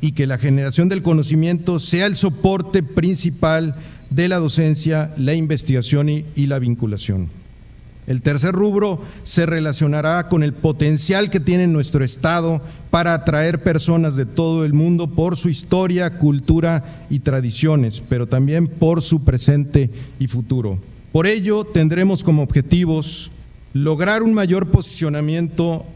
y 0.00 0.12
que 0.12 0.28
la 0.28 0.38
generación 0.38 0.88
del 0.88 1.02
conocimiento 1.02 1.80
sea 1.80 2.06
el 2.06 2.14
soporte 2.14 2.84
principal 2.84 3.74
de 4.14 4.28
la 4.28 4.38
docencia, 4.38 5.10
la 5.16 5.34
investigación 5.34 6.08
y, 6.08 6.24
la 6.46 6.58
vinculación. 6.58 7.28
El 8.06 8.20
tercer 8.20 8.52
rubro 8.52 9.00
se 9.22 9.46
relacionará 9.46 10.28
con 10.28 10.42
el 10.42 10.52
potencial 10.52 11.30
que 11.30 11.40
tiene 11.40 11.66
nuestro 11.68 12.04
Estado 12.04 12.60
para 12.90 13.14
atraer 13.14 13.62
personas 13.62 14.16
de 14.16 14.26
todo 14.26 14.64
el 14.64 14.72
mundo 14.72 15.08
por 15.08 15.36
su 15.36 15.48
historia, 15.48 16.18
cultura 16.18 16.84
y 17.10 17.20
tradiciones, 17.20 18.02
pero 18.08 18.26
también 18.26 18.66
por 18.66 19.02
su 19.02 19.24
presente 19.24 19.88
y 20.18 20.26
futuro. 20.26 20.78
Por 21.12 21.26
ello, 21.26 21.64
tendremos 21.64 22.24
como 22.24 22.42
objetivos 22.42 23.30
lograr 23.72 24.22
un 24.22 24.34
mayor 24.34 24.66
posicionamiento 24.70 25.86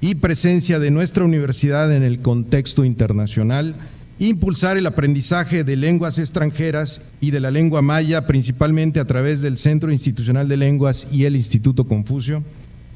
y 0.00 0.14
presencia 0.14 0.78
de 0.78 0.90
nuestra 0.90 1.24
universidad 1.24 1.92
en 1.92 2.04
el 2.04 2.20
contexto 2.20 2.84
internacional, 2.84 3.74
impulsar 4.18 4.76
el 4.76 4.86
aprendizaje 4.86 5.62
de 5.62 5.76
lenguas 5.76 6.18
extranjeras 6.18 7.02
y 7.20 7.30
de 7.30 7.40
la 7.40 7.50
lengua 7.50 7.82
maya, 7.82 8.26
principalmente 8.26 9.00
a 9.00 9.04
través 9.04 9.42
del 9.42 9.58
Centro 9.58 9.92
Institucional 9.92 10.48
de 10.48 10.56
Lenguas 10.56 11.08
y 11.12 11.24
el 11.24 11.36
Instituto 11.36 11.84
Confucio, 11.84 12.42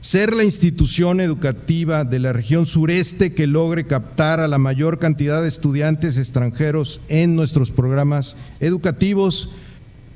ser 0.00 0.34
la 0.34 0.44
institución 0.44 1.20
educativa 1.20 2.04
de 2.04 2.20
la 2.20 2.32
región 2.32 2.64
sureste 2.64 3.34
que 3.34 3.46
logre 3.46 3.84
captar 3.84 4.40
a 4.40 4.48
la 4.48 4.56
mayor 4.56 4.98
cantidad 4.98 5.42
de 5.42 5.48
estudiantes 5.48 6.16
extranjeros 6.16 7.02
en 7.08 7.36
nuestros 7.36 7.70
programas 7.70 8.36
educativos 8.60 9.50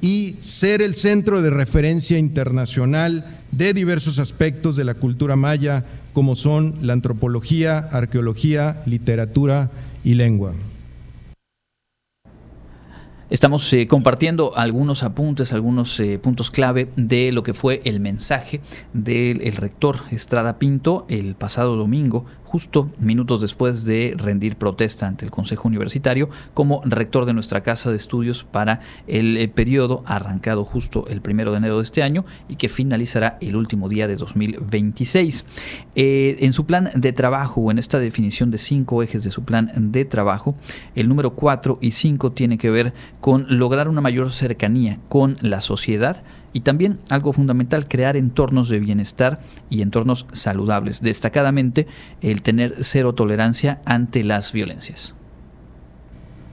y 0.00 0.36
ser 0.40 0.80
el 0.80 0.94
centro 0.94 1.42
de 1.42 1.50
referencia 1.50 2.18
internacional 2.18 3.26
de 3.52 3.74
diversos 3.74 4.18
aspectos 4.18 4.76
de 4.76 4.84
la 4.84 4.94
cultura 4.94 5.36
maya, 5.36 5.84
como 6.14 6.34
son 6.34 6.74
la 6.80 6.94
antropología, 6.94 7.78
arqueología, 7.78 8.82
literatura 8.86 9.70
y 10.02 10.14
lengua. 10.14 10.54
Estamos 13.34 13.72
eh, 13.72 13.88
compartiendo 13.88 14.56
algunos 14.56 15.02
apuntes, 15.02 15.52
algunos 15.52 15.98
eh, 15.98 16.20
puntos 16.20 16.52
clave 16.52 16.92
de 16.94 17.32
lo 17.32 17.42
que 17.42 17.52
fue 17.52 17.82
el 17.84 17.98
mensaje 17.98 18.60
del 18.92 19.40
rector 19.56 19.96
Estrada 20.12 20.56
Pinto 20.60 21.04
el 21.08 21.34
pasado 21.34 21.74
domingo 21.74 22.26
justo 22.54 22.88
minutos 23.00 23.40
después 23.40 23.84
de 23.84 24.14
rendir 24.16 24.54
protesta 24.54 25.08
ante 25.08 25.24
el 25.24 25.32
Consejo 25.32 25.66
Universitario 25.66 26.28
como 26.54 26.82
rector 26.84 27.26
de 27.26 27.32
nuestra 27.32 27.64
casa 27.64 27.90
de 27.90 27.96
estudios 27.96 28.44
para 28.44 28.78
el, 29.08 29.50
periodo 29.50 30.04
arrancado 30.06 30.64
justo 30.64 31.04
el 31.08 31.20
primero 31.20 31.50
de 31.50 31.56
enero 31.56 31.78
de 31.78 31.82
este 31.82 32.04
año 32.04 32.24
y 32.48 32.54
que 32.54 32.68
finalizará 32.68 33.38
el 33.40 33.56
último 33.56 33.88
día 33.88 34.06
de 34.06 34.14
2026. 34.14 35.46
Eh, 35.96 36.36
en 36.38 36.52
su 36.52 36.64
plan 36.64 36.90
de 36.94 37.12
trabajo 37.12 37.60
o 37.60 37.72
en 37.72 37.80
esta 37.80 37.98
definición 37.98 38.52
de 38.52 38.58
cinco 38.58 39.02
ejes 39.02 39.24
de 39.24 39.32
su 39.32 39.42
plan 39.42 39.72
de 39.74 40.04
trabajo, 40.04 40.54
el 40.94 41.08
número 41.08 41.34
4 41.34 41.78
y 41.80 41.90
5 41.90 42.30
tiene 42.34 42.56
que 42.56 42.70
ver 42.70 42.94
con 43.20 43.46
lograr 43.48 43.88
una 43.88 44.00
mayor 44.00 44.30
cercanía 44.30 45.00
con 45.08 45.38
la 45.40 45.60
sociedad 45.60 46.22
y 46.54 46.60
también 46.60 47.00
algo 47.10 47.34
fundamental, 47.34 47.88
crear 47.88 48.16
entornos 48.16 48.70
de 48.70 48.78
bienestar 48.78 49.42
y 49.68 49.82
entornos 49.82 50.24
saludables, 50.32 51.02
destacadamente 51.02 51.86
el 52.22 52.40
tener 52.40 52.76
cero 52.80 53.12
tolerancia 53.12 53.82
ante 53.84 54.24
las 54.24 54.52
violencias. 54.52 55.14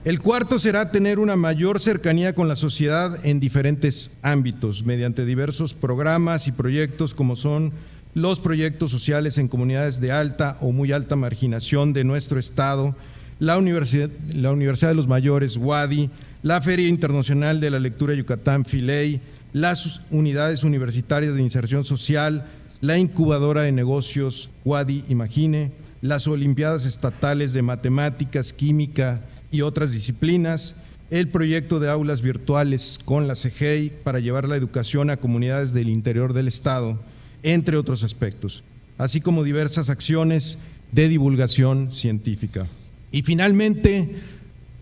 El 0.04 0.20
cuarto 0.20 0.58
será 0.58 0.90
tener 0.92 1.20
una 1.20 1.36
mayor 1.36 1.80
cercanía 1.80 2.34
con 2.34 2.48
la 2.48 2.56
sociedad 2.56 3.24
en 3.24 3.40
diferentes 3.40 4.18
ámbitos, 4.24 4.84
mediante 4.84 5.24
diversos 5.24 5.76
programas 5.76 6.48
y 6.48 6.52
proyectos 6.52 7.14
como 7.14 7.36
son 7.36 7.72
los 8.16 8.40
proyectos 8.40 8.90
sociales 8.90 9.38
en 9.38 9.48
comunidades 9.48 10.02
de 10.02 10.12
alta 10.12 10.58
o 10.62 10.72
muy 10.72 10.92
alta 10.92 11.16
marginación 11.16 11.94
de 11.94 12.04
nuestro 12.04 12.40
estado, 12.40 12.96
la 13.38 13.60
Universidad, 13.60 14.10
la 14.34 14.52
Universidad 14.52 14.90
de 14.90 14.96
los 14.96 15.08
Mayores, 15.08 15.58
WADI, 15.58 16.10
la 16.42 16.60
Feria 16.60 16.88
Internacional 16.88 17.60
de 17.60 17.70
la 17.70 17.80
Lectura 17.80 18.16
Yucatán, 18.16 18.66
FILEI, 18.66 19.22
las 19.54 20.02
unidades 20.12 20.64
universitarias 20.64 21.36
de 21.36 21.42
inserción 21.42 21.84
social, 21.84 22.46
la 22.80 22.98
incubadora 22.98 23.62
de 23.62 23.72
negocios 23.72 24.50
Wadi 24.66 25.04
Imagine, 25.10 25.72
las 26.02 26.28
Olimpiadas 26.28 26.86
Estatales 26.86 27.54
de 27.54 27.62
Matemáticas, 27.62 28.54
Química 28.54 29.22
y 29.52 29.62
otras 29.62 29.92
disciplinas, 29.92 30.76
el 31.10 31.28
proyecto 31.28 31.80
de 31.80 31.90
aulas 31.90 32.22
virtuales 32.22 33.00
con 33.04 33.28
la 33.28 33.36
CGI 33.36 33.92
para 34.04 34.20
llevar 34.20 34.48
la 34.48 34.56
educación 34.56 35.10
a 35.10 35.18
comunidades 35.18 35.74
del 35.74 35.90
interior 35.90 36.34
del 36.34 36.48
Estado, 36.48 37.00
entre 37.44 37.78
otros 37.78 38.04
aspectos, 38.04 38.64
así 38.98 39.20
como 39.20 39.44
diversas 39.44 39.90
acciones 39.90 40.60
de 40.92 41.10
divulgación 41.10 41.92
científica. 41.92 42.66
Y 43.12 43.24
finalmente, 43.24 44.16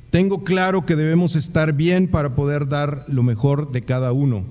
Tengo 0.10 0.44
claro 0.44 0.86
que 0.88 0.96
debemos 0.96 1.36
estar 1.36 1.74
bien 1.74 2.08
para 2.08 2.34
poder 2.34 2.68
dar 2.68 3.06
lo 3.08 3.22
mejor 3.22 3.72
de 3.72 3.84
cada 3.84 4.12
uno, 4.12 4.44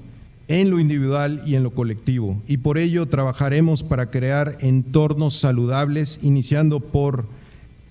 en 0.49 0.71
lo 0.71 0.81
individual 0.81 1.43
y 1.47 1.55
en 1.55 1.63
lo 1.63 1.73
colectivo, 1.73 2.43
y 2.47 2.59
por 2.59 2.79
ello 2.79 3.07
trabajaremos 3.07 3.83
para 3.83 4.11
crear 4.11 4.57
entornos 4.61 5.39
saludables, 5.39 6.21
iniciando 6.23 6.81
por 6.81 7.27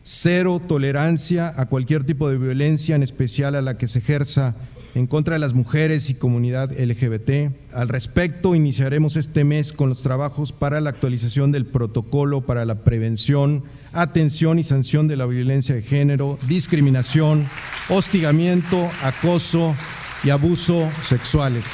cero 0.02 0.62
tolerancia 0.68 1.54
a 1.56 1.68
cualquier 1.68 2.04
tipo 2.04 2.30
de 2.30 2.38
violencia, 2.38 2.96
en 2.96 3.04
especial 3.04 3.56
a 3.56 3.62
la 3.62 3.78
que 3.78 3.88
se 3.88 4.00
ejerza 4.00 4.56
en 4.96 5.06
contra 5.06 5.36
de 5.36 5.40
las 5.40 5.54
mujeres 5.54 6.10
y 6.10 6.16
comunidad 6.16 6.72
LGBT. 6.72 7.54
Al 7.74 7.90
respecto, 7.90 8.56
iniciaremos 8.56 9.16
este 9.16 9.44
mes 9.44 9.72
con 9.72 9.90
los 9.90 10.02
trabajos 10.02 10.52
para 10.52 10.82
la 10.82 10.90
actualización 10.90 11.52
del 11.52 11.68
protocolo 11.68 12.42
para 12.42 12.66
la 12.66 12.84
prevención, 12.84 13.64
atención 13.94 14.58
y 14.58 14.64
sanción 14.64 15.08
de 15.08 15.18
la 15.18 15.28
violencia 15.28 15.76
de 15.76 15.84
género, 15.84 16.40
discriminación, 16.48 17.46
hostigamiento, 17.90 18.90
acoso 19.04 19.76
y 20.24 20.32
abuso 20.32 20.90
sexuales. 21.04 21.66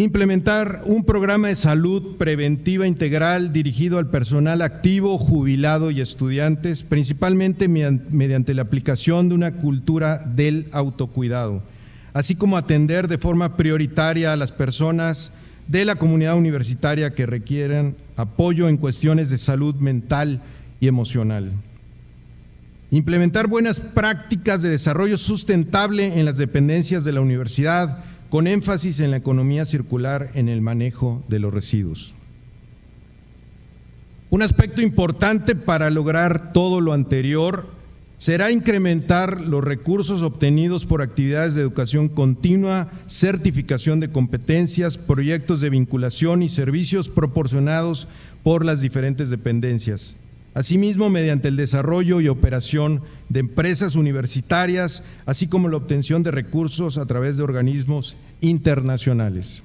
Implementar 0.00 0.80
un 0.86 1.04
programa 1.04 1.48
de 1.48 1.54
salud 1.54 2.16
preventiva 2.16 2.86
integral 2.86 3.52
dirigido 3.52 3.98
al 3.98 4.08
personal 4.08 4.62
activo, 4.62 5.18
jubilado 5.18 5.90
y 5.90 6.00
estudiantes, 6.00 6.84
principalmente 6.84 7.68
mediante 7.68 8.54
la 8.54 8.62
aplicación 8.62 9.28
de 9.28 9.34
una 9.34 9.56
cultura 9.56 10.16
del 10.24 10.68
autocuidado, 10.72 11.62
así 12.14 12.34
como 12.34 12.56
atender 12.56 13.08
de 13.08 13.18
forma 13.18 13.58
prioritaria 13.58 14.32
a 14.32 14.36
las 14.36 14.52
personas 14.52 15.32
de 15.68 15.84
la 15.84 15.96
comunidad 15.96 16.38
universitaria 16.38 17.14
que 17.14 17.26
requieran 17.26 17.94
apoyo 18.16 18.70
en 18.70 18.78
cuestiones 18.78 19.28
de 19.28 19.36
salud 19.36 19.74
mental 19.74 20.40
y 20.80 20.88
emocional. 20.88 21.52
Implementar 22.90 23.48
buenas 23.48 23.80
prácticas 23.80 24.62
de 24.62 24.70
desarrollo 24.70 25.18
sustentable 25.18 26.18
en 26.18 26.24
las 26.24 26.38
dependencias 26.38 27.04
de 27.04 27.12
la 27.12 27.20
universidad, 27.20 28.02
con 28.30 28.46
énfasis 28.46 29.00
en 29.00 29.10
la 29.10 29.18
economía 29.18 29.66
circular 29.66 30.28
en 30.34 30.48
el 30.48 30.62
manejo 30.62 31.22
de 31.28 31.40
los 31.40 31.52
residuos. 31.52 32.14
Un 34.30 34.42
aspecto 34.42 34.80
importante 34.80 35.56
para 35.56 35.90
lograr 35.90 36.52
todo 36.52 36.80
lo 36.80 36.92
anterior 36.92 37.66
será 38.16 38.52
incrementar 38.52 39.40
los 39.40 39.64
recursos 39.64 40.22
obtenidos 40.22 40.86
por 40.86 41.02
actividades 41.02 41.54
de 41.54 41.62
educación 41.62 42.08
continua, 42.08 42.88
certificación 43.06 43.98
de 43.98 44.12
competencias, 44.12 44.98
proyectos 44.98 45.60
de 45.60 45.70
vinculación 45.70 46.44
y 46.44 46.48
servicios 46.48 47.08
proporcionados 47.08 48.06
por 48.44 48.64
las 48.64 48.80
diferentes 48.80 49.30
dependencias. 49.30 50.16
Asimismo, 50.52 51.10
mediante 51.10 51.48
el 51.48 51.56
desarrollo 51.56 52.20
y 52.20 52.28
operación 52.28 53.02
de 53.28 53.40
empresas 53.40 53.94
universitarias, 53.94 55.04
así 55.24 55.46
como 55.46 55.68
la 55.68 55.76
obtención 55.76 56.22
de 56.22 56.32
recursos 56.32 56.98
a 56.98 57.06
través 57.06 57.36
de 57.36 57.44
organismos 57.44 58.16
internacionales. 58.40 59.62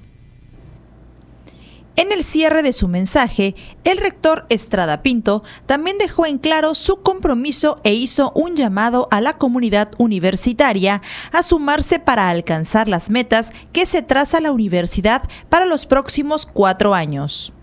En 1.96 2.12
el 2.12 2.24
cierre 2.24 2.62
de 2.62 2.74
su 2.74 2.88
mensaje, 2.88 3.54
el 3.84 3.96
rector 3.96 4.44
Estrada 4.50 5.02
Pinto 5.02 5.42
también 5.64 5.96
dejó 5.96 6.26
en 6.26 6.36
claro 6.36 6.74
su 6.74 7.00
compromiso 7.00 7.80
e 7.84 7.94
hizo 7.94 8.32
un 8.32 8.54
llamado 8.54 9.08
a 9.10 9.22
la 9.22 9.38
comunidad 9.38 9.92
universitaria 9.96 11.00
a 11.32 11.42
sumarse 11.42 11.98
para 11.98 12.28
alcanzar 12.28 12.86
las 12.86 13.08
metas 13.08 13.50
que 13.72 13.86
se 13.86 14.02
traza 14.02 14.42
la 14.42 14.52
universidad 14.52 15.22
para 15.48 15.64
los 15.64 15.86
próximos 15.86 16.44
cuatro 16.44 16.92
años. 16.92 17.54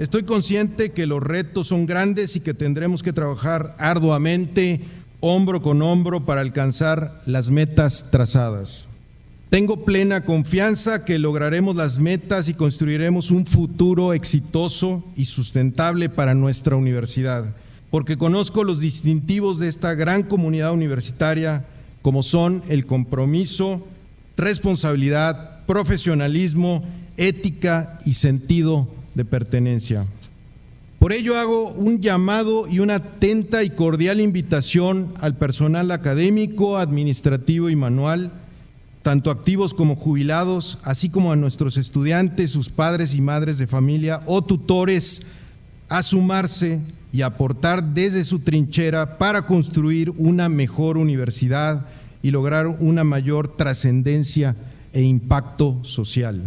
Estoy 0.00 0.22
consciente 0.22 0.92
que 0.92 1.06
los 1.06 1.22
retos 1.22 1.66
son 1.66 1.84
grandes 1.84 2.34
y 2.34 2.40
que 2.40 2.54
tendremos 2.54 3.02
que 3.02 3.12
trabajar 3.12 3.76
arduamente, 3.78 4.80
hombro 5.20 5.60
con 5.60 5.82
hombro, 5.82 6.24
para 6.24 6.40
alcanzar 6.40 7.20
las 7.26 7.50
metas 7.50 8.10
trazadas. 8.10 8.86
Tengo 9.50 9.84
plena 9.84 10.24
confianza 10.24 11.04
que 11.04 11.18
lograremos 11.18 11.76
las 11.76 11.98
metas 11.98 12.48
y 12.48 12.54
construiremos 12.54 13.30
un 13.30 13.44
futuro 13.44 14.14
exitoso 14.14 15.04
y 15.16 15.26
sustentable 15.26 16.08
para 16.08 16.32
nuestra 16.32 16.76
universidad, 16.76 17.54
porque 17.90 18.16
conozco 18.16 18.64
los 18.64 18.80
distintivos 18.80 19.58
de 19.58 19.68
esta 19.68 19.92
gran 19.92 20.22
comunidad 20.22 20.72
universitaria, 20.72 21.66
como 22.00 22.22
son 22.22 22.62
el 22.70 22.86
compromiso, 22.86 23.86
responsabilidad, 24.38 25.66
profesionalismo, 25.66 26.82
ética 27.18 27.98
y 28.06 28.14
sentido 28.14 28.88
de 29.14 29.24
pertenencia. 29.24 30.06
Por 30.98 31.12
ello 31.14 31.38
hago 31.38 31.70
un 31.70 32.02
llamado 32.02 32.68
y 32.68 32.80
una 32.80 32.96
atenta 32.96 33.64
y 33.64 33.70
cordial 33.70 34.20
invitación 34.20 35.14
al 35.20 35.34
personal 35.36 35.90
académico, 35.92 36.76
administrativo 36.76 37.70
y 37.70 37.76
manual, 37.76 38.32
tanto 39.02 39.30
activos 39.30 39.72
como 39.72 39.96
jubilados, 39.96 40.76
así 40.82 41.08
como 41.08 41.32
a 41.32 41.36
nuestros 41.36 41.78
estudiantes, 41.78 42.50
sus 42.50 42.68
padres 42.68 43.14
y 43.14 43.22
madres 43.22 43.56
de 43.56 43.66
familia 43.66 44.20
o 44.26 44.42
tutores, 44.42 45.28
a 45.88 46.02
sumarse 46.02 46.82
y 47.12 47.22
aportar 47.22 47.82
desde 47.82 48.22
su 48.24 48.40
trinchera 48.40 49.16
para 49.16 49.46
construir 49.46 50.10
una 50.18 50.50
mejor 50.50 50.98
universidad 50.98 51.86
y 52.22 52.30
lograr 52.30 52.66
una 52.66 53.04
mayor 53.04 53.56
trascendencia 53.56 54.54
e 54.92 55.00
impacto 55.00 55.80
social. 55.82 56.42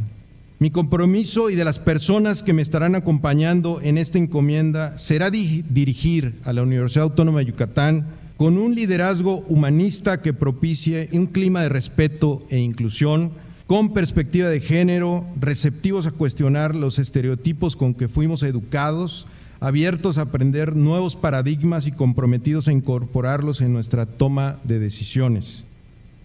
Mi 0.63 0.71
compromiso 0.71 1.49
y 1.49 1.55
de 1.55 1.65
las 1.65 1.77
personas 1.77 2.41
que 2.41 2.53
me 2.53 2.61
estarán 2.61 2.95
acompañando 2.95 3.81
en 3.81 3.97
esta 3.97 4.17
encomienda 4.17 4.97
será 4.97 5.29
dirigir 5.29 6.39
a 6.45 6.53
la 6.53 6.63
Universidad 6.63 7.03
Autónoma 7.03 7.39
de 7.39 7.47
Yucatán 7.47 8.07
con 8.37 8.57
un 8.57 8.73
liderazgo 8.73 9.39
humanista 9.49 10.21
que 10.21 10.31
propicie 10.31 11.09
un 11.11 11.25
clima 11.27 11.63
de 11.63 11.67
respeto 11.67 12.43
e 12.49 12.59
inclusión, 12.59 13.33
con 13.67 13.91
perspectiva 13.91 14.47
de 14.47 14.61
género, 14.61 15.25
receptivos 15.37 16.05
a 16.05 16.11
cuestionar 16.11 16.75
los 16.75 16.97
estereotipos 16.97 17.75
con 17.75 17.93
que 17.93 18.07
fuimos 18.07 18.41
educados, 18.41 19.27
abiertos 19.59 20.17
a 20.17 20.21
aprender 20.21 20.77
nuevos 20.77 21.17
paradigmas 21.17 21.87
y 21.87 21.91
comprometidos 21.91 22.69
a 22.69 22.71
incorporarlos 22.71 23.59
en 23.59 23.73
nuestra 23.73 24.05
toma 24.05 24.59
de 24.63 24.79
decisiones 24.79 25.65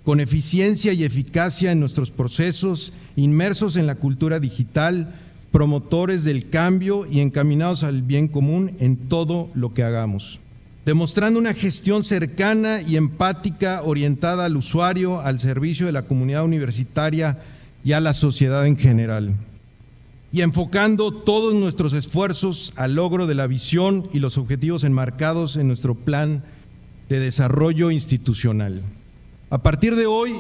con 0.05 0.21
eficiencia 0.21 0.93
y 0.93 1.05
eficacia 1.05 1.73
en 1.73 1.81
nuestros 1.81 2.11
procesos, 2.11 2.93
inmersos 3.17 3.77
en 3.77 3.87
la 3.87 3.97
cultura 3.97 4.41
digital, 4.41 5.15
promotores 5.51 6.25
del 6.25 6.49
cambio 6.49 7.07
y 7.11 7.21
encaminados 7.21 7.83
al 7.83 8.03
bien 8.03 8.29
común 8.29 8.73
en 8.81 8.97
todo 8.97 9.51
lo 9.55 9.75
que 9.75 9.83
hagamos, 9.83 10.41
demostrando 10.85 11.39
una 11.39 11.55
gestión 11.55 12.05
cercana 12.05 12.81
y 12.83 12.97
empática 12.97 13.83
orientada 13.83 14.45
al 14.45 14.57
usuario, 14.57 15.21
al 15.21 15.41
servicio 15.41 15.87
de 15.87 15.93
la 15.93 16.03
comunidad 16.03 16.45
universitaria 16.45 17.39
y 17.85 17.93
a 17.93 18.01
la 18.01 18.13
sociedad 18.13 18.67
en 18.67 18.77
general, 18.77 19.35
y 20.33 20.43
enfocando 20.43 21.13
todos 21.13 21.55
nuestros 21.55 21.95
esfuerzos 21.95 22.73
al 22.77 22.95
logro 22.95 23.27
de 23.27 23.35
la 23.35 23.47
visión 23.47 24.07
y 24.13 24.19
los 24.19 24.37
objetivos 24.37 24.85
enmarcados 24.85 25.57
en 25.57 25.69
nuestro 25.69 25.95
plan 25.95 26.45
de 27.09 27.21
desarrollo 27.21 27.91
institucional. 27.91 28.83
A 29.51 29.63
partir 29.63 29.97
de 29.97 30.05
hoy 30.05 30.35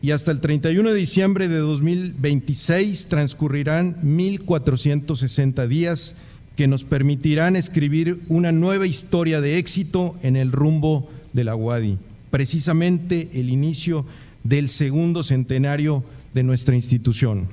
y 0.00 0.12
hasta 0.12 0.30
el 0.30 0.40
31 0.40 0.90
de 0.90 0.96
diciembre 0.96 1.48
de 1.48 1.58
2026 1.58 3.08
transcurrirán 3.08 4.00
1.460 4.00 5.68
días 5.68 6.14
que 6.56 6.66
nos 6.66 6.84
permitirán 6.84 7.56
escribir 7.56 8.22
una 8.28 8.52
nueva 8.52 8.86
historia 8.86 9.42
de 9.42 9.58
éxito 9.58 10.14
en 10.22 10.36
el 10.36 10.50
rumbo 10.50 11.06
de 11.34 11.44
la 11.44 11.56
UADI, 11.56 11.98
precisamente 12.30 13.28
el 13.34 13.50
inicio 13.50 14.06
del 14.44 14.70
segundo 14.70 15.22
centenario 15.22 16.02
de 16.32 16.42
nuestra 16.42 16.74
institución, 16.74 17.48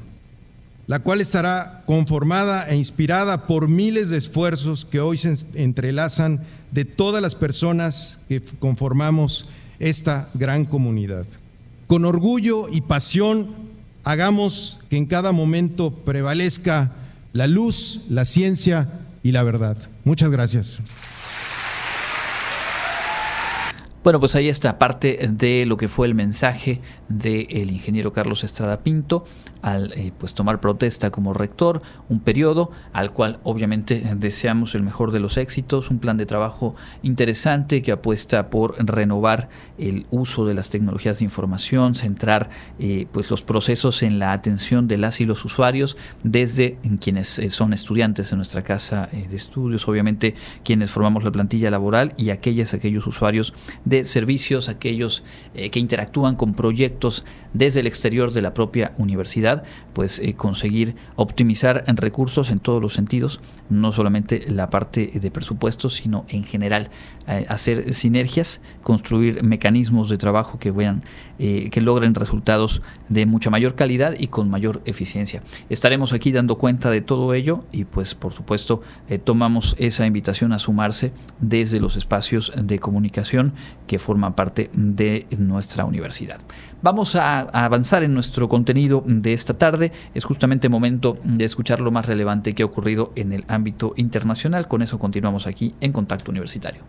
la 0.87 0.99
cual 0.99 1.19
estará 1.19 1.83
conformada 1.87 2.69
e 2.69 2.77
inspirada 2.77 3.47
por 3.47 3.67
miles 3.67 4.09
de 4.09 4.17
esfuerzos 4.17 4.85
que 4.85 5.01
hoy 5.01 5.17
se 5.17 5.35
entrelazan 5.55 6.39
de 6.71 6.85
todas 6.85 7.21
las 7.21 7.35
personas 7.35 8.19
que 8.29 8.41
conformamos 8.59 9.49
esta 9.81 10.29
gran 10.33 10.65
comunidad. 10.65 11.25
Con 11.87 12.05
orgullo 12.05 12.69
y 12.69 12.81
pasión, 12.81 13.49
hagamos 14.03 14.79
que 14.89 14.97
en 14.97 15.05
cada 15.05 15.31
momento 15.31 15.91
prevalezca 15.91 16.93
la 17.33 17.47
luz, 17.47 18.05
la 18.09 18.25
ciencia 18.25 18.87
y 19.23 19.31
la 19.31 19.43
verdad. 19.43 19.77
Muchas 20.03 20.31
gracias. 20.31 20.81
Bueno, 24.03 24.19
pues 24.19 24.35
ahí 24.35 24.49
está 24.49 24.79
parte 24.79 25.29
de 25.31 25.65
lo 25.65 25.77
que 25.77 25.87
fue 25.87 26.07
el 26.07 26.15
mensaje 26.15 26.81
del 27.11 27.71
ingeniero 27.71 28.13
Carlos 28.13 28.43
Estrada 28.43 28.81
Pinto 28.81 29.25
al 29.61 29.93
eh, 29.93 30.11
pues 30.17 30.33
tomar 30.33 30.59
protesta 30.59 31.11
como 31.11 31.33
rector, 31.33 31.81
un 32.09 32.19
periodo 32.19 32.71
al 32.93 33.11
cual 33.11 33.39
obviamente 33.43 34.01
deseamos 34.15 34.75
el 34.75 34.83
mejor 34.83 35.11
de 35.11 35.19
los 35.19 35.37
éxitos, 35.37 35.89
un 35.89 35.99
plan 35.99 36.17
de 36.17 36.25
trabajo 36.25 36.75
interesante 37.03 37.81
que 37.81 37.91
apuesta 37.91 38.49
por 38.49 38.75
renovar 38.83 39.49
el 39.77 40.05
uso 40.09 40.45
de 40.45 40.53
las 40.53 40.69
tecnologías 40.69 41.19
de 41.19 41.25
información, 41.25 41.95
centrar 41.95 42.49
eh, 42.79 43.07
pues 43.11 43.29
los 43.29 43.43
procesos 43.43 44.03
en 44.03 44.19
la 44.19 44.33
atención 44.33 44.87
de 44.87 44.97
las 44.97 45.21
y 45.21 45.25
los 45.25 45.45
usuarios 45.45 45.97
desde 46.23 46.77
quienes 46.99 47.39
eh, 47.39 47.49
son 47.49 47.73
estudiantes 47.73 48.31
en 48.31 48.37
nuestra 48.37 48.63
casa 48.63 49.09
de 49.11 49.35
estudios, 49.35 49.87
obviamente 49.87 50.35
quienes 50.63 50.89
formamos 50.89 51.23
la 51.23 51.31
plantilla 51.31 51.69
laboral 51.69 52.13
y 52.17 52.29
aquellas 52.31 52.73
aquellos 52.73 53.05
usuarios 53.07 53.53
de 53.85 54.05
servicios, 54.05 54.69
aquellos 54.69 55.23
que 55.53 55.79
interactúan 55.79 56.35
con 56.35 56.53
proyectos 56.53 57.00
desde 57.53 57.81
el 57.81 57.87
exterior 57.87 58.31
de 58.31 58.41
la 58.41 58.53
propia 58.53 58.93
universidad, 58.97 59.63
pues 59.93 60.19
eh, 60.19 60.33
conseguir 60.35 60.95
optimizar 61.15 61.83
en 61.87 61.97
recursos 61.97 62.51
en 62.51 62.59
todos 62.59 62.81
los 62.81 62.93
sentidos, 62.93 63.41
no 63.69 63.91
solamente 63.91 64.45
la 64.49 64.69
parte 64.69 65.11
de 65.13 65.31
presupuestos, 65.31 65.95
sino 65.95 66.25
en 66.29 66.43
general 66.43 66.89
eh, 67.27 67.45
hacer 67.49 67.93
sinergias, 67.93 68.61
construir 68.83 69.43
mecanismos 69.43 70.09
de 70.09 70.17
trabajo 70.17 70.59
que 70.59 70.71
vean, 70.71 71.03
eh, 71.39 71.69
que 71.71 71.81
logren 71.81 72.15
resultados 72.15 72.81
de 73.09 73.25
mucha 73.25 73.49
mayor 73.49 73.75
calidad 73.75 74.13
y 74.17 74.27
con 74.27 74.49
mayor 74.49 74.81
eficiencia. 74.85 75.41
Estaremos 75.69 76.13
aquí 76.13 76.31
dando 76.31 76.57
cuenta 76.57 76.89
de 76.89 77.01
todo 77.01 77.33
ello 77.33 77.65
y 77.71 77.85
pues 77.85 78.15
por 78.15 78.33
supuesto 78.33 78.81
tomamos 79.23 79.75
esa 79.77 80.05
invitación 80.05 80.53
a 80.53 80.59
sumarse 80.59 81.11
desde 81.39 81.79
los 81.79 81.97
espacios 81.97 82.53
de 82.55 82.79
comunicación 82.79 83.53
que 83.87 83.99
forman 83.99 84.33
parte 84.33 84.69
de 84.73 85.27
nuestra 85.37 85.85
universidad. 85.85 86.41
A, 87.15 87.39
avanzar 87.65 88.03
en 88.03 88.13
nuestro 88.13 88.49
contenido 88.49 89.03
de 89.05 89.33
esta 89.33 89.53
tarde. 89.53 89.91
Es 90.13 90.23
justamente 90.23 90.69
momento 90.69 91.17
de 91.23 91.45
escuchar 91.45 91.79
lo 91.79 91.91
más 91.91 92.05
relevante 92.05 92.53
que 92.53 92.63
ha 92.63 92.65
ocurrido 92.65 93.11
en 93.15 93.31
el 93.31 93.45
ámbito 93.47 93.93
internacional. 93.95 94.67
Con 94.67 94.81
eso 94.81 94.99
continuamos 94.99 95.47
aquí 95.47 95.73
en 95.81 95.91
Contacto 95.91 96.31
Universitario. 96.31 96.81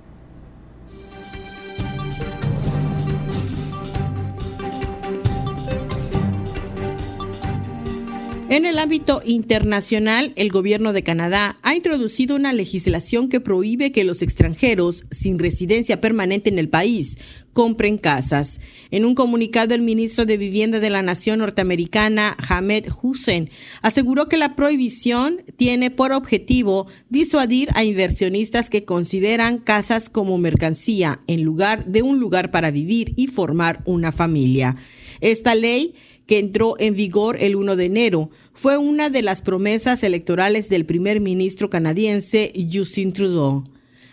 En 8.53 8.67
el 8.67 8.79
ámbito 8.79 9.23
internacional, 9.25 10.35
el 10.37 10.51
gobierno 10.51 10.93
de 10.93 11.03
Canadá 11.03 11.57
ha 11.63 11.75
introducido 11.75 12.37
una 12.37 12.53
legislación 12.53 13.31
que 13.31 13.41
prohíbe 13.41 13.93
que 13.93 14.05
los 14.05 14.21
extranjeros 14.21 15.05
sin 15.11 15.39
residencia 15.39 16.03
permanente 16.03 16.51
en 16.51 16.59
el 16.59 16.69
país 16.69 17.17
compren 17.55 17.97
casas. 17.97 18.61
En 18.91 19.07
un 19.07 19.15
comunicado, 19.15 19.75
el 19.75 19.81
ministro 19.81 20.27
de 20.27 20.37
Vivienda 20.37 20.81
de 20.81 20.91
la 20.91 21.01
Nación 21.01 21.39
norteamericana, 21.39 22.37
Hamed 22.47 22.89
Hussein, 23.01 23.49
aseguró 23.81 24.29
que 24.29 24.37
la 24.37 24.55
prohibición 24.55 25.43
tiene 25.57 25.91
por 25.91 26.13
objetivo 26.13 26.89
disuadir 27.09 27.71
a 27.73 27.85
inversionistas 27.85 28.69
que 28.69 28.85
consideran 28.85 29.61
casas 29.61 30.11
como 30.11 30.37
mercancía 30.37 31.23
en 31.27 31.43
lugar 31.43 31.87
de 31.87 32.03
un 32.03 32.21
lugar 32.21 32.51
para 32.51 32.71
vivir 32.71 33.15
y 33.17 33.29
formar 33.29 33.83
una 33.87 34.13
familia. 34.13 34.77
Esta 35.23 35.55
ley 35.55 35.95
que 36.27 36.39
entró 36.39 36.77
en 36.79 36.95
vigor 36.95 37.37
el 37.41 37.57
1 37.57 37.77
de 37.77 37.85
enero, 37.85 38.31
fue 38.55 38.77
una 38.79 39.11
de 39.11 39.23
las 39.23 39.43
promesas 39.43 40.03
electorales 40.03 40.69
del 40.69 40.85
primer 40.85 41.21
ministro 41.21 41.71
canadiense 41.71 42.53
Justin 42.73 43.13
Trudeau. 43.13 43.65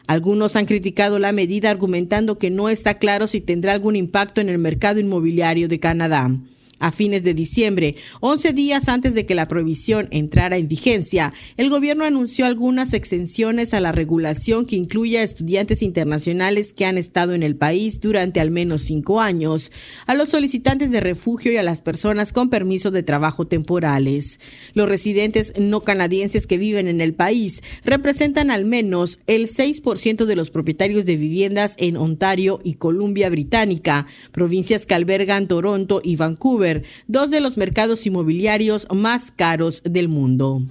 Algunos 0.07 0.55
han 0.55 0.65
criticado 0.65 1.19
la 1.19 1.31
medida 1.31 1.69
argumentando 1.69 2.37
que 2.37 2.49
no 2.49 2.69
está 2.69 2.97
claro 2.97 3.27
si 3.27 3.41
tendrá 3.41 3.73
algún 3.73 3.95
impacto 3.95 4.41
en 4.41 4.49
el 4.49 4.57
mercado 4.57 4.99
inmobiliario 4.99 5.67
de 5.67 5.79
Canadá 5.79 6.31
a 6.80 6.91
fines 6.91 7.23
de 7.23 7.34
diciembre, 7.34 7.95
11 8.21 8.53
días 8.53 8.88
antes 8.88 9.13
de 9.13 9.25
que 9.25 9.36
la 9.36 9.47
prohibición 9.47 10.07
entrara 10.11 10.57
en 10.57 10.67
vigencia, 10.67 11.34
el 11.57 11.69
gobierno 11.69 12.05
anunció 12.05 12.45
algunas 12.45 12.93
exenciones 12.93 13.73
a 13.73 13.80
la 13.80 13.91
regulación 13.91 14.65
que 14.65 14.75
incluye 14.75 15.19
a 15.19 15.23
estudiantes 15.23 15.82
internacionales 15.82 16.73
que 16.73 16.86
han 16.86 16.97
estado 16.97 17.34
en 17.34 17.43
el 17.43 17.55
país 17.55 17.99
durante 17.99 18.39
al 18.39 18.51
menos 18.51 18.84
cinco 18.84 19.19
años, 19.21 19.71
a 20.05 20.15
los 20.15 20.30
solicitantes 20.30 20.91
de 20.91 21.01
refugio 21.01 21.51
y 21.51 21.57
a 21.57 21.63
las 21.63 21.82
personas 21.82 22.32
con 22.34 22.49
permiso 22.49 22.91
de 22.91 23.03
trabajo 23.03 23.45
temporales. 23.45 24.39
Los 24.73 24.88
residentes 24.88 25.53
no 25.59 25.82
canadienses 25.82 26.47
que 26.47 26.57
viven 26.57 26.88
en 26.88 27.01
el 27.01 27.13
país 27.13 27.61
representan 27.84 28.51
al 28.51 28.65
menos 28.65 29.19
el 29.27 29.47
6% 29.47 30.25
de 30.25 30.36
los 30.36 30.49
propietarios 30.49 31.05
de 31.05 31.17
viviendas 31.17 31.75
en 31.77 31.97
Ontario 31.97 32.59
y 32.63 32.75
Columbia 32.75 33.30
Británica, 33.30 34.05
provincias 34.32 34.86
que 34.86 34.95
albergan 34.95 35.47
Toronto 35.47 36.01
y 36.03 36.15
Vancouver 36.15 36.68
dos 37.07 37.30
de 37.32 37.39
los 37.39 37.57
mercados 37.57 38.05
inmobiliarios 38.05 38.88
más 38.93 39.32
caros 39.32 39.82
del 39.84 40.07
mundo. 40.07 40.61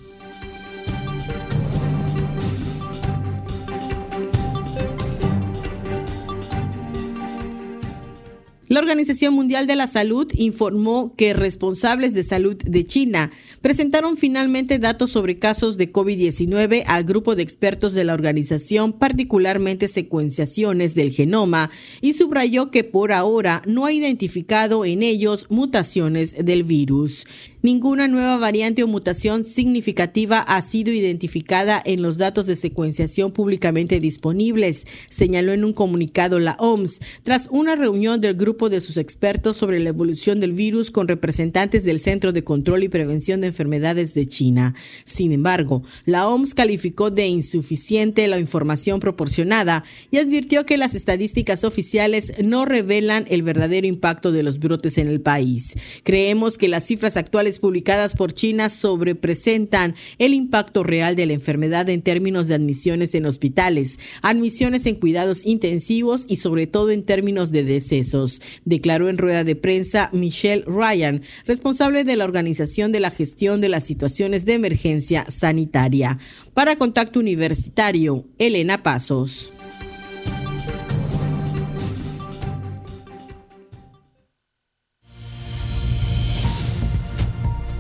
La 8.69 8.81
Organización 8.81 9.33
Mundial 9.33 9.67
de 9.67 9.77
la 9.77 9.87
Salud 9.87 10.31
informó 10.35 11.15
que 11.17 11.33
responsables 11.33 12.13
de 12.13 12.23
salud 12.23 12.55
de 12.57 12.85
China 12.85 13.31
presentaron 13.61 14.17
finalmente 14.17 14.79
datos 14.79 15.11
sobre 15.11 15.39
casos 15.39 15.77
de 15.77 15.93
COVID-19 15.93 16.85
al 16.87 17.05
grupo 17.05 17.35
de 17.35 17.43
expertos 17.43 17.95
de 17.95 18.05
la 18.05 18.15
organización, 18.15 18.93
particularmente 18.93 19.89
secuenciaciones 19.89 20.95
del 20.95 21.13
genoma, 21.13 21.71
y 22.01 22.13
subrayó 22.13 22.71
que 22.71 22.85
por 22.85 23.13
ahora 23.13 23.63
no 23.67 23.87
ha 23.87 23.93
identificado 23.93 24.85
en 24.85 25.03
ellos 25.03 25.47
mutaciones 25.49 26.45
del 26.45 26.63
virus. 26.63 27.27
Ninguna 27.61 28.07
nueva 28.07 28.37
variante 28.37 28.85
o 28.85 28.87
mutación 28.87 29.43
significativa 29.43 30.39
ha 30.39 30.63
sido 30.63 30.93
identificada 30.93 31.83
en 31.85 32.03
los 32.03 32.17
datos 32.17 32.47
de 32.47 32.55
secuenciación 32.55 33.33
públicamente 33.33 33.99
disponibles, 33.99 34.87
señaló 35.11 35.53
en 35.53 35.65
un 35.65 35.73
comunicado 35.73 36.39
la 36.39 36.57
OMS, 36.61 37.01
tras 37.23 37.49
una 37.51 37.75
reunión 37.75 38.21
del 38.21 38.35
grupo 38.35 38.69
de 38.69 38.81
sus 38.81 38.97
expertos 38.97 39.57
sobre 39.57 39.81
la 39.81 39.89
evolución 39.89 40.39
del 40.39 40.53
virus 40.53 40.93
con 40.93 41.09
representantes 41.09 41.85
del 41.85 41.99
Centro 41.99 42.33
de 42.33 42.45
Control 42.45 42.85
y 42.85 42.89
Prevención 42.89 43.41
de 43.41 43.48
Enfermedades 43.49 44.15
de 44.15 44.27
China. 44.27 44.75
Sin 45.05 45.33
embargo, 45.33 45.83
la 46.05 46.29
OMS 46.29 46.55
calificó 46.55 47.11
de 47.11 47.27
insuficiente 47.27 48.27
la 48.29 48.39
información 48.39 49.01
proporcionada 49.01 49.85
y 50.11 50.19
advirtió 50.19 50.65
que 50.67 50.79
las 50.79 50.95
estadísticas 50.95 51.65
oficiales 51.65 52.33
no 52.43 52.65
revelan 52.65 53.27
el 53.29 53.43
verdadero 53.43 53.87
impacto 53.87 54.33
de 54.33 54.43
los 54.43 54.59
brotes 54.59 54.99
en 54.99 55.09
el 55.09 55.21
país. 55.21 55.75
Creemos 56.03 56.59
que 56.59 56.69
las 56.69 56.85
cifras 56.85 57.17
actuales 57.17 57.59
publicadas 57.59 58.15
por 58.15 58.33
China 58.33 58.69
sobrepresentan 58.69 59.95
el 60.19 60.35
impacto 60.35 60.85
real 60.85 61.17
de 61.17 61.27
la 61.27 61.33
enfermedad 61.33 61.89
en 61.89 62.03
términos 62.03 62.49
de 62.49 62.55
admisiones 62.55 63.15
en 63.15 63.27
hospitales, 63.27 63.99
admisiones 64.23 64.87
en 64.87 64.97
cuidados 64.97 65.45
intensivos 65.45 66.25
y 66.29 66.37
sobre 66.37 66.67
todo 66.67 66.91
en 66.91 67.03
términos 67.03 67.51
de 67.51 67.65
decesos, 67.65 68.41
declaró 68.65 69.09
en 69.09 69.19
rueda 69.19 69.45
de 69.45 69.57
prensa 69.57 70.11
Michelle 70.13 70.65
Ryan, 70.67 71.23
responsable 71.47 72.05
de 72.05 72.17
la 72.17 72.25
Organización 72.25 72.93
de 72.93 73.01
la 73.01 73.11
Gestión 73.11 73.38
de 73.39 73.69
las 73.69 73.85
Situaciones 73.85 74.45
de 74.45 74.55
Emergencia 74.55 75.25
Sanitaria. 75.29 76.19
Para 76.55 76.75
Contacto 76.75 77.21
Universitario, 77.21 78.25
Elena 78.37 78.83
Pasos. 78.83 79.53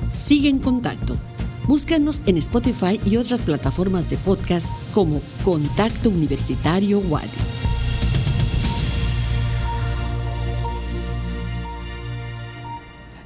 Sigue 0.08 0.48
en 0.48 0.60
contacto. 0.60 1.16
Búscanos 1.66 2.22
en 2.26 2.36
Spotify 2.36 3.00
y 3.04 3.16
otras 3.16 3.44
plataformas 3.44 4.08
de 4.10 4.16
podcast 4.16 4.70
como 4.92 5.20
Contacto 5.44 6.08
Universitario 6.08 7.00
Wadi. 7.00 7.47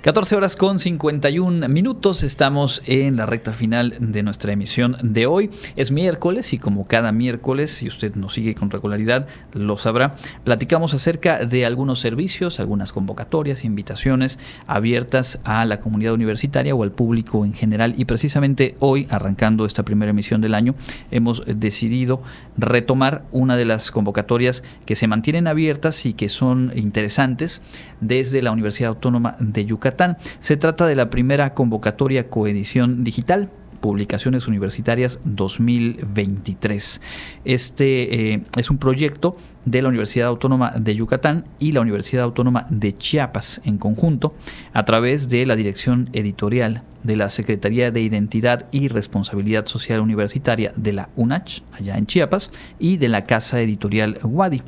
14 0.03 0.34
horas 0.34 0.57
con 0.57 0.80
51 0.80 1.68
minutos, 1.68 2.24
estamos 2.24 2.82
en 2.86 3.16
la 3.16 3.24
recta 3.24 3.53
final 3.53 3.94
de 4.00 4.24
nuestra 4.24 4.53
emisión 4.53 4.96
de 5.00 5.26
hoy. 5.26 5.48
Es 5.76 5.92
miércoles 5.92 6.53
y 6.53 6.59
como 6.59 6.88
cada 6.88 7.12
miércoles, 7.12 7.70
si 7.70 7.86
usted 7.86 8.16
nos 8.16 8.34
sigue 8.34 8.57
con 8.57 8.68
regularidad, 8.68 9.28
lo 9.55 9.78
sabrá, 9.78 10.16
platicamos 10.42 10.92
acerca 10.92 11.44
de 11.44 11.64
algunos 11.64 12.00
servicios, 12.00 12.59
algunas 12.59 12.90
convocatorias, 12.90 13.64
invitaciones 13.64 14.40
abiertas 14.66 15.38
a 15.44 15.64
la 15.66 15.78
comunidad 15.78 16.14
universitaria 16.14 16.74
o 16.74 16.82
al 16.82 16.90
público 16.90 17.44
en 17.44 17.55
general. 17.55 17.94
Y 17.96 18.05
precisamente 18.05 18.74
hoy, 18.80 19.07
arrancando 19.09 19.66
esta 19.66 19.84
primera 19.84 20.11
emisión 20.11 20.40
del 20.40 20.55
año, 20.55 20.74
hemos 21.12 21.44
decidido 21.46 22.24
retomar 22.59 23.22
una 23.30 23.57
de 23.57 23.66
las 23.66 23.92
convocatorias 23.92 24.64
que 24.84 24.96
se 24.96 25.07
mantienen 25.07 25.46
abiertas 25.46 26.07
y 26.07 26.14
que 26.14 26.28
son 26.28 26.72
interesantes 26.74 27.62
desde 28.00 28.42
la 28.42 28.50
Universidad 28.50 28.88
Autónoma 28.88 29.36
de 29.38 29.64
Yucatán 29.64 29.91
se 30.38 30.57
trata 30.57 30.86
de 30.86 30.97
la 30.97 31.11
primera 31.11 31.55
convocatoria 31.55 32.28
coedición 32.28 33.05
digital 33.05 33.51
Publicaciones 33.82 34.47
Universitarias 34.47 35.18
2023. 35.24 37.01
Este 37.45 38.32
eh, 38.32 38.45
es 38.57 38.70
un 38.70 38.78
proyecto 38.78 39.36
de 39.64 39.82
la 39.82 39.88
Universidad 39.88 40.28
Autónoma 40.28 40.72
de 40.78 40.95
Yucatán 40.95 41.45
y 41.59 41.72
la 41.72 41.80
Universidad 41.80 42.22
Autónoma 42.22 42.66
de 42.70 42.93
Chiapas 42.93 43.61
en 43.64 43.78
conjunto 43.78 44.34
a 44.72 44.84
través 44.84 45.28
de 45.28 45.45
la 45.47 45.57
dirección 45.57 46.09
editorial 46.12 46.84
de 47.03 47.16
la 47.16 47.28
Secretaría 47.28 47.90
de 47.90 48.01
Identidad 48.01 48.68
y 48.70 48.86
Responsabilidad 48.86 49.66
Social 49.66 49.99
Universitaria 49.99 50.72
de 50.76 50.93
la 50.93 51.09
UNACH, 51.16 51.62
allá 51.72 51.99
en 51.99 52.07
Chiapas, 52.07 52.53
y 52.78 52.99
de 52.99 53.09
la 53.09 53.22
Casa 53.22 53.61
Editorial 53.61 54.18
Wadi. 54.22 54.62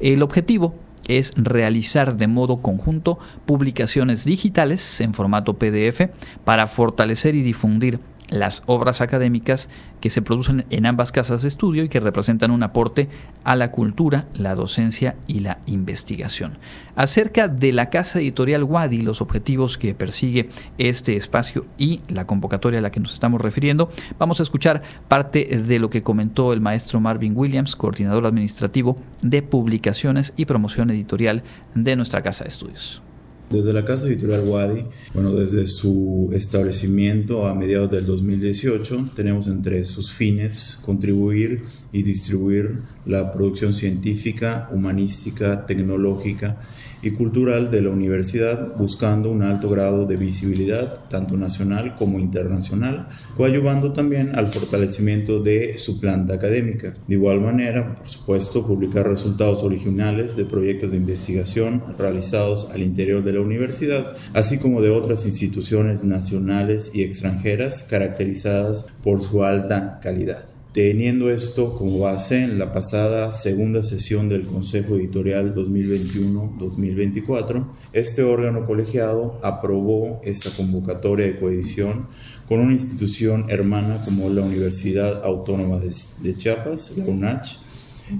El 0.00 0.22
objetivo 0.22 0.74
es 1.08 1.32
realizar 1.36 2.16
de 2.16 2.26
modo 2.26 2.62
conjunto 2.62 3.18
publicaciones 3.46 4.24
digitales 4.24 5.00
en 5.00 5.14
formato 5.14 5.54
PDF 5.54 6.08
para 6.44 6.66
fortalecer 6.66 7.34
y 7.34 7.42
difundir 7.42 8.00
las 8.30 8.62
obras 8.66 9.00
académicas 9.00 9.68
que 10.00 10.10
se 10.10 10.22
producen 10.22 10.64
en 10.70 10.86
ambas 10.86 11.12
casas 11.12 11.42
de 11.42 11.48
estudio 11.48 11.84
y 11.84 11.88
que 11.88 12.00
representan 12.00 12.50
un 12.50 12.62
aporte 12.62 13.08
a 13.44 13.56
la 13.56 13.70
cultura, 13.70 14.26
la 14.34 14.54
docencia 14.54 15.16
y 15.26 15.40
la 15.40 15.58
investigación. 15.66 16.58
Acerca 16.96 17.48
de 17.48 17.72
la 17.72 17.90
casa 17.90 18.20
editorial 18.20 18.64
Wadi, 18.64 19.00
los 19.00 19.20
objetivos 19.20 19.78
que 19.78 19.94
persigue 19.94 20.48
este 20.78 21.16
espacio 21.16 21.66
y 21.76 22.00
la 22.08 22.26
convocatoria 22.26 22.78
a 22.78 22.82
la 22.82 22.90
que 22.90 23.00
nos 23.00 23.14
estamos 23.14 23.40
refiriendo, 23.40 23.90
vamos 24.18 24.40
a 24.40 24.42
escuchar 24.42 24.82
parte 25.08 25.44
de 25.44 25.78
lo 25.78 25.90
que 25.90 26.02
comentó 26.02 26.52
el 26.52 26.60
maestro 26.60 27.00
Marvin 27.00 27.36
Williams, 27.36 27.76
coordinador 27.76 28.26
administrativo 28.26 28.96
de 29.22 29.42
publicaciones 29.42 30.32
y 30.36 30.44
promoción 30.44 30.90
editorial 30.90 31.42
de 31.74 31.96
nuestra 31.96 32.22
casa 32.22 32.44
de 32.44 32.48
estudios. 32.48 33.02
Desde 33.50 33.72
la 33.72 33.84
Casa 33.84 34.06
Editorial 34.06 34.44
Wadi, 34.46 34.84
bueno, 35.12 35.32
desde 35.32 35.66
su 35.66 36.30
establecimiento 36.32 37.48
a 37.48 37.54
mediados 37.56 37.90
del 37.90 38.06
2018, 38.06 39.10
tenemos 39.16 39.48
entre 39.48 39.84
sus 39.86 40.12
fines 40.12 40.78
contribuir 40.82 41.64
y 41.92 42.04
distribuir 42.04 42.78
la 43.06 43.32
producción 43.32 43.74
científica, 43.74 44.68
humanística, 44.70 45.66
tecnológica 45.66 46.60
y 47.02 47.12
cultural 47.12 47.70
de 47.70 47.82
la 47.82 47.90
universidad, 47.90 48.76
buscando 48.76 49.30
un 49.30 49.42
alto 49.42 49.70
grado 49.70 50.06
de 50.06 50.16
visibilidad, 50.16 51.08
tanto 51.08 51.36
nacional 51.36 51.96
como 51.96 52.18
internacional, 52.18 53.08
coadyuvando 53.36 53.92
también 53.92 54.36
al 54.36 54.48
fortalecimiento 54.48 55.42
de 55.42 55.78
su 55.78 55.98
planta 56.00 56.34
académica. 56.34 56.94
De 57.06 57.14
igual 57.14 57.40
manera, 57.40 57.94
por 57.96 58.08
supuesto, 58.08 58.66
publicar 58.66 59.08
resultados 59.08 59.62
originales 59.62 60.36
de 60.36 60.44
proyectos 60.44 60.90
de 60.90 60.98
investigación 60.98 61.82
realizados 61.98 62.70
al 62.70 62.82
interior 62.82 63.24
de 63.24 63.32
la 63.32 63.40
universidad, 63.40 64.16
así 64.34 64.58
como 64.58 64.82
de 64.82 64.90
otras 64.90 65.24
instituciones 65.26 66.04
nacionales 66.04 66.92
y 66.94 67.02
extranjeras 67.02 67.84
caracterizadas 67.84 68.86
por 69.02 69.22
su 69.22 69.44
alta 69.44 70.00
calidad. 70.02 70.59
Teniendo 70.72 71.30
esto 71.30 71.74
como 71.74 71.98
base, 71.98 72.44
en 72.44 72.60
la 72.60 72.72
pasada 72.72 73.32
segunda 73.32 73.82
sesión 73.82 74.28
del 74.28 74.46
Consejo 74.46 74.94
Editorial 74.94 75.52
2021-2024, 75.56 77.66
este 77.92 78.22
órgano 78.22 78.64
colegiado 78.64 79.40
aprobó 79.42 80.20
esta 80.22 80.50
convocatoria 80.50 81.26
de 81.26 81.40
coedición 81.40 82.06
con 82.48 82.60
una 82.60 82.72
institución 82.72 83.46
hermana 83.48 83.98
como 84.04 84.30
la 84.30 84.42
Universidad 84.42 85.24
Autónoma 85.24 85.80
de, 85.80 86.36
Chiapas, 86.36 86.96
la 86.96 87.04
UNACH, 87.04 87.58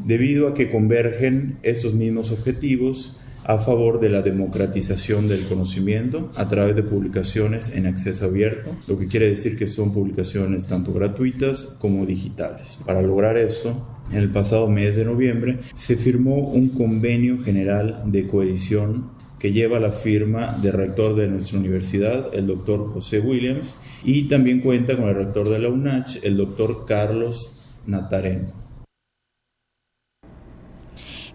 debido 0.05 0.49
a 0.49 0.55
que 0.55 0.71
convergen 0.71 1.61
estos 1.63 1.95
mismos 1.95 2.33
objetivos 2.33 3.20
a 3.45 3.59
favor 3.59 4.01
de 4.01 4.11
la 4.11 4.23
democratización 4.23 5.29
del 5.29 5.47
conocimiento 5.47 6.31
a 6.37 6.49
través 6.49 6.77
de 6.77 6.83
publicaciones 6.83 7.71
en 7.75 7.87
acceso 7.87 8.27
abierto, 8.27 8.71
lo 8.87 8.99
que 8.99 9.09
quiere 9.09 9.29
decir 9.29 9.59
que 9.59 9.67
son 9.67 9.93
publicaciones 9.93 10.67
tanto 10.67 10.93
gratuitas 10.93 11.77
como 11.81 12.07
digitales. 12.07 12.81
Para 12.85 13.03
lograr 13.03 13.37
esto, 13.37 13.87
en 14.11 14.19
el 14.19 14.31
pasado 14.31 14.69
mes 14.69 14.97
de 14.97 15.05
noviembre 15.05 15.59
se 15.75 15.97
firmó 15.97 16.37
un 16.39 16.71
convenio 16.71 17.43
general 17.43 18.03
de 18.07 18.27
coedición 18.27 19.11
que 19.39 19.53
lleva 19.53 19.81
la 19.81 19.91
firma 19.91 20.59
del 20.61 20.75
rector 20.75 21.17
de 21.17 21.29
nuestra 21.29 21.59
universidad, 21.59 22.35
el 22.35 22.47
doctor 22.47 22.93
José 22.93 23.21
Williams, 23.21 23.79
y 24.05 24.29
también 24.29 24.61
cuenta 24.61 24.97
con 24.97 25.09
el 25.09 25.15
rector 25.15 25.49
de 25.49 25.59
la 25.59 25.71
UNACH, 25.71 26.19
el 26.23 26.37
doctor 26.37 26.85
Carlos 26.87 27.59
Natarén. 27.87 28.60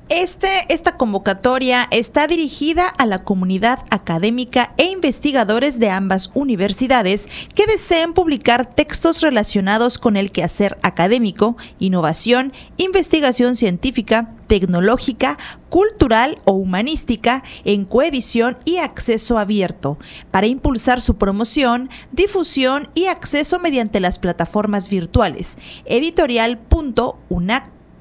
Este, 0.09 0.47
esta 0.69 0.97
convocatoria 0.97 1.87
está 1.89 2.27
dirigida 2.27 2.87
a 2.87 3.07
la 3.07 3.23
comunidad 3.23 3.79
académica 3.89 4.71
e 4.77 4.85
investigadores 4.85 5.79
de 5.79 5.89
ambas 5.89 6.29
universidades 6.35 7.27
que 7.55 7.65
deseen 7.65 8.13
publicar 8.13 8.67
textos 8.67 9.21
relacionados 9.21 9.97
con 9.97 10.15
el 10.15 10.31
quehacer 10.31 10.77
académico, 10.83 11.57
innovación, 11.79 12.53
investigación 12.77 13.55
científica, 13.55 14.29
tecnológica, 14.45 15.39
cultural 15.69 16.37
o 16.45 16.51
humanística 16.51 17.43
en 17.63 17.83
coedición 17.83 18.59
y 18.63 18.77
acceso 18.77 19.39
abierto, 19.39 19.97
para 20.29 20.45
impulsar 20.45 21.01
su 21.01 21.15
promoción, 21.15 21.89
difusión 22.11 22.89
y 22.93 23.07
acceso 23.07 23.57
mediante 23.57 23.99
las 23.99 24.19
plataformas 24.19 24.87
virtuales 24.87 25.57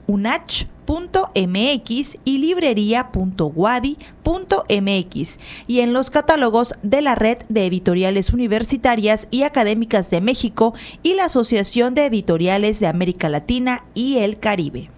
editorial.unach 0.06 0.74
.mx 0.86 2.18
y 2.24 2.38
librería.wadi.mx 2.38 5.38
y 5.66 5.80
en 5.80 5.92
los 5.92 6.10
catálogos 6.10 6.74
de 6.82 7.02
la 7.02 7.14
Red 7.14 7.38
de 7.48 7.66
Editoriales 7.66 8.30
Universitarias 8.30 9.28
y 9.30 9.44
Académicas 9.44 10.10
de 10.10 10.20
México 10.20 10.74
y 11.02 11.14
la 11.14 11.24
Asociación 11.24 11.94
de 11.94 12.06
Editoriales 12.06 12.80
de 12.80 12.86
América 12.86 13.28
Latina 13.28 13.84
y 13.94 14.18
el 14.18 14.38
Caribe. 14.38 14.90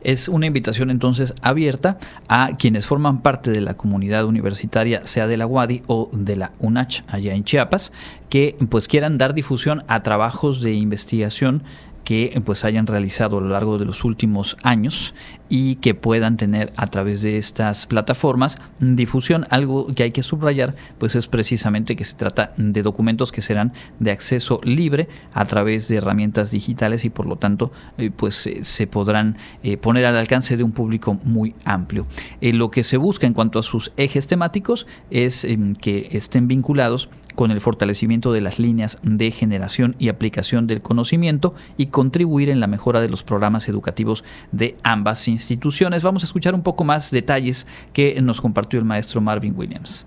Es 0.00 0.28
una 0.28 0.46
invitación 0.46 0.90
entonces 0.90 1.34
abierta 1.42 1.98
a 2.28 2.50
quienes 2.56 2.86
forman 2.86 3.20
parte 3.20 3.50
de 3.50 3.60
la 3.60 3.74
comunidad 3.74 4.26
universitaria, 4.26 5.04
sea 5.04 5.26
de 5.26 5.36
la 5.36 5.46
UADI 5.46 5.82
o 5.88 6.08
de 6.12 6.36
la 6.36 6.52
UNACH 6.60 7.02
allá 7.08 7.34
en 7.34 7.42
Chiapas, 7.42 7.92
que 8.30 8.56
pues 8.70 8.86
quieran 8.86 9.18
dar 9.18 9.34
difusión 9.34 9.82
a 9.88 10.04
trabajos 10.04 10.60
de 10.60 10.74
investigación 10.74 11.64
que 12.08 12.40
pues 12.42 12.64
hayan 12.64 12.86
realizado 12.86 13.36
a 13.36 13.40
lo 13.42 13.50
largo 13.50 13.76
de 13.76 13.84
los 13.84 14.02
últimos 14.02 14.56
años 14.62 15.12
y 15.50 15.74
que 15.74 15.92
puedan 15.92 16.38
tener 16.38 16.72
a 16.74 16.86
través 16.86 17.20
de 17.20 17.36
estas 17.36 17.86
plataformas 17.86 18.56
difusión. 18.80 19.46
Algo 19.50 19.88
que 19.88 20.04
hay 20.04 20.10
que 20.10 20.22
subrayar 20.22 20.74
pues 20.96 21.16
es 21.16 21.26
precisamente 21.26 21.96
que 21.96 22.04
se 22.04 22.16
trata 22.16 22.54
de 22.56 22.80
documentos 22.80 23.30
que 23.30 23.42
serán 23.42 23.74
de 23.98 24.10
acceso 24.10 24.58
libre 24.64 25.06
a 25.34 25.44
través 25.44 25.86
de 25.88 25.96
herramientas 25.96 26.50
digitales 26.50 27.04
y 27.04 27.10
por 27.10 27.26
lo 27.26 27.36
tanto 27.36 27.72
eh, 27.98 28.10
pues 28.10 28.46
eh, 28.46 28.64
se 28.64 28.86
podrán 28.86 29.36
eh, 29.62 29.76
poner 29.76 30.06
al 30.06 30.16
alcance 30.16 30.56
de 30.56 30.62
un 30.62 30.72
público 30.72 31.18
muy 31.24 31.54
amplio. 31.66 32.06
lo 32.40 32.70
que 32.70 32.84
se 32.84 32.96
busca 32.96 33.26
en 33.26 33.34
cuanto 33.34 33.58
a 33.58 33.62
sus 33.62 33.92
ejes 33.98 34.26
temáticos 34.26 34.86
es 35.10 35.44
em, 35.44 35.74
que 35.74 36.08
estén 36.12 36.48
vinculados 36.48 37.10
con 37.38 37.52
el 37.52 37.60
fortalecimiento 37.60 38.32
de 38.32 38.40
las 38.40 38.58
líneas 38.58 38.98
de 39.04 39.30
generación 39.30 39.94
y 40.00 40.08
aplicación 40.08 40.66
del 40.66 40.82
conocimiento 40.82 41.54
y 41.76 41.86
contribuir 41.86 42.50
en 42.50 42.58
la 42.58 42.66
mejora 42.66 43.00
de 43.00 43.08
los 43.08 43.22
programas 43.22 43.68
educativos 43.68 44.24
de 44.50 44.76
ambas 44.82 45.28
instituciones. 45.28 46.02
Vamos 46.02 46.24
a 46.24 46.26
escuchar 46.26 46.56
un 46.56 46.64
poco 46.64 46.82
más 46.82 47.12
detalles 47.12 47.68
que 47.92 48.20
nos 48.20 48.40
compartió 48.40 48.80
el 48.80 48.84
maestro 48.84 49.20
Marvin 49.20 49.54
Williams. 49.56 50.04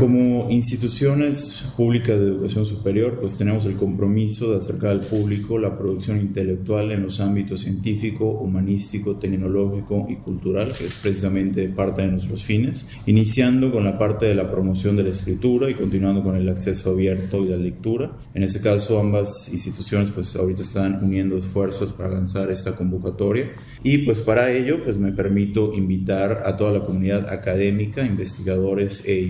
Como 0.00 0.48
instituciones 0.48 1.70
públicas 1.76 2.18
de 2.18 2.28
educación 2.28 2.64
superior, 2.64 3.18
pues 3.20 3.36
tenemos 3.36 3.66
el 3.66 3.74
compromiso 3.76 4.50
de 4.50 4.56
acercar 4.56 4.92
al 4.92 5.00
público 5.00 5.58
la 5.58 5.76
producción 5.76 6.18
intelectual 6.18 6.90
en 6.90 7.02
los 7.02 7.20
ámbitos 7.20 7.60
científico, 7.60 8.24
humanístico, 8.30 9.16
tecnológico 9.16 10.06
y 10.08 10.16
cultural, 10.16 10.72
que 10.72 10.86
es 10.86 10.94
precisamente 11.02 11.68
parte 11.68 12.00
de 12.00 12.12
nuestros 12.12 12.42
fines, 12.44 12.88
iniciando 13.04 13.70
con 13.70 13.84
la 13.84 13.98
parte 13.98 14.24
de 14.24 14.34
la 14.34 14.50
promoción 14.50 14.96
de 14.96 15.02
la 15.02 15.10
escritura 15.10 15.68
y 15.68 15.74
continuando 15.74 16.22
con 16.22 16.34
el 16.34 16.48
acceso 16.48 16.92
abierto 16.92 17.44
y 17.44 17.48
la 17.48 17.58
lectura. 17.58 18.16
En 18.32 18.42
este 18.42 18.62
caso, 18.62 18.98
ambas 18.98 19.52
instituciones 19.52 20.10
pues 20.10 20.34
ahorita 20.34 20.62
están 20.62 21.04
uniendo 21.04 21.36
esfuerzos 21.36 21.92
para 21.92 22.14
lanzar 22.14 22.50
esta 22.50 22.74
convocatoria 22.74 23.50
y 23.82 23.98
pues 23.98 24.20
para 24.20 24.50
ello 24.50 24.82
pues 24.82 24.96
me 24.96 25.12
permito 25.12 25.74
invitar 25.74 26.44
a 26.46 26.56
toda 26.56 26.72
la 26.72 26.80
comunidad 26.80 27.28
académica, 27.28 28.02
investigadores 28.02 29.04
e 29.04 29.20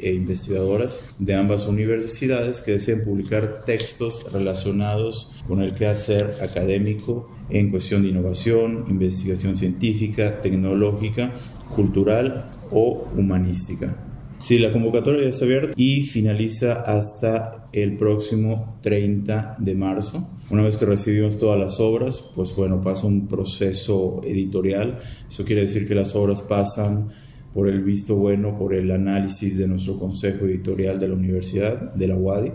e 0.00 0.14
investigadoras 0.14 1.14
de 1.18 1.34
ambas 1.34 1.66
universidades 1.66 2.60
que 2.60 2.72
deseen 2.72 3.04
publicar 3.04 3.62
textos 3.64 4.32
relacionados 4.32 5.32
con 5.46 5.62
el 5.62 5.74
quehacer 5.74 6.30
académico 6.42 7.30
en 7.50 7.70
cuestión 7.70 8.02
de 8.02 8.08
innovación, 8.08 8.84
investigación 8.88 9.56
científica, 9.56 10.40
tecnológica, 10.40 11.32
cultural 11.74 12.50
o 12.70 13.08
humanística. 13.16 13.96
Sí, 14.38 14.58
la 14.58 14.72
convocatoria 14.72 15.28
está 15.28 15.46
abierta 15.46 15.72
y 15.76 16.02
finaliza 16.02 16.74
hasta 16.74 17.66
el 17.72 17.96
próximo 17.96 18.78
30 18.82 19.56
de 19.58 19.74
marzo. 19.74 20.30
Una 20.50 20.62
vez 20.62 20.76
que 20.76 20.84
recibimos 20.84 21.38
todas 21.38 21.58
las 21.58 21.80
obras, 21.80 22.32
pues 22.34 22.54
bueno, 22.54 22.80
pasa 22.82 23.06
un 23.06 23.28
proceso 23.28 24.20
editorial. 24.24 24.98
Eso 25.28 25.44
quiere 25.44 25.62
decir 25.62 25.88
que 25.88 25.94
las 25.94 26.14
obras 26.14 26.42
pasan 26.42 27.08
por 27.56 27.68
el 27.68 27.82
visto 27.82 28.16
bueno, 28.16 28.58
por 28.58 28.74
el 28.74 28.90
análisis 28.90 29.56
de 29.56 29.66
nuestro 29.66 29.98
consejo 29.98 30.44
editorial 30.44 31.00
de 31.00 31.08
la 31.08 31.14
universidad, 31.14 31.94
de 31.94 32.06
la 32.06 32.14
UADI. 32.14 32.52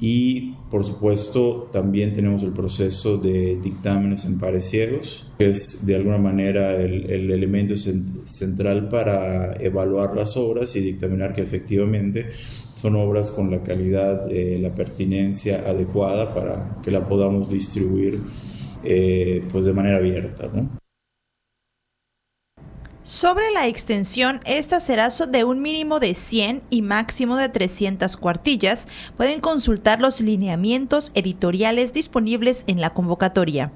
y 0.00 0.54
por 0.70 0.84
supuesto 0.84 1.68
también 1.70 2.12
tenemos 2.12 2.42
el 2.42 2.52
proceso 2.52 3.18
de 3.18 3.58
dictámenes 3.62 4.24
en 4.24 4.38
pares 4.38 4.64
ciegos, 4.64 5.30
que 5.38 5.50
es 5.50 5.84
de 5.86 5.96
alguna 5.96 6.18
manera 6.18 6.74
el, 6.76 7.10
el 7.10 7.30
elemento 7.30 7.76
central 7.76 8.88
para 8.88 9.54
evaluar 9.62 10.16
las 10.16 10.36
obras 10.38 10.74
y 10.76 10.80
dictaminar 10.80 11.34
que 11.34 11.42
efectivamente 11.42 12.30
son 12.74 12.96
obras 12.96 13.30
con 13.30 13.50
la 13.50 13.62
calidad, 13.62 14.30
eh, 14.30 14.58
la 14.58 14.74
pertinencia 14.74 15.62
adecuada 15.66 16.34
para 16.34 16.76
que 16.82 16.90
la 16.90 17.06
podamos 17.06 17.50
distribuir 17.50 18.20
eh, 18.82 19.42
pues 19.52 19.66
de 19.66 19.74
manera 19.74 19.98
abierta. 19.98 20.50
¿no? 20.52 20.85
Sobre 23.06 23.50
la 23.52 23.66
extensión, 23.68 24.40
esta 24.46 24.80
será 24.80 25.10
de 25.10 25.44
un 25.44 25.62
mínimo 25.62 26.00
de 26.00 26.12
100 26.12 26.64
y 26.70 26.82
máximo 26.82 27.36
de 27.36 27.48
300 27.48 28.16
cuartillas. 28.16 28.88
Pueden 29.16 29.40
consultar 29.40 30.00
los 30.00 30.20
lineamientos 30.20 31.12
editoriales 31.14 31.92
disponibles 31.92 32.64
en 32.66 32.80
la 32.80 32.94
convocatoria. 32.94 33.70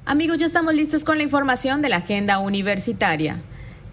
Amigos, 0.04 0.38
ya 0.38 0.46
estamos 0.46 0.72
listos 0.72 1.04
con 1.04 1.16
la 1.18 1.24
información 1.24 1.82
de 1.82 1.88
la 1.88 1.96
agenda 1.96 2.38
universitaria. 2.38 3.40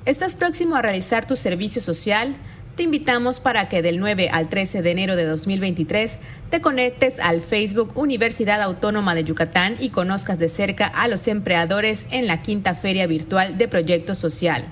¿Estás 0.05 0.35
próximo 0.35 0.75
a 0.75 0.81
realizar 0.81 1.25
tu 1.25 1.35
servicio 1.35 1.81
social? 1.81 2.35
Te 2.75 2.83
invitamos 2.83 3.39
para 3.39 3.67
que 3.67 3.81
del 3.81 3.99
9 3.99 4.29
al 4.29 4.49
13 4.49 4.81
de 4.81 4.91
enero 4.91 5.15
de 5.15 5.25
2023 5.25 6.19
te 6.49 6.61
conectes 6.61 7.19
al 7.19 7.41
Facebook 7.41 7.93
Universidad 7.95 8.61
Autónoma 8.61 9.15
de 9.15 9.23
Yucatán 9.23 9.75
y 9.79 9.89
conozcas 9.89 10.39
de 10.39 10.49
cerca 10.49 10.87
a 10.87 11.07
los 11.07 11.27
empleadores 11.27 12.05
en 12.11 12.27
la 12.27 12.41
quinta 12.41 12.75
feria 12.75 13.07
virtual 13.07 13.57
de 13.57 13.67
Proyecto 13.67 14.13
Social. 14.13 14.65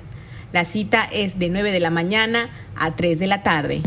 La 0.51 0.65
cita 0.65 1.07
es 1.11 1.39
de 1.39 1.49
9 1.49 1.71
de 1.71 1.79
la 1.79 1.91
mañana 1.91 2.49
a 2.75 2.95
3 2.95 3.19
de 3.19 3.27
la 3.27 3.41
tarde. 3.41 3.81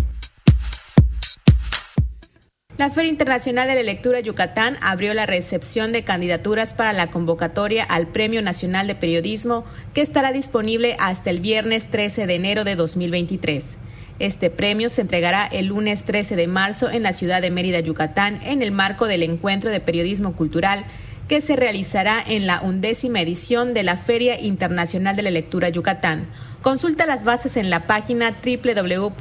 La 2.79 2.91
Feria 2.91 3.11
Internacional 3.11 3.69
de 3.69 3.77
la 3.77 3.83
Lectura 3.83 4.19
Yucatán 4.21 4.79
abrió 4.81 5.15
la 5.15 5.27
recepción 5.27 5.93
de 5.93 6.03
candidaturas 6.03 6.75
para 6.75 6.93
la 6.93 7.09
convocatoria 7.09 7.85
al 7.85 8.09
Premio 8.09 8.43
Nacional 8.43 8.87
de 8.87 8.97
Periodismo 8.97 9.65
que 9.93 10.01
estará 10.01 10.33
disponible 10.33 10.97
hasta 10.99 11.31
el 11.31 11.39
viernes 11.39 11.89
13 11.91 12.27
de 12.27 12.35
enero 12.35 12.65
de 12.65 12.75
2023. 12.75 13.77
Este 14.19 14.51
premio 14.51 14.89
se 14.89 15.03
entregará 15.03 15.47
el 15.47 15.67
lunes 15.67 16.05
13 16.05 16.35
de 16.35 16.47
marzo 16.47 16.91
en 16.91 17.03
la 17.03 17.13
ciudad 17.13 17.43
de 17.43 17.51
Mérida, 17.51 17.81
Yucatán, 17.81 18.41
en 18.43 18.63
el 18.63 18.73
marco 18.73 19.07
del 19.07 19.23
Encuentro 19.23 19.71
de 19.71 19.81
Periodismo 19.81 20.35
Cultural 20.35 20.85
que 21.29 21.41
se 21.41 21.57
realizará 21.57 22.23
en 22.27 22.47
la 22.47 22.61
undécima 22.61 23.21
edición 23.21 23.73
de 23.73 23.83
la 23.83 23.97
Feria 23.97 24.41
Internacional 24.41 25.17
de 25.17 25.23
la 25.23 25.31
Lectura 25.31 25.69
Yucatán. 25.69 26.27
Consulta 26.65 27.05
las 27.05 27.25
bases 27.25 27.59
en 27.59 27.69
la 27.69 27.87
página 27.87 28.39
www.filey.org. 28.43 29.15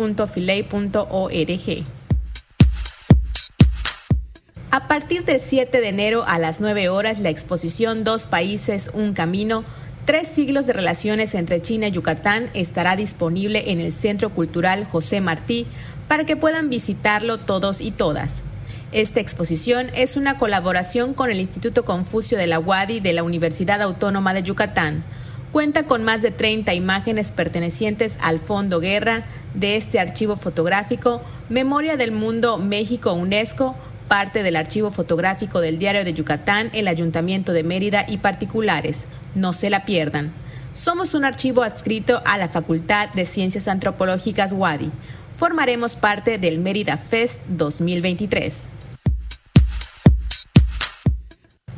A 4.71 4.87
partir 4.87 5.25
del 5.25 5.41
7 5.41 5.81
de 5.81 5.89
enero 5.89 6.23
a 6.25 6.39
las 6.39 6.61
9 6.61 6.87
horas, 6.87 7.19
la 7.19 7.29
exposición 7.29 8.05
Dos 8.05 8.27
Países, 8.27 8.91
Un 8.93 9.11
Camino, 9.11 9.65
Tres 10.05 10.29
siglos 10.29 10.67
de 10.67 10.73
relaciones 10.73 11.35
entre 11.35 11.61
China 11.61 11.87
y 11.87 11.91
Yucatán 11.91 12.49
estará 12.53 12.95
disponible 12.95 13.71
en 13.71 13.81
el 13.81 13.91
Centro 13.91 14.33
Cultural 14.33 14.85
José 14.85 15.19
Martí 15.19 15.67
para 16.07 16.25
que 16.25 16.37
puedan 16.37 16.69
visitarlo 16.69 17.39
todos 17.39 17.81
y 17.81 17.91
todas. 17.91 18.43
Esta 18.93 19.19
exposición 19.19 19.87
es 19.95 20.15
una 20.15 20.37
colaboración 20.37 21.13
con 21.13 21.29
el 21.29 21.39
Instituto 21.39 21.83
Confucio 21.83 22.37
de 22.37 22.47
la 22.47 22.59
UADI 22.59 23.01
de 23.01 23.13
la 23.13 23.23
Universidad 23.23 23.81
Autónoma 23.81 24.33
de 24.33 24.43
Yucatán. 24.43 25.03
Cuenta 25.53 25.83
con 25.83 26.03
más 26.03 26.23
de 26.23 26.31
30 26.31 26.73
imágenes 26.73 27.31
pertenecientes 27.31 28.17
al 28.21 28.39
Fondo 28.39 28.79
Guerra 28.79 29.23
de 29.53 29.75
este 29.75 29.99
archivo 29.99 30.35
fotográfico, 30.35 31.21
Memoria 31.47 31.95
del 31.95 32.11
Mundo 32.11 32.57
México 32.57 33.13
UNESCO, 33.13 33.75
parte 34.07 34.41
del 34.41 34.55
archivo 34.55 34.89
fotográfico 34.89 35.61
del 35.61 35.77
Diario 35.77 36.03
de 36.03 36.13
Yucatán, 36.13 36.71
el 36.73 36.87
Ayuntamiento 36.87 37.53
de 37.53 37.63
Mérida 37.63 38.03
y 38.09 38.17
particulares. 38.17 39.05
No 39.35 39.53
se 39.53 39.69
la 39.69 39.85
pierdan. 39.85 40.33
Somos 40.73 41.13
un 41.13 41.23
archivo 41.23 41.61
adscrito 41.61 42.23
a 42.25 42.39
la 42.39 42.47
Facultad 42.47 43.09
de 43.09 43.27
Ciencias 43.27 43.67
Antropológicas 43.67 44.53
UADI. 44.53 44.89
Formaremos 45.37 45.95
parte 45.95 46.39
del 46.39 46.57
Mérida 46.57 46.97
Fest 46.97 47.39
2023. 47.49 48.69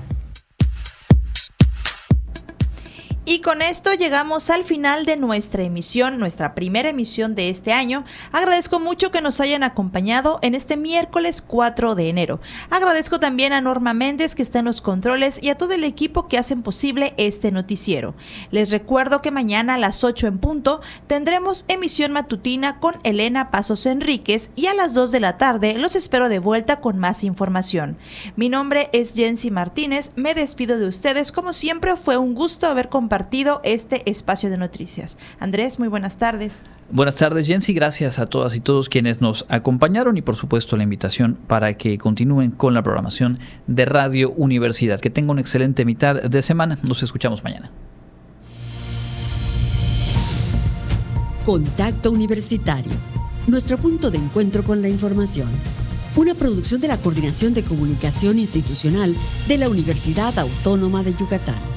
Y 3.30 3.42
con 3.42 3.62
esto 3.62 3.94
llegamos 3.94 4.50
al 4.50 4.64
final 4.64 5.04
de 5.04 5.18
nuestra 5.18 5.62
emisión, 5.62 6.18
nuestra 6.18 6.56
primera 6.56 6.88
emisión 6.88 7.36
de 7.36 7.50
este 7.50 7.74
año. 7.74 8.06
Agradezco 8.32 8.80
mucho 8.80 9.12
que 9.12 9.20
nos 9.20 9.42
hayan 9.42 9.64
acompañado 9.64 10.40
en 10.42 10.56
este 10.56 10.78
miércoles 10.78 11.42
4 11.42 11.94
de 11.96 12.08
enero. 12.08 12.40
Agradezco 12.70 13.20
también 13.20 13.52
a 13.52 13.60
Norma 13.60 13.94
Méndez 13.94 14.34
que 14.34 14.44
está 14.44 14.60
en 14.60 14.66
los 14.66 14.80
controles 14.80 15.44
y 15.44 15.50
a 15.50 15.58
todo 15.58 15.74
el 15.74 15.84
equipo 15.84 16.30
que 16.30 16.38
hacen 16.38 16.64
posible 16.64 17.16
este 17.18 17.52
noticiero. 17.52 18.16
Les 18.50 18.72
recuerdo 18.72 19.22
que 19.22 19.30
mañana 19.30 19.74
a 19.74 19.78
las 19.78 20.06
8 20.06 20.28
en 20.28 20.38
punto 20.38 20.80
tendremos 21.08 21.66
emisión 21.68 22.14
matutina 22.14 22.80
con 22.80 22.96
Elena 23.04 23.52
Pasos 23.52 23.88
Enríquez 23.88 24.52
y 24.56 24.68
a 24.68 24.74
las 24.74 24.94
2 24.94 25.12
de 25.12 25.20
la 25.20 25.38
tarde 25.38 25.78
los 25.78 25.98
espero 25.98 26.30
de 26.30 26.40
vuelta 26.40 26.80
con 26.80 26.98
más 26.98 27.26
información. 27.26 27.98
Mi 28.38 28.48
nombre 28.48 28.90
es 28.94 29.16
Jensi 29.16 29.52
Martínez, 29.52 30.12
me 30.16 30.34
despido 30.34 30.80
de 30.80 30.88
ustedes 30.88 31.34
como 31.34 31.52
siempre, 31.52 31.98
fue 31.98 32.16
un 32.16 32.34
gusto 32.34 32.68
haber 32.68 32.88
compartido 32.88 33.17
este 33.64 34.10
espacio 34.10 34.50
de 34.50 34.58
noticias. 34.58 35.18
Andrés, 35.40 35.80
muy 35.80 35.88
buenas 35.88 36.18
tardes. 36.18 36.62
Buenas 36.92 37.16
tardes, 37.16 37.48
Jensi. 37.48 37.74
Gracias 37.74 38.20
a 38.20 38.28
todas 38.28 38.56
y 38.56 38.60
todos 38.60 38.90
quienes 38.90 39.22
nos 39.22 39.46
acompañaron 39.50 40.18
y 40.18 40.22
por 40.22 40.36
supuesto 40.36 40.78
la 40.78 40.84
invitación 40.84 41.38
para 41.48 41.76
que 41.76 41.98
continúen 41.98 42.52
con 42.52 42.74
la 42.74 42.84
programación 42.84 43.40
de 43.68 43.86
Radio 43.86 44.32
Universidad. 44.32 45.00
Que 45.00 45.10
tenga 45.10 45.32
una 45.32 45.42
excelente 45.42 45.86
mitad 45.86 46.22
de 46.22 46.42
semana. 46.42 46.78
Nos 46.88 47.04
escuchamos 47.04 47.44
mañana. 47.44 47.72
Contacto 51.46 52.12
Universitario. 52.12 52.92
Nuestro 53.48 53.78
punto 53.78 54.12
de 54.12 54.18
encuentro 54.18 54.64
con 54.64 54.82
la 54.82 54.90
información 54.90 55.48
una 56.18 56.34
producción 56.34 56.82
de 56.82 56.88
la 56.88 56.98
Coordinación 56.98 57.54
de 57.54 57.64
Comunicación 57.64 58.40
Institucional 58.40 59.16
de 59.48 59.58
la 59.60 59.70
Universidad 59.70 60.38
Autónoma 60.40 61.04
de 61.04 61.14
Yucatán. 61.14 61.77